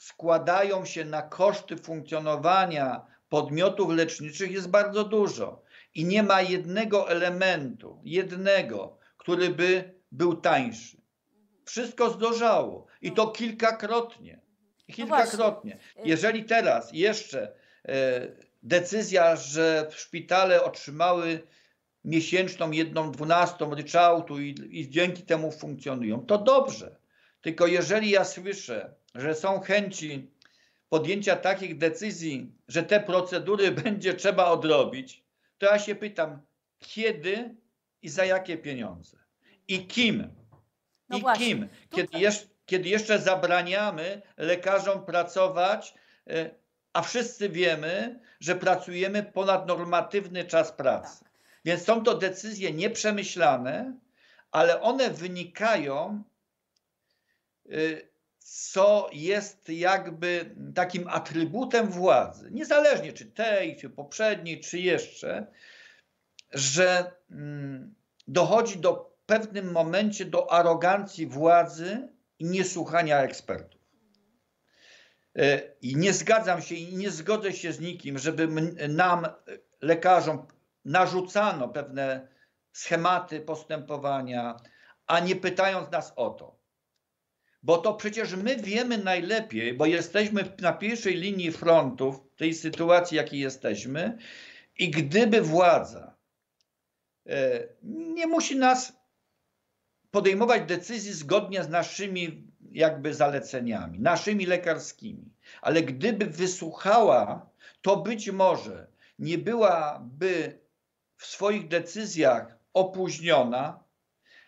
składają 0.00 0.84
się 0.84 1.04
na 1.04 1.22
koszty 1.22 1.76
funkcjonowania 1.76 3.06
podmiotów 3.28 3.90
leczniczych 3.90 4.50
jest 4.50 4.68
bardzo 4.68 5.04
dużo. 5.04 5.62
I 5.94 6.04
nie 6.04 6.22
ma 6.22 6.42
jednego 6.42 7.10
elementu, 7.10 8.00
jednego, 8.04 8.98
który 9.16 9.50
by 9.50 9.94
był 10.12 10.36
tańszy. 10.36 10.96
Wszystko 11.64 12.10
zdrożało 12.10 12.86
i 13.02 13.12
to 13.12 13.28
kilkakrotnie. 13.28 14.40
No 14.88 14.94
Kilkakrotnie. 14.94 15.78
Jeżeli 16.04 16.44
teraz 16.44 16.90
jeszcze 16.92 17.52
e, 17.88 18.28
decyzja, 18.62 19.36
że 19.36 19.88
szpitale 19.90 20.64
otrzymały 20.64 21.42
miesięczną 22.04 22.70
jedną 22.70 23.10
dwunastą 23.10 23.74
ryczałtu 23.74 24.40
i, 24.40 24.54
i 24.70 24.90
dzięki 24.90 25.22
temu 25.22 25.52
funkcjonują, 25.52 26.26
to 26.26 26.38
dobrze. 26.38 26.96
Tylko 27.40 27.66
jeżeli 27.66 28.10
ja 28.10 28.24
słyszę, 28.24 28.94
że 29.14 29.34
są 29.34 29.60
chęci 29.60 30.30
podjęcia 30.88 31.36
takich 31.36 31.78
decyzji, 31.78 32.52
że 32.68 32.82
te 32.82 33.00
procedury 33.00 33.70
będzie 33.82 34.14
trzeba 34.14 34.44
odrobić, 34.44 35.24
to 35.58 35.66
ja 35.66 35.78
się 35.78 35.94
pytam, 35.94 36.40
kiedy 36.78 37.54
i 38.02 38.08
za 38.08 38.24
jakie 38.24 38.58
pieniądze? 38.58 39.18
I 39.68 39.86
kim? 39.86 40.28
No 41.08 41.18
I 41.18 41.20
właśnie, 41.20 41.46
kim? 41.46 41.68
Kiedy, 41.90 42.10
kiedy 42.66 42.88
jeszcze 42.88 43.18
zabraniamy 43.18 44.22
lekarzom 44.36 45.04
pracować, 45.04 45.94
e, 46.30 46.50
a 46.92 47.02
wszyscy 47.02 47.48
wiemy, 47.48 48.20
że 48.40 48.54
pracujemy 48.54 49.22
ponadnormatywny 49.22 50.44
czas 50.44 50.72
pracy. 50.72 51.24
Tak. 51.24 51.30
Więc 51.64 51.84
są 51.84 52.02
to 52.02 52.14
decyzje 52.14 52.72
nieprzemyślane, 52.72 53.94
ale 54.52 54.80
one 54.80 55.10
wynikają, 55.10 56.22
y, 57.66 58.09
co 58.52 59.10
jest 59.12 59.68
jakby 59.68 60.54
takim 60.74 61.08
atrybutem 61.08 61.88
władzy, 61.88 62.48
niezależnie 62.50 63.12
czy 63.12 63.26
tej, 63.26 63.76
czy 63.76 63.90
poprzedniej, 63.90 64.60
czy 64.60 64.78
jeszcze, 64.78 65.46
że 66.52 67.12
mm, 67.30 67.94
dochodzi 68.28 68.78
do 68.78 69.16
pewnym 69.26 69.72
momencie 69.72 70.24
do 70.24 70.52
arogancji 70.52 71.26
władzy 71.26 72.08
i 72.38 72.44
niesłuchania 72.44 73.18
ekspertów. 73.18 73.80
E, 75.36 75.62
I 75.82 75.96
nie 75.96 76.12
zgadzam 76.12 76.62
się 76.62 76.74
i 76.74 76.96
nie 76.96 77.10
zgodzę 77.10 77.52
się 77.52 77.72
z 77.72 77.80
nikim, 77.80 78.18
żeby 78.18 78.48
nam, 78.88 79.26
lekarzom, 79.80 80.46
narzucano 80.84 81.68
pewne 81.68 82.28
schematy 82.72 83.40
postępowania, 83.40 84.56
a 85.06 85.20
nie 85.20 85.36
pytając 85.36 85.90
nas 85.90 86.12
o 86.16 86.30
to. 86.30 86.59
Bo 87.62 87.78
to 87.78 87.94
przecież 87.94 88.34
my 88.34 88.56
wiemy 88.56 88.98
najlepiej, 88.98 89.74
bo 89.74 89.86
jesteśmy 89.86 90.56
na 90.60 90.72
pierwszej 90.72 91.16
linii 91.16 91.52
frontu 91.52 92.12
w 92.12 92.36
tej 92.36 92.54
sytuacji, 92.54 93.16
jakiej 93.16 93.40
jesteśmy, 93.40 94.18
i 94.78 94.90
gdyby 94.90 95.40
władza 95.40 96.16
e, 97.26 97.68
nie 97.82 98.26
musi 98.26 98.56
nas 98.56 98.92
podejmować 100.10 100.62
decyzji 100.62 101.12
zgodnie 101.12 101.64
z 101.64 101.68
naszymi 101.68 102.50
jakby 102.72 103.14
zaleceniami, 103.14 104.00
naszymi 104.00 104.46
lekarskimi, 104.46 105.32
ale 105.60 105.82
gdyby 105.82 106.26
wysłuchała, 106.26 107.50
to 107.82 107.96
być 107.96 108.30
może 108.30 108.86
nie 109.18 109.38
byłaby 109.38 110.60
w 111.16 111.26
swoich 111.26 111.68
decyzjach 111.68 112.58
opóźniona, 112.74 113.84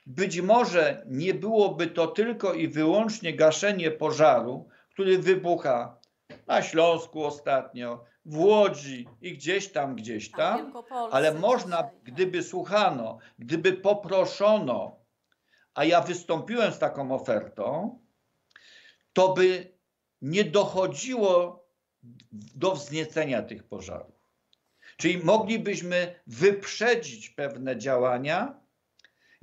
być 0.06 0.40
może 0.40 1.04
nie 1.06 1.34
byłoby 1.34 1.86
to 1.86 2.06
tylko 2.06 2.54
i 2.54 2.68
wyłącznie 2.68 3.34
gaszenie 3.34 3.90
pożaru, 3.90 4.68
który 4.90 5.18
wybucha 5.18 5.96
na 6.46 6.62
Śląsku 6.62 7.24
ostatnio, 7.24 8.04
w 8.24 8.38
Łodzi 8.38 9.08
i 9.20 9.32
gdzieś 9.32 9.72
tam, 9.72 9.96
gdzieś 9.96 10.28
w 10.28 10.32
tam, 10.36 10.72
ale 11.10 11.34
można, 11.34 11.76
tak. 11.76 12.02
gdyby 12.02 12.42
słuchano, 12.42 13.18
gdyby 13.38 13.72
poproszono, 13.72 14.96
a 15.74 15.84
ja 15.84 16.00
wystąpiłem 16.00 16.72
z 16.72 16.78
taką 16.78 17.14
ofertą, 17.14 17.98
to 19.12 19.32
by 19.32 19.72
nie 20.22 20.44
dochodziło 20.44 21.64
do 22.32 22.74
wzniecenia 22.74 23.42
tych 23.42 23.64
pożarów. 23.64 24.22
Czyli 24.96 25.18
moglibyśmy 25.18 26.20
wyprzedzić 26.26 27.30
pewne 27.30 27.76
działania, 27.76 28.61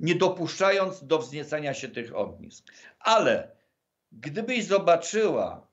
nie 0.00 0.14
dopuszczając 0.14 1.06
do 1.06 1.18
wzniecania 1.18 1.74
się 1.74 1.88
tych 1.88 2.16
ognisk. 2.16 2.72
Ale 3.00 3.56
gdybyś 4.12 4.64
zobaczyła, 4.64 5.66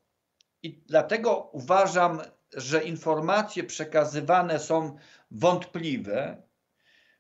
i 0.64 0.82
dlatego 0.88 1.50
uważam, 1.52 2.22
że 2.54 2.84
informacje 2.84 3.64
przekazywane 3.64 4.60
są 4.60 4.98
wątpliwe, 5.32 6.42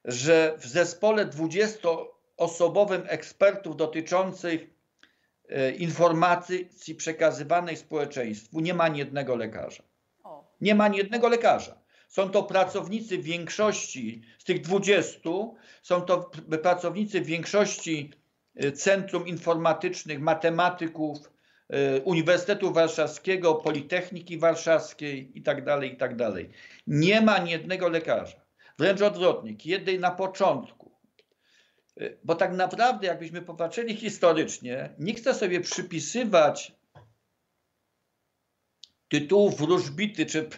że 0.05 0.55
w 0.57 0.67
zespole 0.67 1.25
20-osobowym 1.25 3.01
ekspertów 3.07 3.77
dotyczących 3.77 4.69
e, 5.49 5.71
informacji 5.71 6.69
przekazywanej 6.97 7.77
społeczeństwu 7.77 8.59
nie 8.59 8.73
ma 8.73 8.83
ani 8.83 8.99
jednego 8.99 9.35
lekarza. 9.35 9.83
Nie 10.61 10.75
ma 10.75 10.83
ani 10.83 10.97
jednego 10.97 11.27
lekarza. 11.27 11.86
Są 12.07 12.29
to 12.29 12.43
pracownicy 12.43 13.17
większości, 13.17 14.21
z 14.37 14.43
tych 14.43 14.61
20, 14.61 15.19
są 15.81 16.01
to 16.01 16.31
pracownicy 16.61 17.21
większości 17.21 18.11
y, 18.63 18.71
centrum 18.71 19.27
informatycznych, 19.27 20.19
matematyków, 20.19 21.17
y, 21.97 22.01
Uniwersytetu 22.01 22.73
Warszawskiego, 22.73 23.55
Politechniki 23.55 24.37
Warszawskiej 24.37 25.31
itd., 25.35 25.87
itd. 25.87 26.31
Nie 26.87 27.21
ma 27.21 27.35
ani 27.35 27.51
jednego 27.51 27.89
lekarza. 27.89 28.37
Wręcz 28.79 29.01
odwrotnie, 29.01 29.55
kiedy 29.55 29.99
na 29.99 30.11
początku, 30.11 30.91
y, 32.01 32.17
bo 32.23 32.35
tak 32.35 32.53
naprawdę, 32.53 33.07
jakbyśmy 33.07 33.41
popatrzyli 33.41 33.95
historycznie, 33.95 34.89
nie 34.99 35.13
chcę 35.13 35.33
sobie 35.33 35.61
przypisywać 35.61 36.77
tytułów 39.09 39.57
wróżbity, 39.57 40.25
czy, 40.25 40.49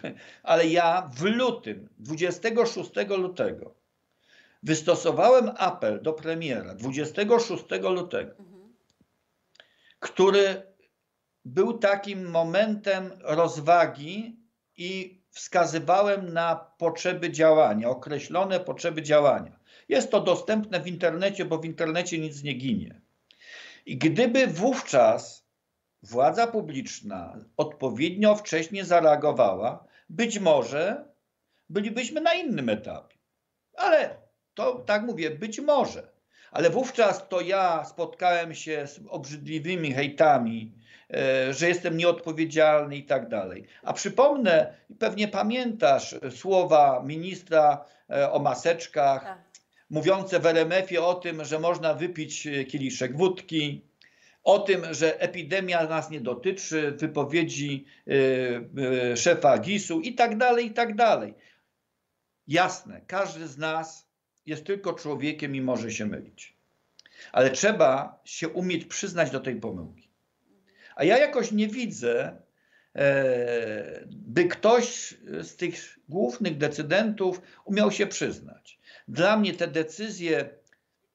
ale 0.42 0.66
ja 0.66 1.10
w 1.14 1.22
lutym, 1.22 1.88
26 1.98 2.90
lutego, 3.08 3.74
wystosowałem 4.62 5.50
apel 5.56 6.02
do 6.02 6.12
premiera 6.12 6.74
26 6.74 7.64
lutego, 7.82 8.30
mhm. 8.38 8.74
który 10.00 10.62
był 11.44 11.78
takim 11.78 12.30
momentem 12.30 13.10
rozwagi 13.20 14.36
i 14.76 15.20
wskazywałem 15.30 16.32
na 16.32 16.56
potrzeby 16.56 17.30
działania, 17.30 17.88
określone 17.88 18.60
potrzeby 18.60 19.02
działania. 19.02 19.60
Jest 19.88 20.10
to 20.10 20.20
dostępne 20.20 20.80
w 20.80 20.86
internecie, 20.86 21.44
bo 21.44 21.58
w 21.58 21.64
internecie 21.64 22.18
nic 22.18 22.42
nie 22.42 22.54
ginie. 22.54 23.00
I 23.86 23.98
gdyby 23.98 24.46
wówczas 24.46 25.39
władza 26.02 26.46
publiczna 26.46 27.36
odpowiednio 27.56 28.36
wcześnie 28.36 28.84
zareagowała, 28.84 29.84
być 30.08 30.38
może 30.38 31.04
bylibyśmy 31.68 32.20
na 32.20 32.34
innym 32.34 32.68
etapie. 32.68 33.16
Ale 33.74 34.16
to 34.54 34.74
tak 34.74 35.02
mówię, 35.02 35.30
być 35.30 35.60
może. 35.60 36.08
Ale 36.50 36.70
wówczas 36.70 37.28
to 37.28 37.40
ja 37.40 37.84
spotkałem 37.84 38.54
się 38.54 38.86
z 38.86 39.00
obrzydliwymi 39.08 39.92
hejtami, 39.92 40.72
e, 41.14 41.54
że 41.54 41.68
jestem 41.68 41.96
nieodpowiedzialny 41.96 42.96
i 42.96 43.04
tak 43.04 43.28
dalej. 43.28 43.66
A 43.82 43.92
przypomnę, 43.92 44.74
pewnie 44.98 45.28
pamiętasz 45.28 46.14
słowa 46.30 47.02
ministra 47.06 47.84
e, 48.10 48.32
o 48.32 48.38
maseczkach, 48.38 49.24
tak. 49.24 49.38
mówiące 49.90 50.40
w 50.40 50.46
RMF-ie 50.46 51.02
o 51.02 51.14
tym, 51.14 51.44
że 51.44 51.58
można 51.58 51.94
wypić 51.94 52.48
kieliszek 52.68 53.16
wódki, 53.16 53.89
o 54.42 54.58
tym, 54.58 54.94
że 54.94 55.20
epidemia 55.20 55.86
nas 55.86 56.10
nie 56.10 56.20
dotyczy, 56.20 56.92
wypowiedzi 56.92 57.84
y, 58.08 58.12
y, 59.12 59.16
szefa 59.16 59.58
GIS-u 59.58 60.00
i 60.00 60.14
tak 60.14 60.38
dalej, 60.38 60.66
i 60.66 60.70
tak 60.70 60.94
dalej. 60.94 61.34
Jasne, 62.48 63.00
każdy 63.06 63.48
z 63.48 63.58
nas 63.58 64.08
jest 64.46 64.64
tylko 64.64 64.92
człowiekiem 64.92 65.56
i 65.56 65.60
może 65.60 65.90
się 65.90 66.06
mylić. 66.06 66.56
Ale 67.32 67.50
trzeba 67.50 68.20
się 68.24 68.48
umieć 68.48 68.84
przyznać 68.84 69.30
do 69.30 69.40
tej 69.40 69.56
pomyłki. 69.56 70.10
A 70.96 71.04
ja 71.04 71.18
jakoś 71.18 71.52
nie 71.52 71.68
widzę, 71.68 72.42
e, 72.94 74.04
by 74.06 74.44
ktoś 74.44 75.14
z 75.40 75.56
tych 75.56 75.98
głównych 76.08 76.58
decydentów 76.58 77.42
umiał 77.64 77.90
się 77.92 78.06
przyznać. 78.06 78.80
Dla 79.08 79.36
mnie 79.36 79.54
te 79.54 79.68
decyzje, 79.68 80.50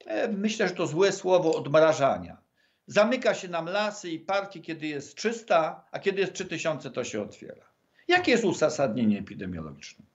e, 0.06 0.28
myślę, 0.28 0.68
że 0.68 0.74
to 0.74 0.88
złe 0.88 1.12
słowo 1.12 1.56
odmrażania. 1.56 2.45
Zamyka 2.88 3.34
się 3.34 3.48
nam 3.48 3.66
lasy 3.66 4.10
i 4.10 4.20
parki, 4.20 4.62
kiedy 4.62 4.88
jest 4.88 5.16
300, 5.16 5.86
a 5.92 6.00
kiedy 6.00 6.22
jest 6.22 6.34
3000, 6.34 6.92
to 6.92 7.04
się 7.04 7.22
otwiera. 7.22 7.66
Jakie 8.08 8.32
jest 8.32 8.44
uzasadnienie 8.44 9.20
epidemiologiczne? 9.20 10.06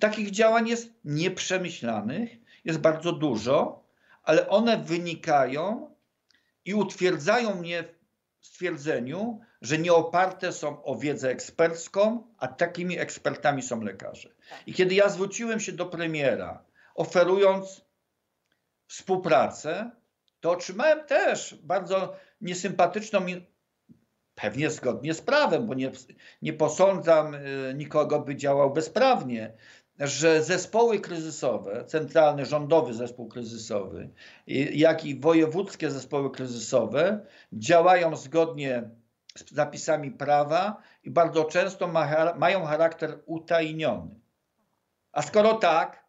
Takich 0.00 0.30
działań 0.30 0.68
jest 0.68 0.92
nieprzemyślanych, 1.04 2.30
jest 2.64 2.78
bardzo 2.78 3.12
dużo, 3.12 3.84
ale 4.22 4.48
one 4.48 4.78
wynikają 4.78 5.94
i 6.64 6.74
utwierdzają 6.74 7.54
mnie 7.54 7.84
w 8.40 8.46
stwierdzeniu, 8.46 9.40
że 9.62 9.78
nie 9.78 9.92
oparte 9.92 10.52
są 10.52 10.84
o 10.84 10.96
wiedzę 10.96 11.30
ekspercką, 11.30 12.26
a 12.38 12.48
takimi 12.48 12.98
ekspertami 12.98 13.62
są 13.62 13.82
lekarze. 13.82 14.28
I 14.66 14.74
kiedy 14.74 14.94
ja 14.94 15.08
zwróciłem 15.08 15.60
się 15.60 15.72
do 15.72 15.86
premiera, 15.86 16.64
oferując 16.94 17.84
współpracę, 18.86 19.90
to 20.46 20.52
otrzymałem 20.52 21.06
też 21.06 21.54
bardzo 21.62 22.16
niesympatyczną, 22.40 23.20
pewnie 24.34 24.70
zgodnie 24.70 25.14
z 25.14 25.20
prawem, 25.20 25.66
bo 25.66 25.74
nie, 25.74 25.90
nie 26.42 26.52
posądzam 26.52 27.34
y, 27.34 27.74
nikogo, 27.76 28.20
by 28.20 28.36
działał 28.36 28.72
bezprawnie, 28.72 29.52
że 29.98 30.42
zespoły 30.42 31.00
kryzysowe, 31.00 31.84
centralny 31.84 32.44
rządowy 32.46 32.94
zespół 32.94 33.28
kryzysowy, 33.28 34.10
i- 34.46 34.78
jak 34.78 35.04
i 35.04 35.20
wojewódzkie 35.20 35.90
zespoły 35.90 36.30
kryzysowe 36.30 37.26
działają 37.52 38.16
zgodnie 38.16 38.90
z 39.36 39.52
zapisami 39.52 40.10
prawa 40.10 40.82
i 41.04 41.10
bardzo 41.10 41.44
często 41.44 41.88
ma, 41.88 42.34
mają 42.34 42.64
charakter 42.64 43.18
utajniony. 43.26 44.20
A 45.12 45.22
skoro 45.22 45.54
tak, 45.54 46.04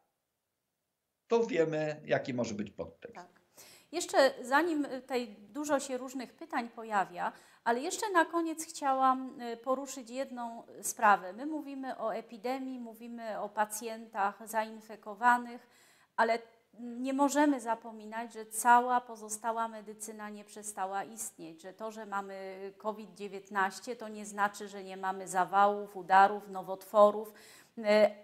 to 1.27 1.43
wiemy, 1.45 2.01
jaki 2.05 2.33
może 2.33 2.53
być 2.53 2.71
podtekst. 2.71 3.15
Tak. 3.15 3.47
Jeszcze 3.91 4.33
zanim 4.41 4.85
y, 4.85 5.01
tutaj 5.01 5.35
dużo 5.39 5.79
się 5.79 5.97
różnych 5.97 6.33
pytań 6.33 6.69
pojawia, 6.69 7.31
ale 7.63 7.79
jeszcze 7.79 8.09
na 8.09 8.25
koniec 8.25 8.65
chciałam 8.65 9.41
y, 9.41 9.57
poruszyć 9.57 10.09
jedną 10.09 10.63
sprawę. 10.81 11.33
My 11.33 11.45
mówimy 11.45 11.97
o 11.97 12.15
epidemii, 12.15 12.79
mówimy 12.79 13.39
o 13.39 13.49
pacjentach 13.49 14.47
zainfekowanych, 14.47 15.67
ale 16.15 16.39
nie 16.79 17.13
możemy 17.13 17.59
zapominać, 17.59 18.33
że 18.33 18.45
cała 18.45 19.01
pozostała 19.01 19.67
medycyna 19.67 20.29
nie 20.29 20.45
przestała 20.45 21.03
istnieć, 21.03 21.61
że 21.61 21.73
to, 21.73 21.91
że 21.91 22.05
mamy 22.05 22.57
COVID-19, 22.77 23.95
to 23.95 24.07
nie 24.07 24.25
znaczy, 24.25 24.67
że 24.67 24.83
nie 24.83 24.97
mamy 24.97 25.27
zawałów, 25.27 25.97
udarów, 25.97 26.49
nowotworów, 26.49 27.33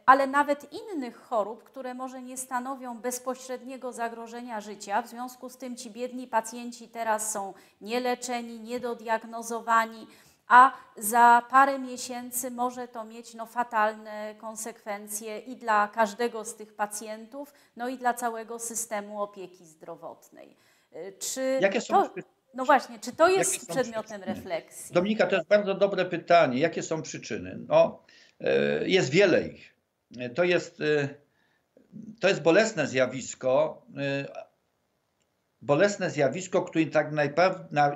ale 0.05 0.27
nawet 0.27 0.67
innych 0.73 1.17
chorób, 1.17 1.63
które 1.63 1.93
może 1.93 2.21
nie 2.21 2.37
stanowią 2.37 2.97
bezpośredniego 2.97 3.91
zagrożenia 3.91 4.61
życia. 4.61 5.01
W 5.01 5.07
związku 5.07 5.49
z 5.49 5.57
tym 5.57 5.75
ci 5.75 5.91
biedni 5.91 6.27
pacjenci 6.27 6.87
teraz 6.87 7.31
są 7.31 7.53
nieleczeni, 7.81 8.59
niedodiagnozowani 8.59 10.07
a 10.47 10.73
za 10.97 11.41
parę 11.49 11.79
miesięcy 11.79 12.51
może 12.51 12.87
to 12.87 13.03
mieć 13.03 13.33
no, 13.33 13.45
fatalne 13.45 14.35
konsekwencje 14.37 15.39
i 15.39 15.55
dla 15.55 15.87
każdego 15.87 16.45
z 16.45 16.55
tych 16.55 16.73
pacjentów, 16.73 17.53
no 17.75 17.87
i 17.87 17.97
dla 17.97 18.13
całego 18.13 18.59
systemu 18.59 19.21
opieki 19.21 19.65
zdrowotnej. 19.65 20.57
Y, 20.95 21.13
czy 21.19 21.59
Jakie 21.61 21.81
są 21.81 21.93
to, 22.03 22.13
no 22.53 22.65
właśnie, 22.65 22.99
czy 22.99 23.11
to 23.11 23.29
jest 23.29 23.69
przedmiotem 23.69 24.21
przyczyny? 24.21 24.25
refleksji? 24.25 24.93
Dominika, 24.93 25.27
to 25.27 25.35
jest 25.35 25.47
bardzo 25.47 25.73
dobre 25.73 26.05
pytanie. 26.05 26.59
Jakie 26.59 26.83
są 26.83 27.01
przyczyny? 27.01 27.59
No, 27.67 28.03
jest 28.85 29.09
wiele 29.09 29.47
ich. 29.47 29.73
To 30.35 30.43
jest, 30.43 30.81
y, 30.81 31.09
to 32.19 32.27
jest 32.27 32.41
bolesne 32.41 32.87
zjawisko, 32.87 33.85
bolesne 35.61 36.09
zjawisko, 36.09 36.61
które 36.61 36.85
tak 36.85 37.11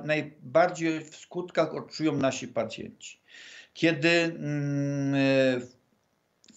najbardziej 0.04 1.00
w 1.00 1.16
skutkach 1.16 1.76
odczują 1.76 2.18
nasi 2.18 2.48
pacjenci. 2.48 3.22
Kiedy 3.74 4.10
mm, 4.10 5.16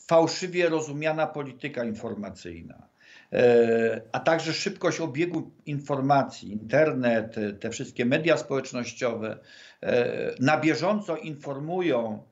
fałszywie 0.06 0.68
rozumiana 0.68 1.26
polityka 1.26 1.84
informacyjna, 1.84 2.88
e, 3.32 4.00
a 4.12 4.20
także 4.20 4.52
szybkość 4.52 5.00
obiegu 5.00 5.50
informacji, 5.66 6.52
internet, 6.52 7.36
te 7.60 7.70
wszystkie 7.70 8.04
media 8.04 8.36
społecznościowe 8.36 9.38
e, 9.80 10.34
na 10.40 10.60
bieżąco 10.60 11.16
informują, 11.16 12.22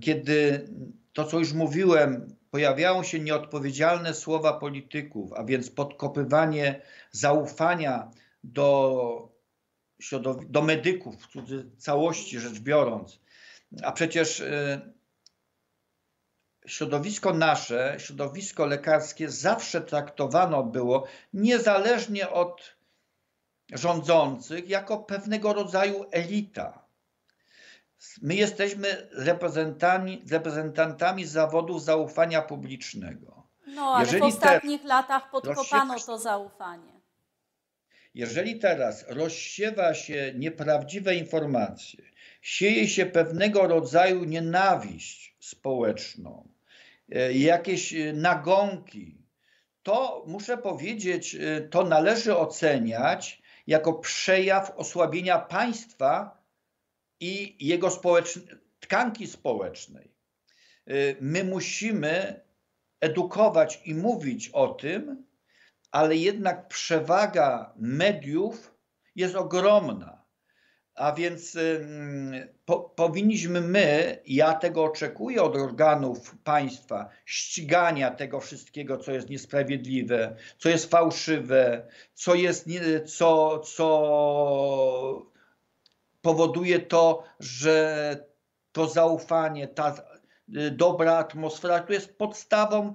kiedy 0.00 0.68
to, 1.12 1.24
co 1.24 1.38
już 1.38 1.52
mówiłem, 1.52 2.36
pojawiają 2.50 3.02
się 3.02 3.20
nieodpowiedzialne 3.20 4.14
słowa 4.14 4.52
polityków, 4.52 5.32
a 5.32 5.44
więc 5.44 5.70
podkopywanie 5.70 6.82
zaufania 7.10 8.10
do, 8.44 9.28
do 10.48 10.62
medyków, 10.62 11.16
w 11.34 11.76
całości 11.76 12.40
rzecz 12.40 12.58
biorąc. 12.60 13.20
A 13.82 13.92
przecież 13.92 14.40
y, 14.40 14.80
środowisko 16.66 17.34
nasze, 17.34 17.96
środowisko 17.98 18.66
lekarskie 18.66 19.30
zawsze 19.30 19.80
traktowano 19.80 20.64
było, 20.64 21.06
niezależnie 21.32 22.30
od 22.30 22.76
rządzących, 23.72 24.68
jako 24.68 24.98
pewnego 24.98 25.52
rodzaju 25.52 26.04
elita. 26.10 26.81
My 28.22 28.34
jesteśmy 28.34 29.08
reprezentantami, 29.12 30.24
reprezentantami 30.30 31.24
zawodów 31.24 31.84
zaufania 31.84 32.42
publicznego. 32.42 33.46
No, 33.66 33.94
ale 33.94 34.04
Jeżeli 34.04 34.20
w 34.20 34.24
ostatnich 34.24 34.84
latach 34.84 35.30
podkopano 35.30 36.00
to 36.06 36.18
zaufanie. 36.18 36.92
Jeżeli 38.14 38.58
teraz 38.58 39.04
rozsiewa 39.08 39.94
się 39.94 40.32
nieprawdziwe 40.36 41.14
informacje, 41.14 42.04
sieje 42.42 42.88
się 42.88 43.06
pewnego 43.06 43.66
rodzaju 43.66 44.24
nienawiść 44.24 45.36
społeczną, 45.40 46.48
e, 47.12 47.32
jakieś 47.32 47.94
e, 47.94 48.12
nagonki, 48.12 49.18
to 49.82 50.24
muszę 50.26 50.58
powiedzieć, 50.58 51.34
e, 51.34 51.60
to 51.60 51.84
należy 51.84 52.36
oceniać 52.36 53.42
jako 53.66 53.92
przejaw 53.92 54.72
osłabienia 54.76 55.38
państwa 55.38 56.41
i 57.22 57.66
jego 57.66 57.88
tkanki 58.80 59.26
społecznej. 59.26 60.14
My 61.20 61.44
musimy 61.44 62.40
edukować 63.00 63.80
i 63.84 63.94
mówić 63.94 64.48
o 64.48 64.68
tym, 64.68 65.26
ale 65.90 66.16
jednak 66.16 66.68
przewaga 66.68 67.74
mediów 67.76 68.74
jest 69.16 69.34
ogromna. 69.34 70.22
A 70.94 71.12
więc 71.12 71.58
po, 72.64 72.80
powinniśmy 72.80 73.60
my, 73.60 74.18
ja 74.26 74.54
tego 74.54 74.84
oczekuję 74.84 75.42
od 75.42 75.56
organów 75.56 76.36
państwa, 76.44 77.08
ścigania 77.24 78.10
tego 78.10 78.40
wszystkiego, 78.40 78.98
co 78.98 79.12
jest 79.12 79.30
niesprawiedliwe, 79.30 80.36
co 80.58 80.68
jest 80.68 80.90
fałszywe, 80.90 81.86
co 82.14 82.34
jest, 82.34 82.68
co, 83.06 83.58
co 83.58 85.31
powoduje 86.22 86.80
to, 86.80 87.24
że 87.40 88.16
to 88.72 88.88
zaufanie, 88.88 89.68
ta 89.68 89.94
y, 90.56 90.70
dobra 90.70 91.16
atmosfera, 91.16 91.80
to 91.80 91.92
jest 91.92 92.18
podstawą 92.18 92.94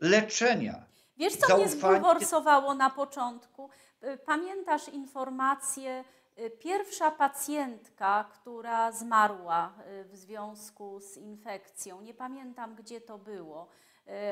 leczenia. 0.00 0.84
Wiesz, 1.16 1.36
co 1.36 1.46
Zaufanie... 1.46 1.64
mnie 1.64 1.72
zbulwersowało 1.72 2.74
na 2.74 2.90
początku? 2.90 3.70
Y, 4.04 4.18
pamiętasz 4.18 4.88
informację, 4.88 6.04
y, 6.38 6.50
pierwsza 6.50 7.10
pacjentka, 7.10 8.30
która 8.34 8.92
zmarła 8.92 9.74
w 10.04 10.16
związku 10.16 11.00
z 11.00 11.16
infekcją, 11.16 12.00
nie 12.00 12.14
pamiętam 12.14 12.74
gdzie 12.74 13.00
to 13.00 13.18
było, 13.18 13.68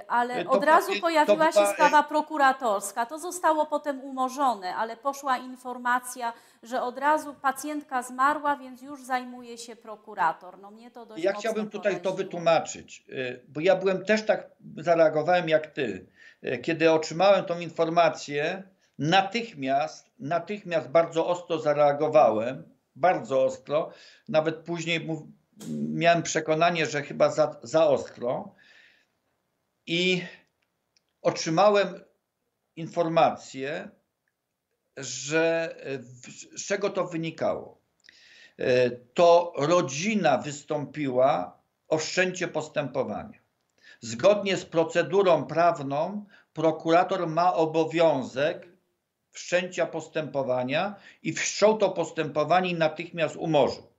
ale 0.08 0.34
e, 0.34 0.48
od 0.48 0.64
razu 0.64 0.92
pojawiła 1.00 1.52
się 1.52 1.66
sprawa 1.66 2.02
prokuratorska. 2.02 3.06
To 3.06 3.18
zostało 3.18 3.66
potem 3.66 4.00
umorzone, 4.00 4.74
ale 4.74 4.96
poszła 4.96 5.38
informacja, 5.38 6.32
że 6.62 6.82
od 6.82 6.98
razu 6.98 7.34
pacjentka 7.34 8.02
zmarła, 8.02 8.56
więc 8.56 8.82
już 8.82 9.04
zajmuje 9.04 9.58
się 9.58 9.76
prokurator. 9.76 10.58
No 10.58 10.70
mnie 10.70 10.90
to 10.90 11.06
dość 11.06 11.24
Ja 11.24 11.32
chciałbym 11.32 11.70
tutaj 11.70 12.00
to 12.00 12.12
wytłumaczyć, 12.12 13.06
e, 13.08 13.14
bo 13.48 13.60
ja 13.60 13.76
byłem 13.76 14.04
też 14.04 14.26
tak, 14.26 14.50
zareagowałem 14.76 15.48
jak 15.48 15.66
ty. 15.66 16.06
Kiedy 16.62 16.90
otrzymałem 16.90 17.44
tą 17.44 17.60
informację, 17.60 18.62
natychmiast, 18.98 20.10
natychmiast 20.18 20.88
bardzo 20.88 21.26
ostro 21.26 21.58
zareagowałem, 21.58 22.62
bardzo 22.96 23.44
ostro, 23.44 23.90
nawet 24.28 24.56
później 24.56 25.08
miałem 25.68 26.22
przekonanie, 26.22 26.86
że 26.86 27.02
chyba 27.02 27.30
za, 27.30 27.56
za 27.62 27.86
ostro, 27.86 28.54
i 29.88 30.24
otrzymałem 31.22 32.00
informację, 32.76 33.90
że 34.96 35.74
z 36.56 36.66
czego 36.66 36.90
to 36.90 37.06
wynikało. 37.06 37.80
E, 38.58 38.90
to 38.90 39.52
rodzina 39.56 40.38
wystąpiła 40.38 41.58
o 41.88 41.98
wszczęcie 41.98 42.48
postępowania. 42.48 43.38
Zgodnie 44.00 44.56
z 44.56 44.64
procedurą 44.64 45.44
prawną, 45.44 46.24
prokurator 46.52 47.26
ma 47.26 47.54
obowiązek 47.54 48.68
wszczęcia 49.30 49.86
postępowania 49.86 50.94
i 51.22 51.32
wszczął 51.32 51.78
to 51.78 51.90
postępowanie 51.90 52.70
i 52.70 52.74
natychmiast 52.74 53.36
umorzył. 53.36 53.97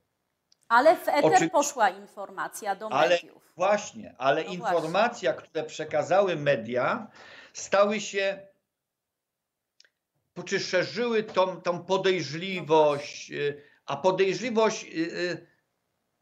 Ale 0.70 0.95
w 0.95 1.07
eter 1.07 1.34
Oczy... 1.34 1.49
poszła 1.49 1.89
informacja 1.89 2.76
do 2.76 2.91
ale, 2.91 3.09
mediów. 3.09 3.53
Właśnie, 3.55 4.15
ale 4.17 4.43
no 4.43 4.49
informacja, 4.49 5.34
właśnie. 5.34 5.49
które 5.49 5.63
przekazały 5.63 6.36
media, 6.36 7.07
stały 7.53 8.01
się, 8.01 8.47
czy 10.45 10.59
szerzyły 10.59 11.24
tą, 11.24 11.61
tą 11.61 11.84
podejrzliwość, 11.84 13.32
no 13.32 13.36
a 13.86 13.97
podejrzliwość 13.97 14.84
y, 14.84 14.88
y, 14.97 15.47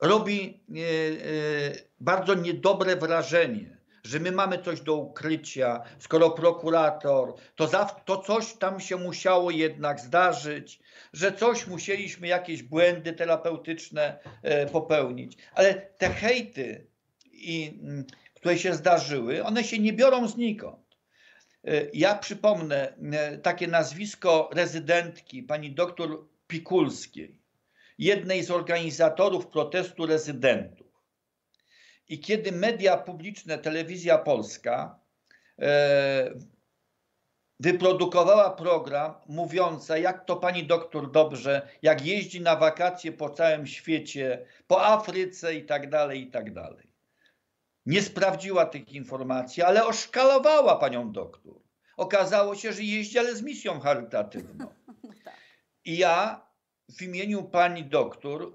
robi 0.01 0.63
y, 0.77 1.89
bardzo 1.99 2.33
niedobre 2.33 2.95
wrażenie 2.95 3.76
że 4.07 4.19
my 4.19 4.31
mamy 4.31 4.57
coś 4.57 4.81
do 4.81 4.95
ukrycia, 4.95 5.83
skoro 5.99 6.29
prokurator, 6.29 7.33
to, 7.55 7.67
za, 7.67 7.85
to 7.85 8.17
coś 8.17 8.53
tam 8.53 8.79
się 8.79 8.97
musiało 8.97 9.51
jednak 9.51 9.99
zdarzyć, 9.99 10.79
że 11.13 11.31
coś 11.31 11.67
musieliśmy, 11.67 12.27
jakieś 12.27 12.63
błędy 12.63 13.13
terapeutyczne 13.13 14.19
e, 14.43 14.65
popełnić. 14.65 15.37
Ale 15.53 15.73
te 15.73 16.09
hejty, 16.09 16.87
i, 17.31 17.79
mm, 17.81 18.05
które 18.33 18.57
się 18.57 18.73
zdarzyły, 18.73 19.43
one 19.43 19.63
się 19.63 19.79
nie 19.79 19.93
biorą 19.93 20.27
znikąd. 20.27 20.97
E, 21.63 21.85
ja 21.93 22.15
przypomnę 22.15 22.93
e, 23.11 23.37
takie 23.37 23.67
nazwisko 23.67 24.49
rezydentki, 24.53 25.43
pani 25.43 25.71
doktor 25.71 26.27
Pikulskiej, 26.47 27.39
jednej 27.97 28.43
z 28.43 28.51
organizatorów 28.51 29.47
protestu 29.47 30.05
rezydentów. 30.05 30.86
I 32.09 32.19
kiedy 32.19 32.51
media 32.51 32.97
publiczne, 32.97 33.57
telewizja 33.57 34.17
polska, 34.17 34.99
e, 35.61 36.33
wyprodukowała 37.59 38.49
program 38.49 39.13
mówiący, 39.27 39.99
jak 39.99 40.25
to 40.25 40.35
pani 40.35 40.67
doktor 40.67 41.11
dobrze, 41.11 41.69
jak 41.81 42.05
jeździ 42.05 42.41
na 42.41 42.55
wakacje 42.55 43.11
po 43.11 43.29
całym 43.29 43.67
świecie, 43.67 44.45
po 44.67 44.85
Afryce 44.85 45.55
i 45.55 45.65
tak 45.65 45.89
dalej, 45.89 46.21
i 46.21 46.31
tak 46.31 46.53
dalej. 46.53 46.87
Nie 47.85 48.01
sprawdziła 48.01 48.65
tych 48.65 48.93
informacji, 48.93 49.63
ale 49.63 49.85
oszkalowała 49.85 50.75
panią 50.75 51.11
doktor. 51.11 51.53
Okazało 51.97 52.55
się, 52.55 52.73
że 52.73 52.83
jeździ, 52.83 53.19
ale 53.19 53.35
z 53.35 53.41
misją 53.41 53.79
charytatywną. 53.79 54.67
tak. 55.25 55.35
I 55.85 55.97
ja 55.97 56.47
w 56.97 57.01
imieniu 57.01 57.43
pani 57.43 57.85
doktor 57.85 58.53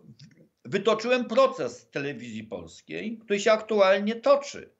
wytoczyłem 0.72 1.24
proces 1.24 1.90
telewizji 1.90 2.44
polskiej, 2.44 3.18
który 3.18 3.40
się 3.40 3.52
aktualnie 3.52 4.14
toczy. 4.14 4.70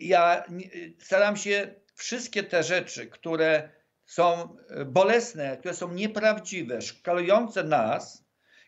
Ja 0.00 0.44
staram 0.98 1.36
się 1.36 1.74
wszystkie 1.94 2.42
te 2.42 2.62
rzeczy, 2.62 3.06
które 3.06 3.68
są 4.06 4.56
e, 4.68 4.84
bolesne, 4.84 5.56
które 5.56 5.74
są 5.74 5.92
nieprawdziwe, 5.92 6.82
szkalujące 6.82 7.64
nas 7.64 8.24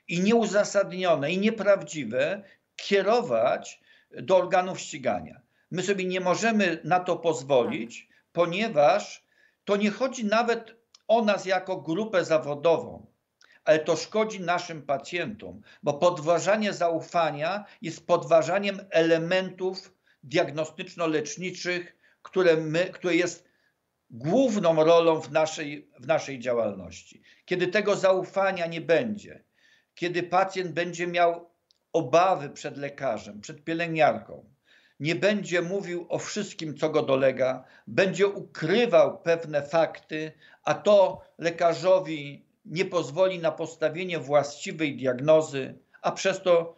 i 0.08 0.20
nieuzasadnione 0.20 1.32
i 1.32 1.38
nieprawdziwe, 1.38 2.42
kierować 2.76 3.80
do 4.10 4.36
organów 4.36 4.80
ścigania. 4.80 5.40
My 5.70 5.82
sobie 5.82 6.04
nie 6.04 6.20
możemy 6.20 6.80
na 6.84 7.00
to 7.00 7.16
pozwolić, 7.16 8.08
ponieważ 8.32 9.24
to 9.64 9.76
nie 9.76 9.90
chodzi 9.90 10.24
nawet 10.24 10.74
o 11.08 11.24
nas 11.24 11.46
jako 11.46 11.76
grupę 11.76 12.24
zawodową, 12.24 13.06
ale 13.66 13.78
to 13.78 13.96
szkodzi 13.96 14.40
naszym 14.40 14.82
pacjentom, 14.82 15.60
bo 15.82 15.94
podważanie 15.94 16.72
zaufania 16.72 17.64
jest 17.82 18.06
podważaniem 18.06 18.80
elementów 18.90 19.94
diagnostyczno-leczniczych, 20.22 21.96
które, 22.22 22.56
my, 22.56 22.86
które 22.86 23.16
jest 23.16 23.48
główną 24.10 24.84
rolą 24.84 25.20
w 25.20 25.32
naszej, 25.32 25.90
w 26.00 26.06
naszej 26.06 26.38
działalności. 26.38 27.22
Kiedy 27.44 27.66
tego 27.66 27.96
zaufania 27.96 28.66
nie 28.66 28.80
będzie, 28.80 29.44
kiedy 29.94 30.22
pacjent 30.22 30.72
będzie 30.72 31.06
miał 31.06 31.50
obawy 31.92 32.50
przed 32.50 32.76
lekarzem, 32.76 33.40
przed 33.40 33.64
pielęgniarką, 33.64 34.50
nie 35.00 35.14
będzie 35.14 35.62
mówił 35.62 36.06
o 36.08 36.18
wszystkim, 36.18 36.76
co 36.76 36.90
go 36.90 37.02
dolega, 37.02 37.64
będzie 37.86 38.26
ukrywał 38.26 39.22
pewne 39.22 39.62
fakty, 39.62 40.32
a 40.62 40.74
to 40.74 41.22
lekarzowi 41.38 42.45
nie 42.66 42.84
pozwoli 42.84 43.38
na 43.38 43.52
postawienie 43.52 44.18
właściwej 44.18 44.96
diagnozy, 44.96 45.78
a 46.02 46.12
przez 46.12 46.42
to 46.42 46.76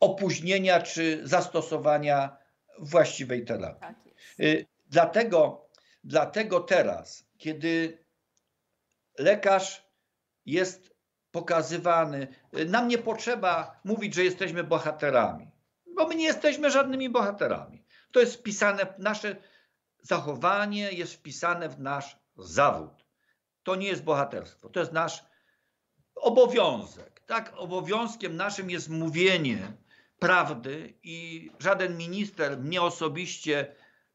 opóźnienia 0.00 0.82
czy 0.82 1.20
zastosowania 1.24 2.36
właściwej 2.78 3.44
terapii. 3.44 3.80
Tak. 3.80 3.96
Y, 4.40 4.66
Dlatego, 4.90 5.68
dlatego 6.04 6.60
teraz, 6.60 7.26
kiedy 7.38 8.04
lekarz 9.18 9.86
jest 10.46 10.94
pokazywany, 11.30 12.28
y, 12.58 12.64
nam 12.64 12.88
nie 12.88 12.98
potrzeba 12.98 13.80
mówić, 13.84 14.14
że 14.14 14.24
jesteśmy 14.24 14.64
bohaterami, 14.64 15.50
bo 15.96 16.08
my 16.08 16.14
nie 16.14 16.24
jesteśmy 16.24 16.70
żadnymi 16.70 17.10
bohaterami. 17.10 17.84
To 18.12 18.20
jest 18.20 18.36
wpisane 18.36 18.86
w 18.86 18.98
nasze 18.98 19.36
zachowanie, 20.02 20.92
jest 20.92 21.14
wpisane 21.14 21.68
w 21.68 21.80
nasz 21.80 22.18
zawód. 22.36 23.05
To 23.66 23.76
nie 23.76 23.86
jest 23.86 24.04
bohaterstwo, 24.04 24.68
to 24.68 24.80
jest 24.80 24.92
nasz 24.92 25.24
obowiązek. 26.14 27.20
Tak, 27.26 27.52
obowiązkiem 27.56 28.36
naszym 28.36 28.70
jest 28.70 28.88
mówienie 28.88 29.72
prawdy 30.18 30.94
i 31.02 31.50
żaden 31.58 31.96
minister 31.96 32.58
mnie 32.58 32.82
osobiście 32.82 33.74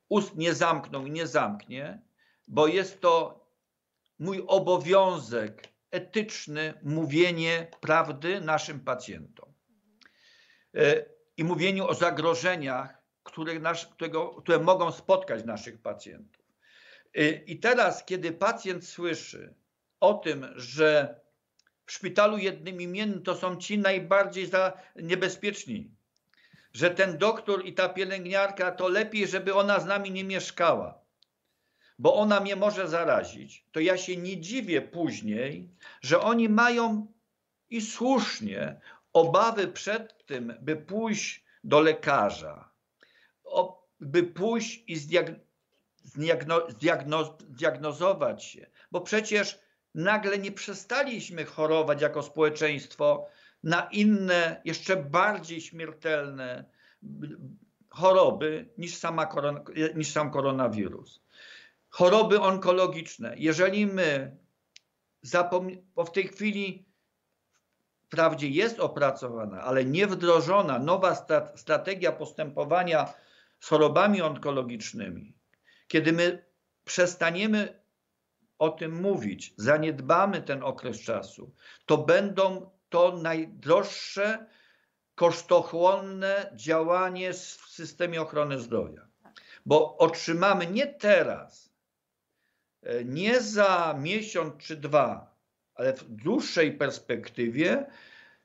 ust 0.10 0.36
nie 0.36 0.54
zamknął 0.54 1.06
i 1.06 1.12
nie 1.12 1.28
zamknie, 1.28 2.02
bo 2.48 2.68
jest 2.68 3.02
to 3.02 3.46
mój 4.20 4.44
obowiązek 4.48 5.68
etyczny 5.92 6.74
mówienie 6.84 7.68
prawdy 7.82 8.42
naszym 8.42 8.80
pacjentom. 8.80 9.54
E, 10.76 11.06
I 11.38 11.44
mówieniu 11.44 11.88
o 11.88 11.94
zagrożeniach, 11.94 13.04
które, 13.24 13.54
którego, 13.92 14.30
które 14.30 14.60
mogą 14.60 14.92
spotkać 14.92 15.46
naszych 15.46 15.82
pacjentów. 15.82 16.41
E, 17.16 17.30
I 17.30 17.60
teraz, 17.60 18.06
kiedy 18.06 18.32
pacjent 18.32 18.88
słyszy 18.88 19.54
o 20.00 20.14
tym, 20.14 20.48
że 20.56 21.20
w 21.86 21.92
szpitalu 21.92 22.38
jednym 22.38 22.82
imiennym 22.82 23.24
to 23.24 23.36
są 23.36 23.56
ci 23.56 23.78
najbardziej 23.78 24.46
za 24.46 24.74
niebezpieczni, 24.96 25.92
że 26.74 26.90
ten 26.90 27.18
doktor 27.18 27.66
i 27.66 27.74
ta 27.74 27.90
pielęgniarka 27.90 28.72
to 28.72 28.88
lepiej, 28.88 29.28
żeby 29.28 29.54
ona 29.54 29.80
z 29.80 29.86
nami 29.86 30.12
nie 30.12 30.24
mieszkała, 30.24 31.02
bo 32.00 32.16
ona 32.16 32.40
mnie 32.40 32.56
może 32.56 32.88
zarazić, 32.88 33.66
to 33.72 33.80
ja 33.80 33.98
się 33.98 34.18
nie 34.18 34.42
dziwię 34.42 34.82
później, 34.82 35.70
że 36.02 36.22
oni 36.22 36.50
mają 36.50 37.08
i 37.70 37.82
słusznie 37.82 38.80
obawy 39.14 39.68
przed 39.68 40.26
tym, 40.26 40.54
by 40.62 40.76
pójść 40.76 41.44
do 41.64 41.80
lekarza, 41.80 42.72
by 44.00 44.24
pójść 44.24 44.84
i 44.88 44.96
zdiag- 44.96 45.40
zdiagno- 46.16 46.68
zdiagno- 46.70 47.38
zdiagnozować 47.50 48.44
się, 48.44 48.68
bo 48.92 49.02
przecież 49.02 49.60
nagle 49.96 50.38
nie 50.38 50.52
przestaliśmy 50.52 51.46
chorować 51.46 52.02
jako 52.02 52.24
społeczeństwo 52.24 53.28
na 53.64 53.82
inne, 53.92 54.62
jeszcze 54.66 54.96
bardziej 54.96 55.62
śmiertelne 55.62 56.66
choroby 57.90 58.70
niż, 58.78 58.96
sama 58.96 59.26
koron- 59.26 59.96
niż 59.96 60.12
sam 60.12 60.32
koronawirus. 60.32 61.22
Choroby 61.90 62.40
onkologiczne. 62.40 63.34
Jeżeli 63.38 63.88
my 63.88 64.38
zapomni- 65.24 65.84
bo 65.96 66.06
w 66.06 66.12
tej 66.12 66.28
chwili 66.28 66.86
wprawdzie 68.06 68.50
jest 68.50 68.80
opracowana, 68.80 69.62
ale 69.62 69.86
nie 69.86 70.08
wdrożona 70.08 70.80
nowa 70.80 71.16
strategia 71.56 72.12
postępowania 72.12 73.14
z 73.60 73.68
chorobami 73.68 74.22
onkologicznymi, 74.22 75.34
kiedy 75.92 76.14
my 76.14 76.46
przestaniemy 76.86 77.84
o 78.60 78.70
tym 78.70 79.02
mówić, 79.02 79.54
zaniedbamy 79.58 80.42
ten 80.42 80.64
okres 80.64 81.02
czasu, 81.02 81.54
to 81.86 81.98
będą 81.98 82.72
to 82.90 83.18
najdroższe, 83.18 84.46
kosztochłonne 85.16 86.52
działanie 86.56 87.34
w 87.34 87.66
systemie 87.70 88.22
ochrony 88.22 88.60
zdrowia. 88.60 89.08
Bo 89.66 89.98
otrzymamy 89.98 90.68
nie 90.68 90.88
teraz, 90.88 91.74
e, 92.84 93.06
nie 93.06 93.42
za 93.42 93.96
miesiąc 94.00 94.64
czy 94.64 94.78
dwa, 94.78 95.36
ale 95.76 95.94
w 95.94 96.04
dłuższej 96.04 96.78
perspektywie 96.78 97.86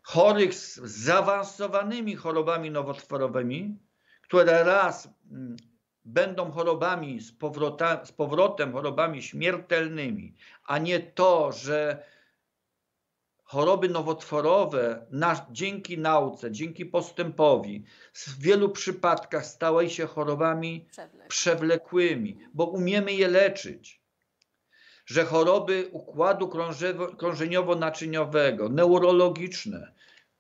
chorych 0.03 0.55
z 0.55 0.77
zaawansowanymi 0.77 2.17
chorobami 2.17 2.71
nowotworowymi, 2.71 3.79
które 4.23 4.65
raz 4.65 5.09
mm, 5.31 5.57
będą 6.07 6.51
chorobami 6.51 7.21
z, 7.21 7.33
powrota, 7.33 8.07
z 8.07 8.13
powrotem 8.13 8.73
chorobami 8.73 9.23
śmiertelnymi, 9.23 10.35
a 10.65 10.79
nie 10.79 11.01
to, 11.01 11.53
że 11.53 12.05
choroby 13.45 13.89
nowotworowe 13.89 15.07
na, 15.11 15.47
dzięki 15.51 15.99
nauce, 15.99 16.51
dzięki 16.53 16.87
postępowi 16.87 17.85
w 18.15 18.43
wielu 18.43 18.69
przypadkach 18.69 19.47
stały 19.47 19.91
się 19.91 20.07
chorobami 20.07 20.87
Przewlek. 20.91 21.29
przewlekłymi, 21.29 22.39
bo 22.55 22.65
umiemy 22.65 23.13
je 23.13 23.29
leczyć. 23.29 24.01
Że 25.07 25.25
choroby 25.25 25.89
układu 25.93 26.49
krążeniowo-naczyniowego, 27.17 28.71
neurologiczne, 28.71 29.93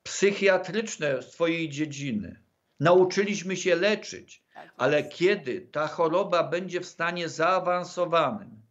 psychiatryczne 0.03 1.23
swojej 1.23 1.69
dziedziny, 1.69 2.46
nauczyliśmy 2.81 3.57
się 3.57 3.75
leczyć, 3.77 4.45
Tak 4.55 4.75
ale 4.77 5.03
kiedy 5.03 5.61
ta 5.61 5.87
choroba 5.87 6.43
będzie 6.45 6.81
w 6.81 6.87
stanie 6.87 7.29
zaawansowanym, 7.29 8.63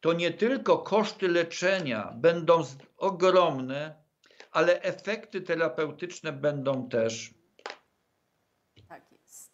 to 0.00 0.12
nie 0.12 0.30
tylko 0.30 0.78
koszty 0.78 1.28
leczenia 1.28 2.12
będą 2.16 2.64
ogromne, 2.96 3.94
ale 4.50 4.82
efekty 4.82 5.40
terapeutyczne 5.40 6.32
będą 6.32 6.88
też 6.88 7.34
Tak 8.88 9.12
jest. 9.12 9.52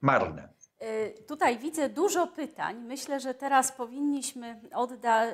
marne. 0.00 0.52
Y, 0.82 1.24
Tutaj 1.28 1.58
widzę 1.58 1.88
dużo 1.88 2.26
pytań. 2.26 2.76
Myślę, 2.80 3.20
że 3.20 3.34
teraz 3.34 3.72
powinniśmy 3.72 4.60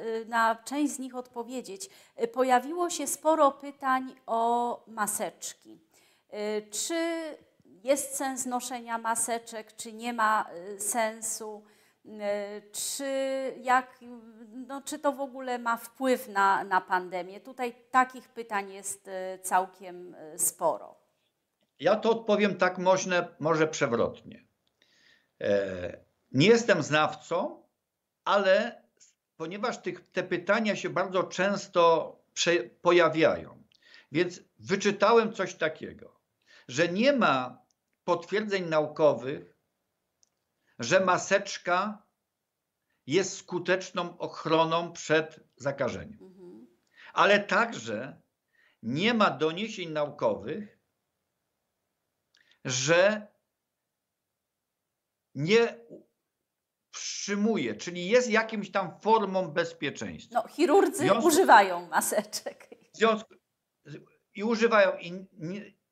y, 0.07 0.25
na 0.29 0.57
część 0.65 0.93
z 0.93 0.99
nich 0.99 1.15
odpowiedzieć. 1.15 1.89
Y, 2.23 2.29
Pojawiło 2.29 2.91
się 2.91 3.07
sporo 3.07 3.51
pytań 3.51 4.15
o 4.27 4.85
maseczki. 4.87 5.79
Czy 6.71 6.95
jest 7.85 8.17
sens 8.17 8.47
noszenia 8.47 8.99
maseczek, 8.99 9.77
czy 9.77 9.93
nie 9.93 10.13
ma 10.13 10.51
y, 10.77 10.81
sensu? 10.81 11.65
Y, 12.05 12.11
Czy, 12.73 13.05
jak, 13.63 13.99
no, 14.67 14.83
czy 14.83 14.99
to 14.99 15.13
w 15.13 15.21
ogóle 15.21 15.59
ma 15.59 15.77
wpływ 15.77 16.29
na, 16.29 16.65
na 16.65 16.81
pandemię? 16.81 17.41
Tutaj 17.41 17.75
takich 17.91 18.29
pytań 18.29 18.73
jest 18.73 19.09
y, 19.09 19.39
całkiem 19.43 20.17
sporo. 20.37 20.99
Ja 21.81 21.97
to 21.97 22.11
odpowiem 22.11 22.57
tak 22.57 22.79
może, 22.79 23.29
może 23.39 23.67
przewrotnie. 23.69 24.45
E, 25.41 26.09
Nie 26.33 26.47
jestem 26.47 26.83
znawcą, 26.83 27.63
ale 28.25 28.83
ponieważ 29.37 29.79
tych, 29.79 30.11
te 30.11 30.23
pytania 30.23 30.77
się 30.77 30.91
bardzo 30.91 31.23
często 31.23 32.17
prze, 32.35 32.53
pojawiają, 32.83 33.63
więc 34.13 34.41
wyczytałem 34.59 35.33
coś 35.33 35.55
takiego, 35.55 36.21
że 36.69 36.89
nie 36.89 37.13
ma 37.13 37.63
potwierdzeń 38.09 38.65
naukowych, 38.65 39.57
że 40.79 41.01
maseczka 41.01 42.07
jest 43.07 43.37
skuteczną 43.37 44.19
ochroną 44.19 44.93
przed 44.93 45.41
zakażeniem. 45.57 46.19
Mhm. 46.23 46.67
Ale 47.13 47.41
także 47.41 48.21
nie 48.83 49.15
ma 49.15 49.31
doniesień 49.31 49.91
naukowych, 49.91 50.79
że 52.65 53.27
nie 55.35 55.79
wstrzymuje, 56.93 57.75
czyli 57.75 58.09
jest 58.09 58.31
jakimś 58.31 58.71
tam 58.71 59.01
formą 59.01 59.49
bezpieczeństwa. 59.49 60.43
No, 60.43 60.49
chirurdzy 60.49 61.05
Związku- 61.05 61.27
używają 61.27 61.89
maseczek. 61.89 62.71
Związku 62.93 63.35
i 64.35 64.45
używają 64.45 64.99
i, 64.99 65.27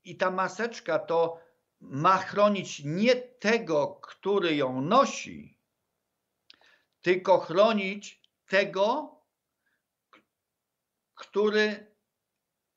i 0.05 0.17
ta 0.17 0.31
maseczka 0.31 0.99
to 0.99 1.46
ma 1.81 2.19
chronić 2.19 2.85
nie 2.85 3.17
tego, 3.17 4.01
który 4.03 4.57
ją 4.57 4.81
nosi, 4.81 5.59
tylko 7.01 7.39
chronić 7.39 8.23
tego, 8.47 9.17
który, 11.15 11.95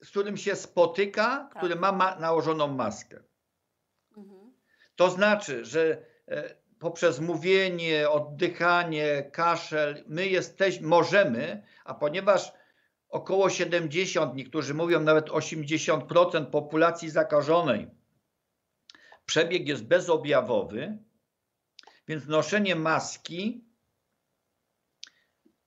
z 0.03 0.09
którym 0.09 0.37
się 0.37 0.55
spotyka, 0.55 1.49
który 1.57 1.75
ma, 1.75 1.91
ma 1.91 2.15
nałożoną 2.15 2.67
maskę. 2.67 3.23
Mhm. 4.17 4.53
To 4.95 5.09
znaczy, 5.09 5.65
że 5.65 6.05
e, 6.27 6.55
poprzez 6.79 7.19
mówienie, 7.19 8.09
oddychanie, 8.09 9.29
kaszel, 9.31 10.03
my 10.07 10.27
jesteśmy, 10.27 10.87
możemy, 10.87 11.63
a 11.85 11.93
ponieważ 11.93 12.53
około 13.09 13.49
70, 13.49 14.35
niektórzy 14.35 14.73
mówią 14.73 14.99
nawet 14.99 15.29
80% 15.29 16.45
populacji 16.45 17.09
zakażonej, 17.09 17.98
przebieg 19.29 19.67
jest 19.67 19.83
bezobjawowy, 19.83 20.97
więc 22.07 22.27
noszenie 22.27 22.75
maski 22.75 23.65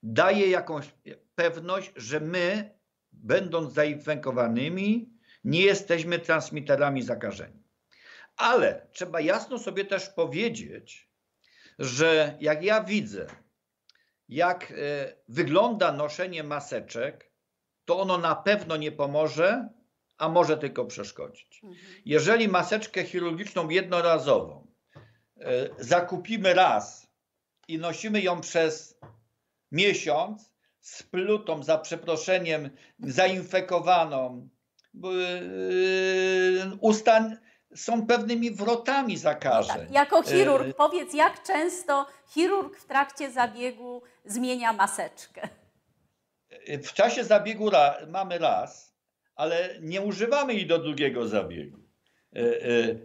daje 0.03 0.51
jakąś 0.51 0.95
pewność, 1.35 1.93
że 1.97 2.21
my, 2.21 2.75
będąc 3.13 3.73
zainfekowanymi, 3.73 5.19
nie 5.45 5.63
jesteśmy 5.63 6.19
transmiterami 6.19 7.03
zakażenia. 7.03 7.63
Ale 8.37 8.87
trzeba 8.93 9.21
jasno 9.21 9.59
sobie 9.59 9.85
też 9.85 10.09
powiedzieć, 10.09 11.11
że 11.79 12.37
jak 12.41 12.63
ja 12.63 12.85
widzę, 12.85 13.27
jak 14.29 14.71
e, 14.71 14.75
wygląda 15.29 15.93
noszenie 15.93 16.43
maseczek, 16.45 17.33
to 17.85 18.01
ono 18.01 18.19
na 18.19 18.35
pewno 18.35 18.77
nie 18.77 18.93
pomoże, 18.93 19.69
a 20.19 20.29
może 20.29 20.59
tylko 20.59 20.85
przeszkodzić. 20.85 21.61
Mhm. 21.65 21.83
Jeżeli 22.05 22.49
maseczkę 22.49 23.05
chirurgiczną 23.05 23.69
jednorazową 23.69 24.67
e, 25.41 25.69
zakupimy 25.79 26.55
raz 26.55 27.07
i 27.69 27.79
nosimy 27.79 28.21
ją 28.21 28.41
przez 28.41 28.99
miesiąc 29.73 30.53
z 30.81 31.03
plutą, 31.03 31.63
za 31.63 31.79
przeproszeniem, 31.79 32.71
zainfekowaną, 32.99 34.49
e, 34.95 35.09
usta 36.81 37.31
są 37.75 38.07
pewnymi 38.07 38.51
wrotami 38.51 39.17
zakażeń. 39.17 39.77
Tak, 39.77 39.91
jako 39.91 40.23
chirurg, 40.23 40.69
E, 40.69 40.75
powiedz, 40.75 41.15
jak 41.15 41.43
często 41.43 42.07
chirurg 42.29 42.77
w 42.77 42.85
trakcie 42.85 43.31
zabiegu 43.31 44.03
zmienia 44.25 44.73
maseczkę? 44.73 45.49
W 46.69 46.93
czasie 46.93 47.25
zabiegu 47.25 47.71
ra, 47.71 47.97
mamy 48.09 48.39
raz, 48.39 48.92
ale 49.35 49.77
nie 49.81 50.03
używamy 50.03 50.55
jej 50.55 50.67
do 50.67 50.79
drugiego 50.79 51.29
zabiegu. 51.29 51.83
E, 52.37 52.41
e, 52.41 52.91
e, 52.91 52.97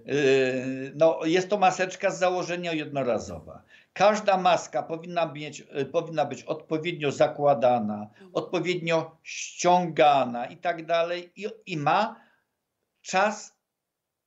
No, 0.96 1.20
jest 1.26 1.50
to 1.50 1.58
maseczka 1.58 2.12
z 2.12 2.20
założenia 2.20 2.74
jednorazowa. 2.74 3.64
Każda 3.94 4.38
maska 4.38 4.84
powinna, 4.84 5.34
mieć, 5.34 5.64
powinna 5.92 6.26
być 6.26 6.44
odpowiednio 6.44 7.12
zakładana, 7.12 8.10
odpowiednio 8.34 9.18
ściągana 9.24 10.46
i 10.46 10.58
tak 10.58 10.86
dalej, 10.86 11.32
i, 11.36 11.48
i 11.66 11.78
ma 11.78 12.22
czas 13.02 13.58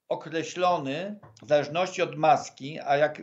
określony 0.09 1.19
w 1.43 1.49
zależności 1.49 2.03
od 2.03 2.17
maski, 2.17 2.79
a 2.81 2.97
jak 2.97 3.23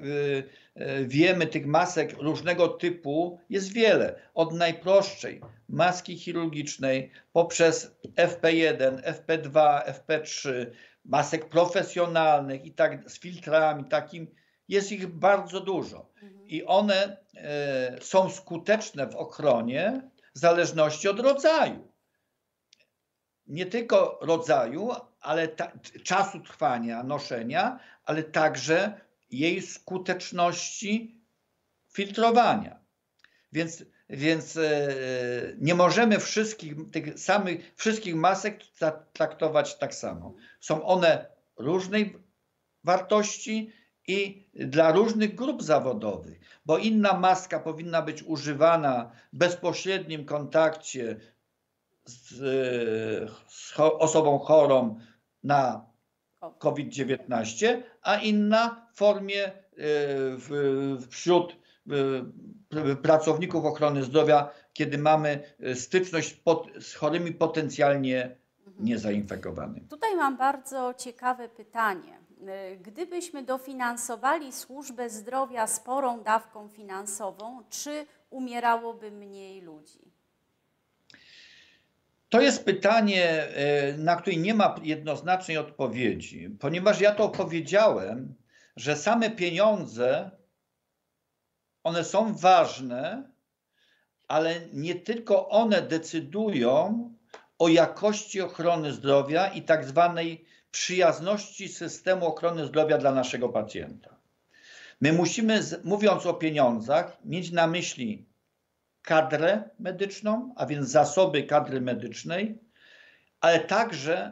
wiemy, 1.06 1.48
tych 1.48 1.66
masek 1.66 2.18
różnego 2.18 2.68
typu 2.68 3.40
jest 3.50 3.74
wiele. 3.74 4.20
Od 4.34 4.54
najprostszej 4.54 5.42
maski 5.70 6.18
chirurgicznej 6.20 7.12
poprzez 7.32 7.92
FP1, 8.16 9.02
FP2, 9.02 9.82
FP3, 9.84 10.66
masek 11.06 11.50
profesjonalnych 11.50 12.66
i 12.66 12.74
tak 12.74 13.12
z 13.12 13.20
filtrami 13.20 13.86
takim, 13.86 14.28
jest 14.68 14.92
ich 14.92 15.08
bardzo 15.08 15.60
dużo. 15.62 16.12
I 16.48 16.66
one 16.66 17.18
e, 17.36 17.98
są 18.02 18.30
skuteczne 18.30 19.08
w 19.08 19.16
ochronie 19.16 20.10
w 20.36 20.40
zależności 20.40 21.08
od 21.08 21.20
rodzaju 21.20 21.88
nie 23.48 23.66
tylko 23.66 24.20
rodzaju, 24.22 24.90
ale 25.20 25.48
ta, 25.48 25.72
czasu 26.04 26.40
trwania 26.40 27.04
noszenia, 27.04 27.80
ale 28.06 28.24
także 28.24 29.02
jej 29.30 29.62
skuteczności 29.62 31.22
filtrowania. 31.94 32.80
Więc, 33.52 33.84
więc 34.10 34.58
e, 34.58 34.90
nie 35.58 35.76
możemy 35.76 36.20
wszystkich 36.20 36.74
tych 36.92 37.20
samych 37.20 37.74
wszystkich 37.76 38.16
masek 38.16 38.60
tra- 38.80 39.00
traktować 39.14 39.78
tak 39.78 39.96
samo. 39.96 40.36
Są 40.60 40.86
one 40.86 41.26
różnej 41.58 42.18
wartości 42.84 43.72
i 44.08 44.48
dla 44.54 44.92
różnych 44.92 45.36
grup 45.36 45.64
zawodowych, 45.64 46.40
bo 46.66 46.78
inna 46.78 47.20
maska 47.20 47.60
powinna 47.60 48.02
być 48.02 48.24
używana 48.24 49.12
w 49.34 49.38
bezpośrednim 49.38 50.26
kontakcie 50.26 51.20
z, 52.06 52.30
z 53.48 53.80
osobą 53.80 54.40
chorą 54.40 55.00
na 55.44 55.86
COVID-19, 56.58 57.82
a 58.02 58.16
inna 58.16 58.88
w 58.94 58.98
formie 58.98 59.46
e, 59.46 59.52
w, 60.38 60.98
wśród 61.10 61.52
e, 61.52 61.94
pracowników 63.02 63.66
ochrony 63.66 64.04
zdrowia, 64.04 64.50
kiedy 64.74 64.98
mamy 64.98 65.44
e, 65.60 65.76
styczność 65.76 66.34
pot, 66.34 66.68
z 66.80 66.94
chorymi 66.94 67.32
potencjalnie 67.32 68.36
niezainfekowanymi. 68.80 69.88
Tutaj 69.88 70.16
mam 70.16 70.38
bardzo 70.38 70.94
ciekawe 70.94 71.50
pytanie. 71.50 72.20
Y, 72.74 72.78
Gdybyśmy 72.78 73.44
dofinansowali 73.44 74.54
służbę 74.54 75.10
zdrowia 75.10 75.68
sporą 75.68 76.24
dawką 76.24 76.70
finansową, 76.70 77.64
czy 77.70 78.06
umierałoby 78.30 79.12
mniej 79.12 79.62
ludzi? 79.62 80.00
To 82.30 82.42
jest 82.42 82.66
pytanie, 82.66 83.26
e, 83.26 83.98
na 83.98 84.16
które 84.16 84.36
nie 84.36 84.54
ma 84.54 84.76
jednoznacznej 84.84 85.58
odpowiedzi, 85.58 86.50
ponieważ 86.60 87.02
ja 87.02 87.16
to 87.16 87.30
powiedziałem, 87.30 88.36
że 88.76 88.96
same 88.96 89.30
pieniądze, 89.30 90.32
one 91.88 92.04
są 92.04 92.34
ważne, 92.34 93.30
ale 94.28 94.62
nie 94.74 94.96
tylko 94.96 95.50
one 95.50 95.82
decydują 95.82 97.10
o 97.60 97.68
jakości 97.68 98.42
ochrony 98.42 98.94
zdrowia 98.94 99.48
i 99.48 99.62
tak 99.62 99.86
zwanej 99.86 100.46
przyjazności 100.72 101.70
systemu 101.70 102.26
ochrony 102.26 102.66
zdrowia 102.66 102.98
dla 102.98 103.12
naszego 103.12 103.50
pacjenta. 103.50 104.16
My 105.02 105.14
musimy, 105.14 105.62
mówiąc 105.84 106.26
o 106.26 106.34
pieniądzach, 106.34 107.18
mieć 107.26 107.52
na 107.52 107.68
myśli 107.68 108.26
kadrę 109.02 109.70
medyczną, 109.80 110.54
a 110.56 110.66
więc 110.66 110.90
zasoby 110.90 111.44
kadry 111.44 111.82
medycznej, 111.82 112.60
ale 113.42 113.60
także 113.60 114.32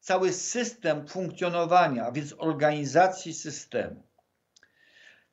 cały 0.00 0.32
system 0.32 1.08
funkcjonowania, 1.08 2.06
a 2.06 2.12
więc 2.12 2.34
organizacji 2.38 3.34
systemu. 3.34 4.13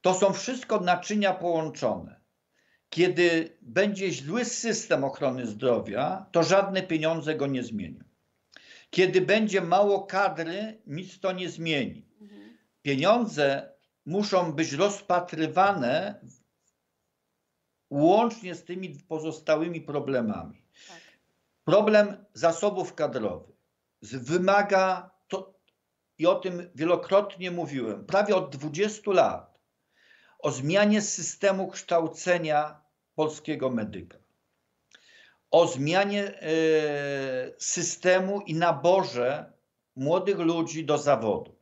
To 0.02 0.14
są 0.14 0.34
wszystko 0.34 0.80
naczynia 0.80 1.34
połączone. 1.34 2.22
Kiedy 2.89 3.58
będzie 3.62 4.12
zły 4.12 4.45
system 4.45 5.04
ochrony 5.04 5.47
zdrowia, 5.47 6.26
to 6.32 6.43
żadne 6.43 6.84
pieniądze 6.84 7.36
go 7.36 7.47
nie 7.47 7.64
zmienią. 7.64 8.04
Kiedy 8.89 9.22
będzie 9.22 9.62
mało 9.62 10.06
kadry, 10.06 10.82
nic 10.88 11.20
to 11.20 11.32
nie 11.32 11.49
zmieni. 11.49 12.06
Pieniądze 12.82 13.74
muszą 14.06 14.52
być 14.52 14.72
rozpatrywane 14.72 16.22
łącznie 17.89 18.56
z 18.56 18.64
tymi 18.64 18.89
pozostałymi 18.89 19.82
problemami. 19.82 20.62
Tak. 20.88 21.02
Problem 21.64 22.26
zasobów 22.34 22.95
kadrowych 22.95 23.56
wymaga, 24.02 25.12
to, 25.28 25.60
i 26.18 26.28
o 26.28 26.36
tym 26.36 26.70
wielokrotnie 26.76 27.52
mówiłem, 27.52 28.06
prawie 28.06 28.36
od 28.36 28.56
20 28.56 29.12
lat, 29.12 29.51
o 30.42 30.52
zmianie 30.52 31.02
systemu 31.02 31.68
kształcenia 31.68 32.82
polskiego 33.16 33.70
medyka. 33.70 34.18
O 35.52 35.68
zmianie 35.68 36.24
e, 36.24 36.52
systemu 37.58 38.42
i 38.42 38.56
naborze 38.56 39.54
młodych 39.96 40.39
ludzi 40.39 40.86
do 40.86 40.98
zawodu. 40.98 41.56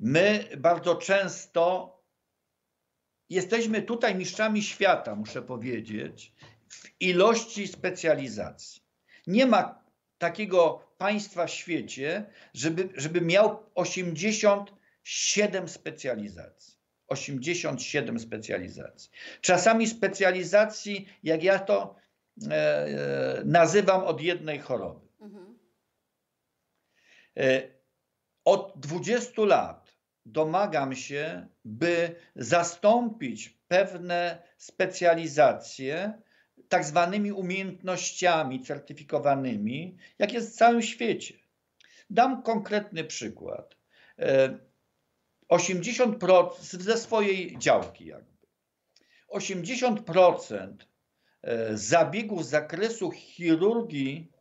My 0.00 0.48
bardzo 0.56 0.96
często 0.96 1.94
jesteśmy 3.30 3.82
tutaj 3.82 4.14
mistrzami 4.14 4.62
świata, 4.62 5.14
muszę 5.14 5.42
powiedzieć, 5.42 6.32
w 6.68 7.00
ilości 7.00 7.68
specjalizacji. 7.68 8.82
Nie 9.26 9.46
ma 9.46 9.84
takiego 10.18 10.88
państwa 10.98 11.46
w 11.46 11.50
świecie, 11.50 12.30
żeby, 12.54 12.88
żeby 12.94 13.20
miał 13.20 13.70
87 13.74 15.68
specjalizacji. 15.68 16.77
87 17.08 18.18
specjalizacji. 18.18 19.10
Czasami 19.40 19.86
specjalizacji, 19.86 21.08
jak 21.22 21.42
ja 21.42 21.58
to 21.58 21.96
e, 22.50 22.54
e, 22.54 23.42
nazywam, 23.44 24.04
od 24.04 24.20
jednej 24.20 24.58
choroby. 24.58 25.06
Mhm. 25.20 25.58
E, 27.36 27.62
Od 28.44 28.72
20 28.76 29.42
lat 29.42 29.92
domagam 30.26 30.94
się, 30.94 31.48
by 31.64 32.14
zastąpić 32.36 33.58
pewne 33.68 34.42
specjalizacje 34.56 36.12
tak 36.68 36.84
zwanymi 36.84 37.32
umiejętnościami 37.32 38.62
certyfikowanymi, 38.62 39.96
jak 40.18 40.32
jest 40.32 40.50
w 40.52 40.56
całym 40.56 40.82
świecie. 40.82 41.34
Dam 42.10 42.42
konkretny 42.42 43.04
przykład. 43.04 43.76
E, 44.18 44.58
80% 45.50 46.50
ze 46.60 46.98
swojej 46.98 47.58
działki 47.58 48.06
jakby. 48.06 48.38
80% 49.28 50.74
e, 51.42 51.76
zabiegów 51.76 52.44
z 52.46 52.48
zakresu 52.48 53.10
chirurgii 53.10 54.32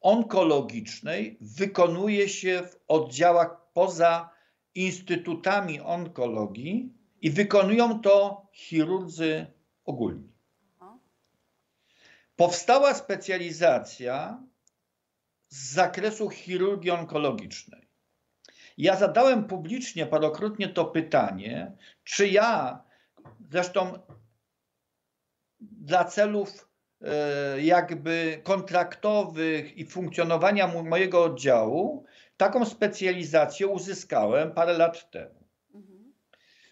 onkologicznej 0.00 1.38
wykonuje 1.40 2.28
się 2.28 2.62
w 2.62 2.80
oddziałach 2.88 3.72
poza 3.72 4.30
instytutami 4.74 5.80
onkologii 5.80 6.92
i 7.20 7.30
wykonują 7.30 8.00
to 8.00 8.46
chirurdzy 8.52 9.46
ogólni. 9.84 10.32
Powstała 12.36 12.94
specjalizacja 12.94 14.42
z 15.48 15.72
zakresu 15.72 16.28
chirurgii 16.28 16.90
onkologicznej. 16.90 17.85
Ja 18.78 18.96
zadałem 18.96 19.44
publicznie 19.44 20.06
parokrotnie 20.06 20.68
to 20.68 20.84
pytanie, 20.84 21.72
czy 22.04 22.28
ja, 22.28 22.82
zresztą 23.50 23.98
dla 25.60 26.04
celów 26.04 26.68
e, 27.02 27.62
jakby 27.62 28.40
kontraktowych 28.44 29.76
i 29.76 29.86
funkcjonowania 29.86 30.66
mo- 30.66 30.82
mojego 30.82 31.24
oddziału, 31.24 32.04
taką 32.36 32.64
specjalizację 32.64 33.66
uzyskałem 33.66 34.52
parę 34.52 34.78
lat 34.78 35.10
temu. 35.10 35.44
Mhm. 35.74 36.12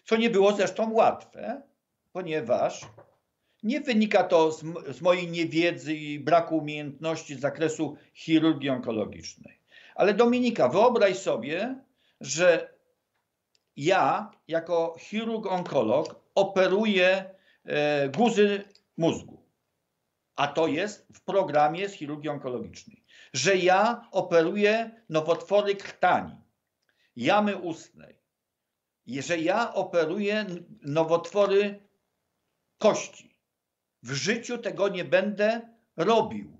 Co 0.05 0.17
nie 0.17 0.29
było 0.29 0.51
zresztą 0.53 0.93
łatwe, 0.93 1.61
ponieważ 2.11 2.87
nie 3.63 3.81
wynika 3.81 4.23
to 4.23 4.51
z, 4.51 4.63
z 4.91 5.01
mojej 5.01 5.27
niewiedzy 5.27 5.95
i 5.95 6.19
braku 6.19 6.57
umiejętności 6.57 7.35
z 7.35 7.39
zakresu 7.39 7.97
chirurgii 8.13 8.69
onkologicznej. 8.69 9.59
Ale 9.95 10.13
Dominika, 10.13 10.69
wyobraź 10.69 11.17
sobie, 11.17 11.75
że 12.25 12.75
ja, 13.75 14.31
jako 14.47 14.95
chirurg-onkolog, 14.99 16.15
operuję 16.35 17.35
e, 17.63 18.09
guzy 18.09 18.63
mózgu, 18.97 19.43
a 20.35 20.47
to 20.47 20.67
jest 20.67 21.07
w 21.13 21.21
programie 21.21 21.89
z 21.89 21.93
chirurgii 21.93 22.29
onkologicznej. 22.29 23.05
Że 23.33 23.57
ja 23.57 24.07
operuję 24.11 25.03
nowotwory 25.09 25.75
krtani, 25.75 26.35
jamy 27.15 27.57
ustnej, 27.57 28.19
że 29.07 29.37
ja 29.37 29.73
operuję 29.73 30.45
nowotwory 30.81 31.87
kości. 32.77 33.39
W 34.03 34.11
życiu 34.11 34.57
tego 34.57 34.89
nie 34.89 35.05
będę 35.05 35.61
robił. 35.97 36.57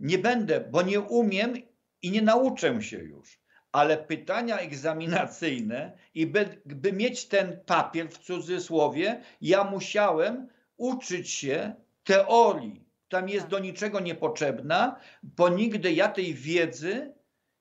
Nie 0.00 0.18
będę, 0.18 0.60
bo 0.60 0.82
nie 0.82 1.00
umiem 1.00 1.54
i 2.02 2.10
nie 2.10 2.22
nauczę 2.22 2.82
się 2.82 2.98
już. 2.98 3.40
Ale 3.72 3.96
pytania 3.96 4.58
egzaminacyjne 4.58 5.92
i 6.14 6.26
by, 6.26 6.60
by 6.66 6.92
mieć 6.92 7.26
ten 7.28 7.60
papier 7.66 8.08
w 8.08 8.18
cudzysłowie, 8.18 9.20
ja 9.40 9.64
musiałem 9.64 10.48
uczyć 10.76 11.30
się 11.30 11.74
teorii. 12.04 12.84
Tam 13.08 13.28
jest 13.28 13.42
Tak. 13.42 13.50
do 13.50 13.58
niczego 13.58 14.00
niepotrzebna, 14.00 14.96
bo 15.22 15.48
nigdy 15.48 15.92
ja 15.92 16.08
tej 16.08 16.34
wiedzy 16.34 17.12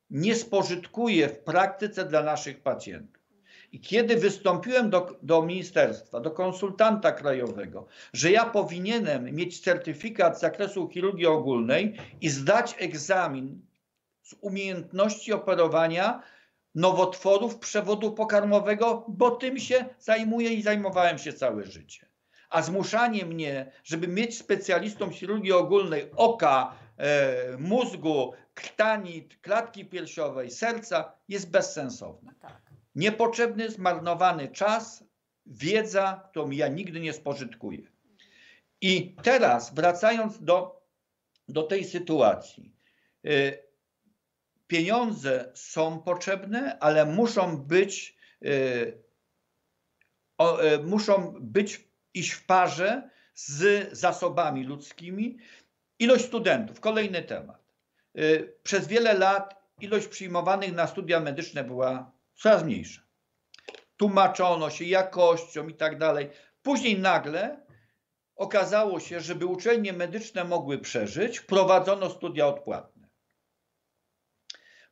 nie 0.10 0.36
spożytkuję 0.36 1.30
w 1.30 1.40
praktyce 1.40 2.06
dla 2.06 2.24
naszych 2.24 2.62
pacjentów. 2.62 3.20
I 3.72 3.80
kiedy 3.80 4.16
wystąpiłem 4.16 4.90
do, 4.90 5.20
do 5.22 5.42
ministerstwa, 5.42 6.20
do 6.20 6.32
konsultanta 6.32 7.12
krajowego, 7.12 7.88
że 8.14 8.32
ja 8.32 8.46
powinienem 8.46 9.36
mieć 9.36 9.60
certyfikat 9.60 10.38
z 10.38 10.42
zakresu 10.42 10.90
chirurgii 10.90 11.26
ogólnej 11.26 11.94
i 12.22 12.30
zdać 12.30 12.76
egzamin 12.80 13.62
z 14.30 14.36
umiejętności 14.42 15.34
operowania 15.34 16.22
nowotworów 16.76 17.60
przewodu 17.60 18.12
pokarmowego, 18.12 19.06
bo 19.08 19.32
tym 19.32 19.60
się 19.60 19.86
zajmuję 20.00 20.54
i 20.54 20.62
zajmowałem 20.62 21.18
się 21.18 21.34
całe 21.34 21.66
życie. 21.66 22.06
A 22.50 22.62
zmuszanie 22.62 23.26
mnie, 23.26 23.72
żeby 23.84 24.08
mieć 24.08 24.38
specjalistą 24.38 25.10
chirurgii 25.10 25.52
ogólnej 25.52 26.12
oka, 26.16 26.76
e, 26.98 27.58
mózgu, 27.58 28.34
krtani, 28.54 29.28
klatki 29.42 29.86
piersiowej, 29.86 30.52
serca 30.52 31.12
jest 31.28 31.50
bezsensowne. 31.52 32.32
No 32.32 32.50
tak. 32.50 32.62
Niepotrzebny, 32.96 33.70
zmarnowany 33.70 34.48
czas, 34.48 35.04
wiedza, 35.46 36.24
którą 36.30 36.50
ja 36.50 36.68
nigdy 36.68 37.00
nie 37.00 37.14
spożytkuję. 37.14 37.82
I 38.82 39.16
teraz, 39.24 39.74
wracając 39.74 40.44
do, 40.44 40.82
do 41.48 41.64
tej 41.64 41.86
sytuacji, 41.86 42.74
y, 43.26 43.69
pieniądze 44.70 45.52
są 45.56 46.00
potrzebne, 46.00 46.80
ale 46.80 47.06
muszą 47.06 47.58
być, 47.58 48.18
y, 48.46 48.50
y, 50.42 50.84
muszą 50.84 51.36
być 51.42 51.88
iść 52.14 52.32
w 52.32 52.46
parze 52.46 53.10
z 53.34 53.90
zasobami 53.98 54.64
ludzkimi. 54.64 55.38
Ilość 56.00 56.26
studentów, 56.26 56.80
kolejny 56.80 57.24
temat. 57.24 57.74
Y, 58.20 58.54
Przez 58.64 58.88
wiele 58.88 59.14
lat 59.14 59.60
ilość 59.82 60.08
przyjmowanych 60.08 60.74
na 60.74 60.88
studia 60.88 61.20
medyczne 61.20 61.64
była 61.64 62.12
coraz 62.36 62.64
mniejsza. 62.64 63.02
Tłumaczono 63.98 64.70
się 64.70 64.86
jakością 64.86 65.68
i 65.68 65.74
tak 65.74 65.98
dalej. 65.98 66.30
Później 66.62 67.00
nagle 67.00 67.66
okazało 68.36 69.00
się, 69.00 69.20
żeby 69.20 69.46
uczelnie 69.46 69.94
medyczne 69.94 70.44
mogły 70.44 70.78
przeżyć, 70.78 71.40
wprowadzono 71.40 72.10
studia 72.10 72.48
odpłatne. 72.48 72.99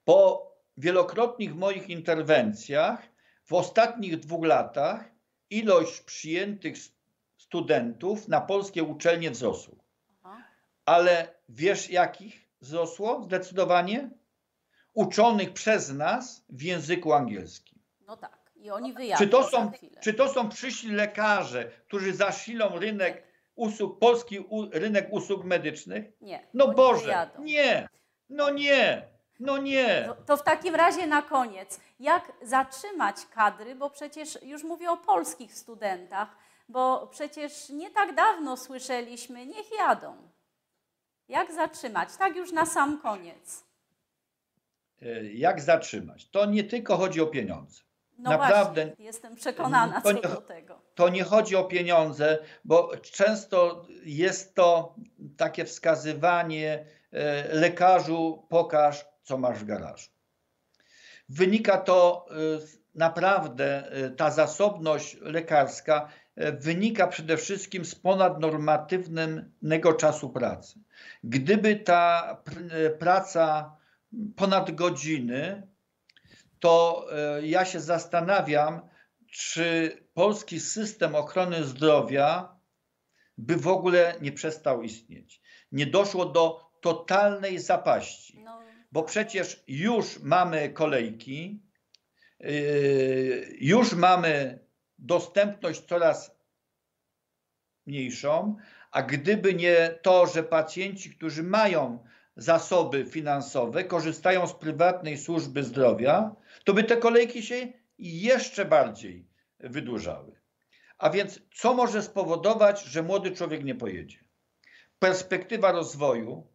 Po 0.07 0.51
wielokrotnych 0.77 1.55
moich 1.55 1.89
interwencjach 1.89 3.07
w 3.45 3.53
ostatnich 3.53 4.19
dwóch 4.19 4.45
latach 4.45 5.11
ilość 5.49 6.01
przyjętych 6.01 6.75
studentów 7.37 8.27
na 8.27 8.41
polskie 8.41 8.83
uczelnie 8.83 9.31
wzrosła. 9.31 9.75
Ale 10.85 11.35
wiesz 11.49 11.89
jakich 11.89 12.49
wzrosło 12.61 13.23
zdecydowanie? 13.23 14.09
Uczonych 14.93 15.53
przez 15.53 15.93
nas 15.93 16.45
w 16.49 16.61
języku 16.61 17.13
angielskim. 17.13 17.79
No 18.07 18.17
tak. 18.17 18.51
I 18.55 18.71
oni 18.71 18.93
wyjadą 18.93 19.23
Czy 19.23 19.29
to, 19.29 19.43
są, 19.43 19.71
czy 20.01 20.13
to 20.13 20.29
są 20.29 20.49
przyszli 20.49 20.91
lekarze, 20.91 21.71
którzy 21.88 22.13
zasilą 22.13 22.79
rynek 22.79 23.23
usług, 23.55 23.99
polski 23.99 24.39
u, 24.39 24.69
rynek 24.69 25.07
usług 25.11 25.43
medycznych? 25.43 26.05
Nie. 26.21 26.47
No 26.53 26.65
oni 26.65 26.75
Boże, 26.75 27.05
wyjadą. 27.05 27.43
nie, 27.43 27.89
no 28.29 28.49
nie, 28.49 29.16
no 29.39 29.57
nie. 29.57 30.03
To, 30.07 30.15
to 30.15 30.38
w 30.38 30.43
takim 30.43 30.76
razie 30.76 31.07
na 31.07 31.22
koniec, 31.22 31.80
jak 31.99 32.31
zatrzymać 32.41 33.15
kadry, 33.35 33.76
bo 33.76 33.89
przecież 33.89 34.39
już 34.43 34.64
mówię 34.64 34.91
o 34.91 34.97
polskich 34.97 35.53
studentach, 35.53 36.27
bo 36.69 37.07
przecież 37.07 37.69
nie 37.69 37.91
tak 37.91 38.15
dawno 38.15 38.57
słyszeliśmy, 38.57 39.45
niech 39.45 39.72
jadą. 39.80 40.15
Jak 41.27 41.53
zatrzymać? 41.53 42.09
Tak 42.18 42.35
już 42.35 42.51
na 42.51 42.65
sam 42.65 43.01
koniec. 43.01 43.64
E, 45.01 45.23
Jak 45.23 45.61
zatrzymać? 45.61 46.30
To 46.30 46.45
nie 46.45 46.64
tylko 46.64 46.97
chodzi 46.97 47.22
o 47.22 47.27
pieniądze. 47.27 47.81
No 48.18 48.30
Naprawdę. 48.31 48.85
właśnie, 48.85 49.05
jestem 49.05 49.35
przekonana 49.35 50.01
To 50.01 50.07
co 50.09 50.11
nie- 50.11 50.22
do 50.22 50.41
tego. 50.41 50.81
To 50.95 51.09
nie 51.09 51.23
chodzi 51.23 51.55
o 51.55 51.64
pieniądze, 51.64 52.38
bo 52.65 52.91
często 52.97 53.85
jest 54.03 54.55
to 54.55 54.95
takie 55.38 55.65
wskazywanie 55.65 56.85
e, 57.11 57.53
lekarzu, 57.55 58.45
pokaż, 58.49 59.05
co 59.27 59.37
masz 59.37 59.59
w 59.59 59.65
garażu. 59.65 60.09
Wynika 61.29 61.77
to 61.77 62.25
z- 62.59 62.77
naprawdę, 62.95 63.91
e, 63.91 64.09
ta 64.09 64.31
zasobność 64.31 65.17
lekarska 65.21 66.09
e, 66.35 66.51
wynika 66.51 67.07
przede 67.07 67.37
wszystkim 67.37 67.85
z 67.85 67.95
ponadnormatywnego 67.95 69.93
czasu 69.93 70.29
pracy. 70.29 70.79
Gdyby 71.23 71.75
ta 71.75 72.37
pr- 72.45 72.97
praca 72.97 73.75
ponad 74.35 74.71
godziny, 74.71 75.67
to 76.59 77.07
ja 77.43 77.65
się 77.65 77.79
zastanawiam, 77.79 78.81
czy 79.31 79.97
polski 80.13 80.59
system 80.59 81.15
ochrony 81.15 81.63
zdrowia 81.63 82.55
by 83.37 83.57
w 83.57 83.67
ogóle 83.67 84.15
nie 84.21 84.31
przestał 84.31 84.81
istnieć. 84.81 85.41
Nie 85.71 85.85
doszło 85.85 86.25
do 86.25 86.59
totalnej 86.81 87.59
zapaści, 87.59 88.39
No, 88.43 88.59
bo 88.91 89.03
przecież 89.03 89.64
już 89.68 90.19
mamy 90.19 90.69
kolejki, 90.69 91.61
yy, 92.39 93.47
już 93.59 93.93
mamy 93.93 94.59
dostępność 94.99 95.81
coraz 95.81 96.38
mniejszą, 97.85 98.55
a 98.91 99.01
gdyby 99.01 99.53
nie 99.53 99.99
to, 100.01 100.27
że 100.27 100.43
pacjenci, 100.43 101.15
którzy 101.15 101.43
mają 101.43 102.03
zasoby 102.35 103.05
finansowe, 103.05 103.84
korzystają 103.84 104.47
z 104.47 104.53
prywatnej 104.53 105.18
służby 105.18 105.64
zdrowia, 105.64 106.35
to 106.64 106.73
by 106.73 106.84
te 106.84 106.97
kolejki 106.97 107.43
się 107.43 107.68
jeszcze 107.99 108.65
bardziej 108.65 109.27
wydłużały. 109.59 110.35
A 110.97 111.09
więc 111.09 111.39
co 111.53 111.73
może 111.73 112.01
spowodować, 112.01 112.84
że 112.84 113.03
młody 113.03 113.31
człowiek 113.31 113.64
nie 113.64 113.76
pojedzie? 113.76 114.18
Perspektywa 114.99 115.72
rozwoju. 115.72 116.47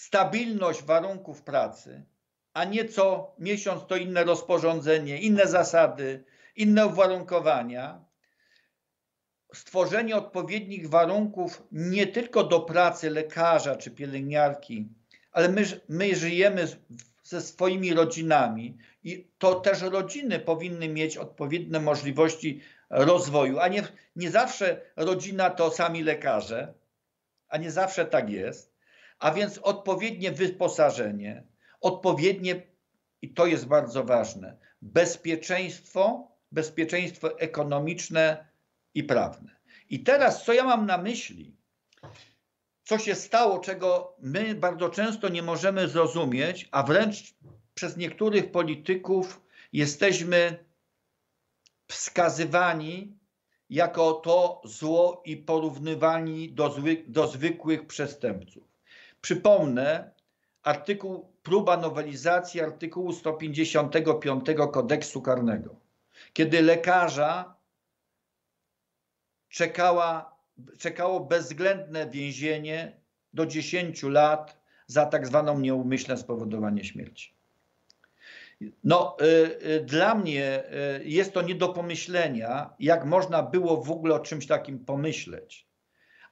Stabilność 0.00 0.82
warunków 0.82 1.42
pracy, 1.42 2.04
a 2.52 2.64
nie 2.64 2.84
co 2.88 3.34
miesiąc 3.38 3.86
to 3.86 3.96
inne 3.96 4.24
rozporządzenie, 4.24 5.18
inne 5.20 5.46
zasady, 5.46 6.24
inne 6.56 6.86
uwarunkowania. 6.86 8.04
Stworzenie 9.54 10.16
odpowiednich 10.16 10.88
warunków 10.88 11.62
nie 11.72 12.06
tylko 12.06 12.44
do 12.44 12.60
pracy 12.60 13.10
lekarza 13.10 13.76
czy 13.76 13.90
pielęgniarki, 13.90 14.88
ale 15.32 15.48
my, 15.48 15.62
my 15.88 16.14
żyjemy 16.14 16.66
z- 16.66 16.76
ze 17.22 17.40
swoimi 17.40 17.94
rodzinami 17.94 18.78
i 19.02 19.28
to 19.38 19.54
też 19.60 19.82
rodziny 19.82 20.38
powinny 20.38 20.88
mieć 20.88 21.16
odpowiednie 21.16 21.80
możliwości 21.80 22.60
rozwoju, 22.90 23.58
a 23.58 23.68
nie, 23.68 23.82
nie 24.16 24.30
zawsze 24.30 24.80
rodzina 24.96 25.50
to 25.50 25.70
sami 25.70 26.02
lekarze, 26.02 26.74
a 27.48 27.56
nie 27.56 27.70
zawsze 27.70 28.04
tak 28.06 28.30
jest. 28.30 28.69
A 29.20 29.30
więc 29.30 29.58
odpowiednie 29.58 30.32
wyposażenie, 30.32 31.44
odpowiednie, 31.80 32.62
i 33.22 33.34
to 33.34 33.46
jest 33.46 33.66
bardzo 33.66 34.04
ważne, 34.04 34.56
bezpieczeństwo, 34.82 36.30
bezpieczeństwo 36.52 37.38
ekonomiczne 37.38 38.48
i 38.94 39.04
prawne. 39.04 39.56
I 39.90 40.02
teraz, 40.02 40.44
co 40.44 40.52
ja 40.52 40.64
mam 40.64 40.86
na 40.86 40.98
myśli? 40.98 41.56
Co 42.84 42.98
się 42.98 43.14
stało, 43.14 43.58
czego 43.58 44.16
my 44.18 44.54
bardzo 44.54 44.88
często 44.88 45.28
nie 45.28 45.42
możemy 45.42 45.88
zrozumieć, 45.88 46.68
a 46.70 46.82
wręcz 46.82 47.34
przez 47.74 47.96
niektórych 47.96 48.50
polityków 48.50 49.42
jesteśmy 49.72 50.64
wskazywani 51.88 53.18
jako 53.70 54.12
to 54.12 54.60
zło 54.64 55.22
i 55.24 55.36
porównywani 55.36 56.52
do, 56.52 56.76
do 57.06 57.26
zwykłych 57.26 57.86
przestępców. 57.86 58.69
Przypomnę 59.20 60.10
artykuł, 60.62 61.32
próba 61.42 61.76
nowelizacji 61.76 62.60
artykułu 62.60 63.12
155 63.12 64.46
kodeksu 64.72 65.22
karnego, 65.22 65.76
kiedy 66.32 66.62
lekarza 66.62 67.54
czekała, 69.48 70.36
czekało 70.78 71.20
bezwzględne 71.20 72.10
więzienie 72.10 73.00
do 73.32 73.46
10 73.46 74.02
lat 74.02 74.60
za 74.86 75.06
tak 75.06 75.26
zwaną 75.26 75.58
nieumyślne 75.58 76.16
spowodowanie 76.16 76.84
śmierci. 76.84 77.34
No, 78.84 79.16
y, 79.20 79.66
y, 79.66 79.84
dla 79.84 80.14
mnie 80.14 80.64
y, 81.00 81.04
jest 81.04 81.32
to 81.32 81.42
nie 81.42 81.54
do 81.54 81.68
pomyślenia, 81.68 82.70
jak 82.78 83.04
można 83.04 83.42
było 83.42 83.82
w 83.82 83.90
ogóle 83.90 84.14
o 84.14 84.20
czymś 84.20 84.46
takim 84.46 84.84
pomyśleć. 84.84 85.66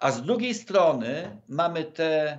A 0.00 0.10
z 0.10 0.22
drugiej 0.22 0.54
strony 0.54 1.40
mamy 1.48 1.84
te 1.84 2.38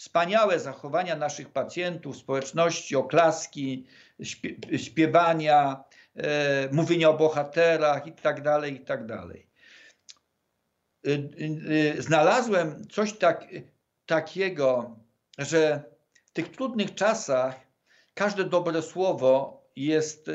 wspaniałe 0.00 0.60
zachowania 0.60 1.16
naszych 1.16 1.48
pacjentów, 1.48 2.16
społeczności, 2.16 2.96
oklaski, 2.96 3.86
śpie- 4.20 4.78
śpiewania, 4.78 5.84
e, 6.16 6.68
mówienia 6.72 7.08
o 7.08 7.16
bohaterach 7.16 8.06
i 8.06 8.12
tak 8.12 8.42
dalej, 8.42 8.74
i 8.74 8.80
tak. 8.80 9.00
Y, 11.06 11.10
y, 11.10 11.98
y, 11.98 12.02
Znalazłem 12.02 12.88
coś 12.88 13.18
tak, 13.18 13.46
takiego, 14.06 14.96
że 15.38 15.84
w 16.24 16.30
tych 16.30 16.50
trudnych 16.50 16.94
czasach 16.94 17.54
każde 18.14 18.44
dobre 18.44 18.82
słowo 18.82 19.62
jest 19.76 20.30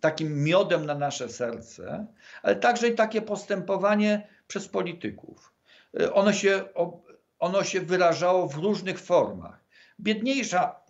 takim 0.00 0.44
miodem 0.44 0.86
na 0.86 0.94
nasze 0.94 1.28
serce, 1.28 2.06
ale 2.42 2.56
także 2.56 2.88
i 2.88 2.94
takie 2.94 3.22
postępowanie 3.22 4.28
przez 4.46 4.68
polityków. 4.68 5.52
Ono 6.12 6.32
się, 6.32 6.64
ono 7.42 7.64
się 7.64 7.80
wyrażało 7.80 8.48
w 8.48 8.54
różnych 8.54 9.00
formach. 9.00 9.64
Biedniejsza, 10.00 10.80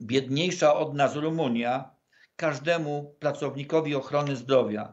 biedniejsza 0.00 0.74
od 0.74 0.94
nas 0.94 1.14
Rumunia 1.14 1.90
każdemu 2.36 3.14
pracownikowi 3.20 3.94
ochrony 3.94 4.36
zdrowia 4.36 4.92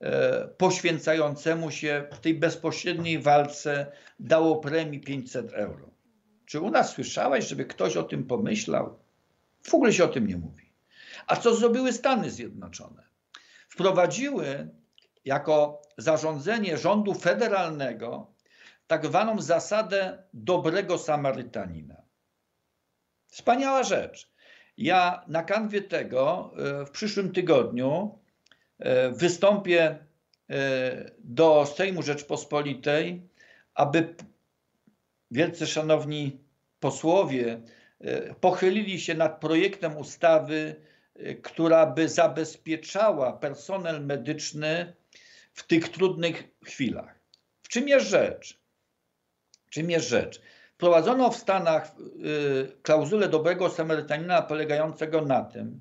e, 0.00 0.48
poświęcającemu 0.48 1.70
się 1.70 2.08
w 2.12 2.18
tej 2.18 2.34
bezpośredniej 2.34 3.18
walce 3.18 3.92
dało 4.18 4.56
premii 4.56 5.00
500 5.00 5.52
euro. 5.52 5.90
Czy 6.46 6.60
u 6.60 6.70
nas 6.70 6.92
słyszałeś, 6.92 7.48
żeby 7.48 7.64
ktoś 7.64 7.96
o 7.96 8.02
tym 8.02 8.24
pomyślał? 8.24 8.98
W 9.62 9.74
ogóle 9.74 9.92
się 9.92 10.04
o 10.04 10.08
tym 10.08 10.26
nie 10.26 10.36
mówi. 10.36 10.72
A 11.26 11.36
co 11.36 11.54
zrobiły 11.54 11.92
Stany 11.92 12.30
Zjednoczone? 12.30 13.02
Wprowadziły 13.68 14.68
jako 15.24 15.82
zarządzenie 15.98 16.76
rządu 16.76 17.14
federalnego 17.14 18.39
tak 18.90 19.06
zwaną 19.06 19.40
zasadę 19.40 20.22
dobrego 20.34 20.98
Samarytanina. 20.98 22.02
Wspaniała 23.26 23.82
rzecz. 23.82 24.30
Ja 24.76 25.24
na 25.28 25.42
kanwie 25.42 25.82
tego 25.82 26.52
e, 26.56 26.86
w 26.86 26.90
przyszłym 26.90 27.32
tygodniu 27.32 28.18
e, 28.78 29.10
wystąpię 29.10 29.80
e, 29.80 29.98
do 31.18 31.66
Sejmu 31.66 32.02
Rzeczpospolitej, 32.02 33.28
aby 33.74 34.14
wielce 35.30 35.66
szanowni 35.66 36.40
posłowie 36.80 37.60
pochylili 38.40 39.00
się 39.00 39.14
nad 39.14 39.40
projektem 39.40 39.96
ustawy, 39.96 40.76
która 41.42 41.86
by 41.86 42.08
zabezpieczała 42.08 43.32
personel 43.32 44.06
medyczny 44.06 44.92
w 45.52 45.66
tych 45.66 45.88
trudnych 45.88 46.48
chwilach. 46.64 47.20
W 47.62 47.68
czym 47.68 47.88
jest 47.88 48.06
rzecz? 48.06 48.59
Czym 49.70 49.90
jest 49.90 50.08
rzecz? 50.08 50.42
Wprowadzono 50.74 51.30
w 51.30 51.36
Stanach 51.36 51.94
y, 52.24 52.82
klauzulę 52.82 53.28
dobrego 53.28 53.70
Samarytanina 53.70 54.42
polegającego 54.42 55.22
na 55.22 55.44
tym, 55.44 55.80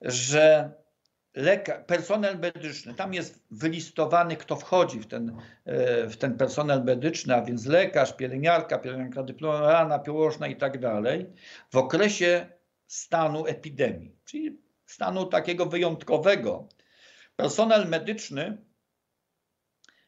że 0.00 0.72
leka- 1.36 1.84
personel 1.84 2.38
medyczny, 2.38 2.94
tam 2.94 3.14
jest 3.14 3.44
wylistowany, 3.50 4.36
kto 4.36 4.56
wchodzi 4.56 5.00
w 5.00 5.06
ten, 5.06 5.36
e, 5.64 6.08
w 6.08 6.16
ten 6.16 6.36
personel 6.36 6.84
medyczny, 6.84 7.34
a 7.34 7.42
więc 7.42 7.66
lekarz, 7.66 8.16
pielęgniarka, 8.16 8.78
pielęgniarka 8.78 9.22
dyplomowana, 9.22 9.98
położna 9.98 10.46
i 10.46 10.56
tak 10.56 10.80
dalej, 10.80 11.26
w 11.70 11.76
okresie 11.76 12.46
stanu 12.86 13.46
epidemii, 13.46 14.16
czyli 14.24 14.58
stanu 14.86 15.26
takiego 15.26 15.66
wyjątkowego. 15.66 16.68
Personel 17.36 17.88
medyczny 17.88 18.58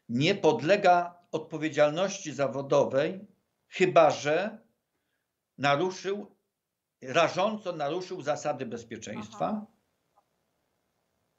nie 0.09 0.35
podlega 0.35 1.24
odpowiedzialności 1.35 2.33
zawodowej, 2.33 3.27
chyba 3.67 4.11
że 4.11 4.57
naruszył, 5.57 6.35
rażąco 7.01 7.71
naruszył 7.71 8.21
zasady 8.21 8.65
bezpieczeństwa 8.65 9.45
Aha. 9.45 9.65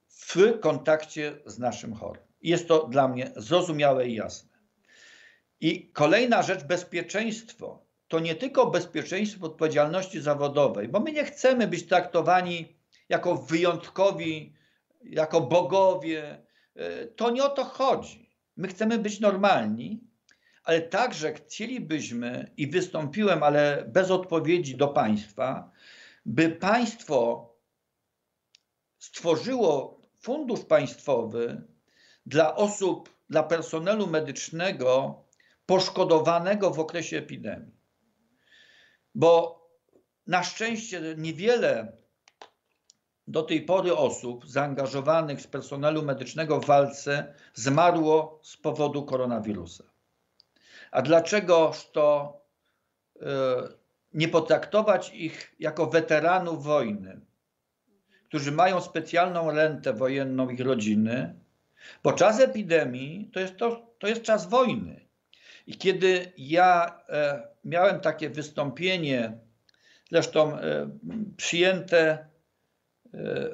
w 0.08 0.60
kontakcie 0.60 1.38
z 1.46 1.58
naszym 1.58 1.94
chorym. 1.94 2.22
Jest 2.42 2.68
to 2.68 2.86
dla 2.88 3.08
mnie 3.08 3.32
zrozumiałe 3.36 4.08
i 4.08 4.14
jasne. 4.14 4.50
I 5.60 5.92
kolejna 5.92 6.42
rzecz, 6.42 6.64
bezpieczeństwo. 6.64 7.86
To 8.08 8.20
nie 8.20 8.34
tylko 8.34 8.66
bezpieczeństwo 8.70 9.46
odpowiedzialności 9.46 10.20
zawodowej, 10.20 10.88
bo 10.88 11.00
my 11.00 11.12
nie 11.12 11.24
chcemy 11.24 11.66
być 11.68 11.86
traktowani 11.86 12.76
jako 13.08 13.36
wyjątkowi, 13.36 14.54
jako 15.02 15.40
bogowie. 15.40 16.46
E, 16.74 17.06
To 17.06 17.30
nie 17.30 17.44
o 17.44 17.48
to 17.48 17.64
chodzi. 17.64 18.25
My 18.56 18.68
chcemy 18.68 18.98
być 18.98 19.20
normalni, 19.20 20.00
ale 20.64 20.80
także 20.82 21.32
chcielibyśmy, 21.32 22.52
i 22.56 22.70
wystąpiłem, 22.70 23.42
ale 23.42 23.84
bez 23.88 24.10
odpowiedzi 24.10 24.76
do 24.76 24.88
państwa, 24.88 25.70
by 26.26 26.48
państwo 26.48 27.50
stworzyło 28.98 30.00
fundusz 30.20 30.64
państwowy 30.64 31.62
dla 32.26 32.56
osób, 32.56 33.16
dla 33.30 33.42
personelu 33.42 34.06
medycznego 34.06 35.24
poszkodowanego 35.66 36.70
w 36.70 36.80
okresie 36.80 37.18
epidemii. 37.18 37.76
Bo 39.14 39.56
na 40.26 40.42
szczęście 40.42 41.14
niewiele 41.18 41.96
do 43.28 43.42
tej 43.42 43.62
pory 43.62 43.96
osób 43.96 44.46
zaangażowanych 44.48 45.40
z 45.40 45.46
personelu 45.46 46.02
medycznego 46.02 46.60
w 46.60 46.66
walce 46.66 47.34
zmarło 47.54 48.40
z 48.42 48.56
powodu 48.56 49.02
koronawirusa. 49.02 49.84
A 50.90 51.02
dlaczegoż 51.02 51.90
to 51.92 52.40
e, 53.20 53.26
nie 54.14 54.28
potraktować 54.28 55.14
ich 55.14 55.54
jako 55.58 55.86
weteranów 55.86 56.64
wojny, 56.64 57.20
którzy 58.28 58.52
mają 58.52 58.80
specjalną 58.80 59.50
rentę 59.50 59.92
wojenną 59.92 60.48
ich 60.48 60.60
rodziny, 60.60 61.34
bo 62.02 62.12
czas 62.12 62.40
epidemii 62.40 63.30
to 63.32 63.40
jest, 63.40 63.56
to, 63.56 63.86
to 63.98 64.06
jest 64.06 64.22
czas 64.22 64.48
wojny. 64.48 65.06
I 65.66 65.78
kiedy 65.78 66.32
ja 66.38 67.00
e, 67.08 67.48
miałem 67.64 68.00
takie 68.00 68.30
wystąpienie, 68.30 69.38
zresztą 70.10 70.58
e, 70.58 70.90
przyjęte 71.36 72.28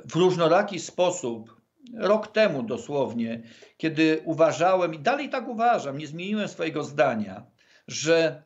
w 0.04 0.14
różnoraki 0.14 0.80
sposób, 0.80 1.60
rok 1.94 2.32
temu 2.32 2.62
dosłownie, 2.62 3.42
kiedy 3.76 4.22
uważałem, 4.24 4.94
i 4.94 4.98
dalej 4.98 5.28
tak 5.30 5.48
uważam, 5.48 5.98
nie 5.98 6.06
zmieniłem 6.06 6.48
swojego 6.48 6.84
zdania, 6.84 7.46
że 7.88 8.42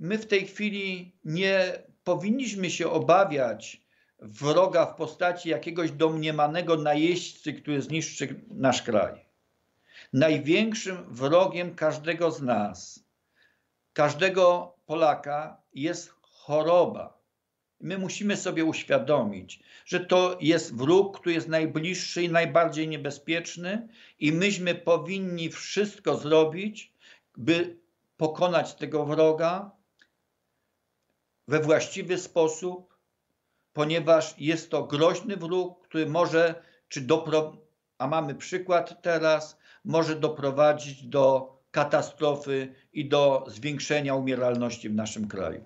my 0.00 0.18
w 0.18 0.26
tej 0.26 0.46
chwili 0.46 1.16
nie 1.24 1.82
powinniśmy 2.04 2.70
się 2.70 2.90
obawiać 2.90 3.82
wroga 4.18 4.86
w 4.86 4.96
postaci 4.96 5.48
jakiegoś 5.48 5.90
domniemanego 5.90 6.76
najeźdźcy, 6.76 7.52
który 7.52 7.82
zniszczy 7.82 8.40
nasz 8.50 8.82
kraj. 8.82 9.28
Największym 10.12 11.14
wrogiem 11.14 11.74
każdego 11.74 12.30
z 12.30 12.42
nas, 12.42 13.04
każdego 13.92 14.74
Polaka 14.86 15.62
jest 15.74 16.14
choroba. 16.22 17.17
My 17.80 17.98
musimy 17.98 18.36
sobie 18.36 18.64
uświadomić, 18.64 19.60
że 19.84 20.00
to 20.00 20.38
jest 20.40 20.74
wróg, 20.74 21.20
który 21.20 21.34
jest 21.34 21.48
najbliższy 21.48 22.22
i 22.22 22.28
najbardziej 22.28 22.88
niebezpieczny, 22.88 23.88
i 24.18 24.32
myśmy 24.32 24.74
powinni 24.74 25.50
wszystko 25.50 26.16
zrobić, 26.16 26.92
by 27.36 27.76
pokonać 28.16 28.74
tego 28.74 29.06
wroga 29.06 29.70
we 31.48 31.60
właściwy 31.60 32.18
sposób, 32.18 32.98
ponieważ 33.72 34.34
jest 34.38 34.70
to 34.70 34.82
groźny 34.82 35.36
wróg, 35.36 35.88
który 35.88 36.06
może, 36.06 36.62
czy 36.88 37.00
dopro, 37.00 37.56
a 37.98 38.06
mamy 38.06 38.34
przykład 38.34 39.02
teraz, 39.02 39.58
może 39.84 40.16
doprowadzić 40.16 41.02
do 41.02 41.52
katastrofy 41.70 42.74
i 42.92 43.08
do 43.08 43.44
zwiększenia 43.48 44.14
umieralności 44.14 44.88
w 44.88 44.94
naszym 44.94 45.28
kraju. 45.28 45.64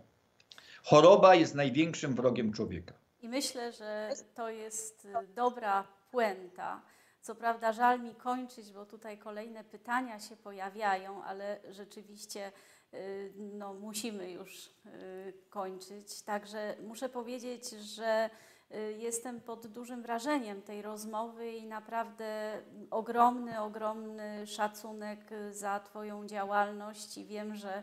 Choroba 0.85 1.35
jest 1.35 1.55
największym 1.55 2.15
wrogiem 2.15 2.53
człowieka. 2.53 2.95
I 3.23 3.29
myślę, 3.29 3.73
że 3.73 4.11
to 4.35 4.51
jest 4.51 5.09
dobra 5.35 5.87
puenta. 6.11 6.83
Co 7.21 7.35
prawda 7.35 7.73
żal 7.73 8.01
mi 8.01 8.15
kończyć, 8.15 8.73
bo 8.73 8.87
tutaj 8.87 9.19
kolejne 9.19 9.65
pytania 9.65 10.21
się 10.21 10.37
pojawiają, 10.37 11.25
ale 11.25 11.61
rzeczywiście 11.71 12.53
y, 12.95 13.33
no, 13.37 13.75
musimy 13.75 14.31
już 14.31 14.67
y, 14.67 15.33
kończyć. 15.51 16.23
Także 16.23 16.77
muszę 16.87 17.09
powiedzieć, 17.09 17.71
że 17.71 18.31
y, 18.71 18.97
jestem 18.99 19.41
pod 19.41 19.67
dużym 19.67 20.03
wrażeniem 20.03 20.63
tej 20.63 20.83
rozmowy 20.83 21.53
i 21.53 21.67
naprawdę 21.67 22.59
ogromny, 22.91 23.61
ogromny 23.61 24.47
szacunek 24.47 25.21
za 25.51 25.81
Twoją 25.81 26.27
działalność 26.27 27.19
i 27.19 27.25
wiem, 27.25 27.57
że 27.57 27.83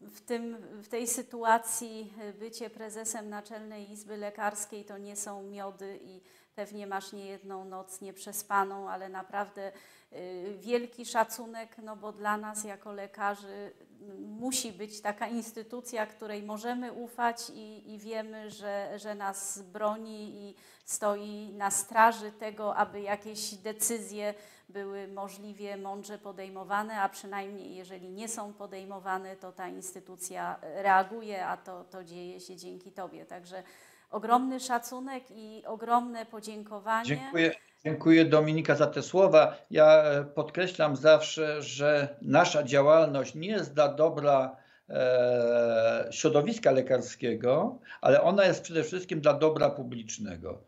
w, 0.00 0.20
tym, 0.20 0.56
w 0.82 0.88
tej 0.88 1.06
sytuacji 1.06 2.12
y, 2.28 2.32
bycie 2.32 2.70
prezesem 2.70 3.28
Naczelnej 3.28 3.90
Izby 3.90 4.16
Lekarskiej 4.16 4.84
to 4.84 4.98
nie 4.98 5.16
są 5.16 5.42
miody 5.42 6.00
i 6.02 6.20
pewnie 6.54 6.86
masz 6.86 7.12
niejedną 7.12 7.64
noc 7.64 8.00
nieprzespaną, 8.00 8.90
ale 8.90 9.08
naprawdę 9.08 9.72
y, 10.12 10.56
wielki 10.58 11.06
szacunek, 11.06 11.78
no 11.82 11.96
bo 11.96 12.12
dla 12.12 12.36
nas 12.36 12.64
jako 12.64 12.92
lekarzy 12.92 13.72
musi 14.18 14.72
być 14.72 15.00
taka 15.00 15.28
instytucja, 15.28 16.06
której 16.06 16.42
możemy 16.42 16.92
ufać 16.92 17.50
i, 17.54 17.94
i 17.94 17.98
wiemy, 17.98 18.50
że, 18.50 18.98
że 18.98 19.14
nas 19.14 19.62
broni 19.62 20.34
i 20.34 20.54
stoi 20.84 21.52
na 21.52 21.70
straży 21.70 22.32
tego, 22.32 22.76
aby 22.76 23.00
jakieś 23.00 23.54
decyzje 23.54 24.34
były 24.72 25.08
możliwie 25.08 25.76
mądrze 25.76 26.18
podejmowane, 26.18 27.00
a 27.00 27.08
przynajmniej 27.08 27.74
jeżeli 27.74 28.10
nie 28.10 28.28
są 28.28 28.52
podejmowane, 28.52 29.36
to 29.36 29.52
ta 29.52 29.68
instytucja 29.68 30.56
reaguje, 30.62 31.46
a 31.46 31.56
to, 31.56 31.84
to 31.84 32.04
dzieje 32.04 32.40
się 32.40 32.56
dzięki 32.56 32.92
Tobie. 32.92 33.26
Także 33.26 33.62
ogromny 34.10 34.60
szacunek 34.60 35.24
i 35.30 35.62
ogromne 35.66 36.26
podziękowanie. 36.26 37.06
Dziękuję, 37.06 37.54
dziękuję 37.84 38.24
Dominika 38.24 38.74
za 38.74 38.86
te 38.86 39.02
słowa. 39.02 39.56
Ja 39.70 40.02
e, 40.02 40.24
podkreślam 40.24 40.96
zawsze, 40.96 41.62
że 41.62 42.16
nasza 42.22 42.62
działalność 42.62 43.34
nie 43.34 43.48
jest 43.48 43.74
dla 43.74 43.88
dobra 43.88 44.56
e, 44.88 46.08
środowiska 46.10 46.70
lekarskiego, 46.70 47.78
ale 48.00 48.22
ona 48.22 48.44
jest 48.44 48.62
przede 48.62 48.84
wszystkim 48.84 49.20
dla 49.20 49.34
dobra 49.34 49.70
publicznego. 49.70 50.58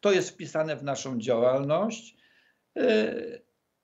To 0.00 0.12
jest 0.12 0.30
wpisane 0.30 0.76
w 0.76 0.82
naszą 0.82 1.18
działalność, 1.18 2.16
e, 2.76 2.82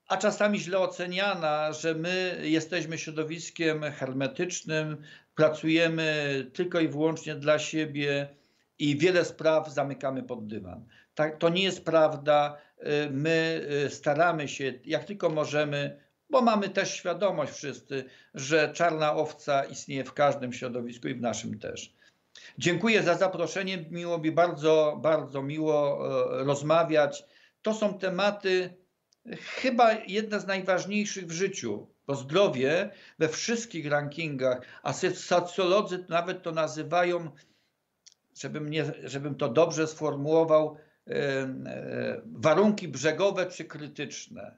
a 0.09 0.17
czasami 0.17 0.59
źle 0.59 0.79
oceniana, 0.79 1.73
że 1.73 1.95
my 1.95 2.41
jesteśmy 2.43 2.97
środowiskiem 2.97 3.81
hermetycznym, 3.81 4.97
pracujemy 5.35 6.45
tylko 6.53 6.79
i 6.79 6.87
wyłącznie 6.87 7.35
dla 7.35 7.59
siebie 7.59 8.27
i 8.79 8.97
wiele 8.97 9.25
spraw 9.25 9.73
zamykamy 9.73 10.23
pod 10.23 10.47
dywan. 10.47 10.85
Tak, 11.15 11.37
to 11.37 11.49
nie 11.49 11.63
jest 11.63 11.85
prawda. 11.85 12.57
Y, 12.77 13.09
My 13.11 13.67
y, 13.85 13.89
staramy 13.89 14.47
się, 14.47 14.73
jak 14.85 15.03
tylko 15.03 15.29
możemy, 15.29 15.99
bo 16.29 16.41
mamy 16.41 16.69
też 16.69 16.93
świadomość 16.93 17.53
wszyscy, 17.53 18.05
że 18.33 18.73
czarna 18.73 19.15
owca 19.15 19.63
istnieje 19.63 20.03
w 20.03 20.13
każdym 20.13 20.53
środowisku 20.53 21.07
i 21.07 21.13
w 21.13 21.21
naszym 21.21 21.59
też. 21.59 21.93
Dziękuję 22.57 23.03
za 23.03 23.15
zaproszenie. 23.15 23.85
Miło 23.91 24.17
mi 24.17 24.31
bardzo, 24.31 24.99
bardzo 25.01 25.41
miło 25.41 25.99
e, 26.41 26.43
rozmawiać. 26.43 27.25
To 27.61 27.73
są 27.73 27.99
tematy 27.99 28.73
chyba 29.37 29.93
jedne 29.93 30.39
z 30.39 30.47
najważniejszych 30.47 31.25
w 31.25 31.31
życiu, 31.31 31.87
bo 32.07 32.15
zdrowie 32.15 32.89
we 33.19 33.29
wszystkich 33.29 33.87
rankingach, 33.87 34.61
a 34.83 34.93
socjolodzy 35.13 36.05
nawet 36.09 36.43
to 36.43 36.51
nazywają 36.51 37.31
żebym, 38.39 38.69
nie, 38.69 38.85
żebym 39.03 39.35
to 39.35 39.49
dobrze 39.49 39.87
sformułował, 39.87 40.77
e, 41.07 41.47
warunki 42.25 42.87
brzegowe 42.87 43.45
czy 43.45 43.65
krytyczne. 43.65 44.57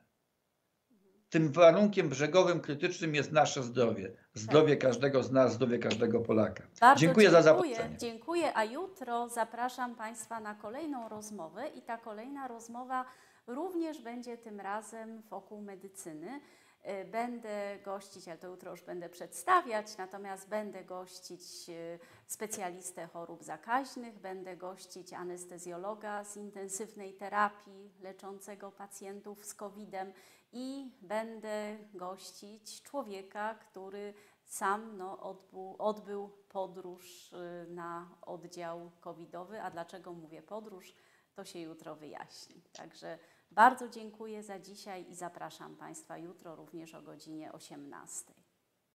Tym 1.30 1.52
warunkiem 1.52 2.10
brzegowym, 2.10 2.60
krytycznym 2.60 3.16
jest 3.16 3.32
nasze 3.32 3.64
zdrowie. 3.64 4.12
Zdrowie 4.34 4.78
każdego 4.78 5.24
z 5.24 5.32
nas, 5.32 5.54
zdrowie 5.54 5.80
każdego 5.80 6.20
Polaka. 6.20 6.64
Bardzo 6.82 7.02
dziękuję, 7.02 7.30
za 7.30 7.44
dziękuję, 7.44 7.76
zaproszenie. 7.76 7.98
Dziękuję, 7.98 8.58
a 8.58 8.64
jutro 8.64 9.30
zapraszam 9.30 9.96
Państwa 9.96 10.40
na 10.40 10.56
kolejną 10.56 11.10
rozmowę 11.10 11.68
i 11.76 11.82
ta 11.82 11.98
kolejna 11.98 12.48
rozmowa 12.48 13.06
również 13.48 14.02
będzie 14.02 14.38
tym 14.38 14.60
razem 14.60 15.22
wokół 15.22 15.62
medycyny. 15.62 16.42
Y, 17.02 17.06
Będę 17.06 17.80
gościć, 17.84 18.28
ale 18.28 18.38
to 18.38 18.48
jutro 18.48 18.72
już 18.72 18.82
będę 18.82 19.10
przedstawiać, 19.10 19.98
natomiast 19.98 20.50
będę 20.50 20.84
gościć 20.84 21.70
y, 21.70 22.00
specjalistę 22.28 23.08
chorób 23.08 23.44
zakaźnych, 23.44 24.20
będę 24.20 24.58
gościć 24.58 25.14
anestezjologa 25.14 26.24
z 26.24 26.38
intensywnej 26.38 27.14
terapii 27.14 27.92
leczącego 28.02 28.72
pacjentów 28.72 29.46
z 29.46 29.54
COVID-em 29.54 30.14
i 30.54 30.92
będę 31.02 31.78
gościć 31.94 32.84
człowieka, 32.84 33.56
który 33.56 34.14
sam 34.46 34.98
no, 34.98 35.20
odbył, 35.20 35.76
odbył 35.80 36.30
podróż 36.50 37.34
y, 37.34 37.70
na 37.70 38.10
oddział 38.22 38.92
covidowy. 39.02 39.62
A 39.62 39.72
dlaczego 39.72 40.14
mówię 40.14 40.42
podróż, 40.42 40.96
to 41.34 41.46
się 41.46 41.60
jutro 41.60 41.96
wyjaśni. 41.96 42.62
Także 42.74 43.20
bardzo 43.52 43.90
dziękuję 43.90 44.44
za 44.44 44.60
dzisiaj 44.60 45.10
i 45.10 45.16
zapraszam 45.16 45.76
Państwa 45.76 46.18
jutro 46.18 46.56
również 46.56 46.96
o 46.96 47.02
godzinie 47.02 47.52
18. 47.52 48.34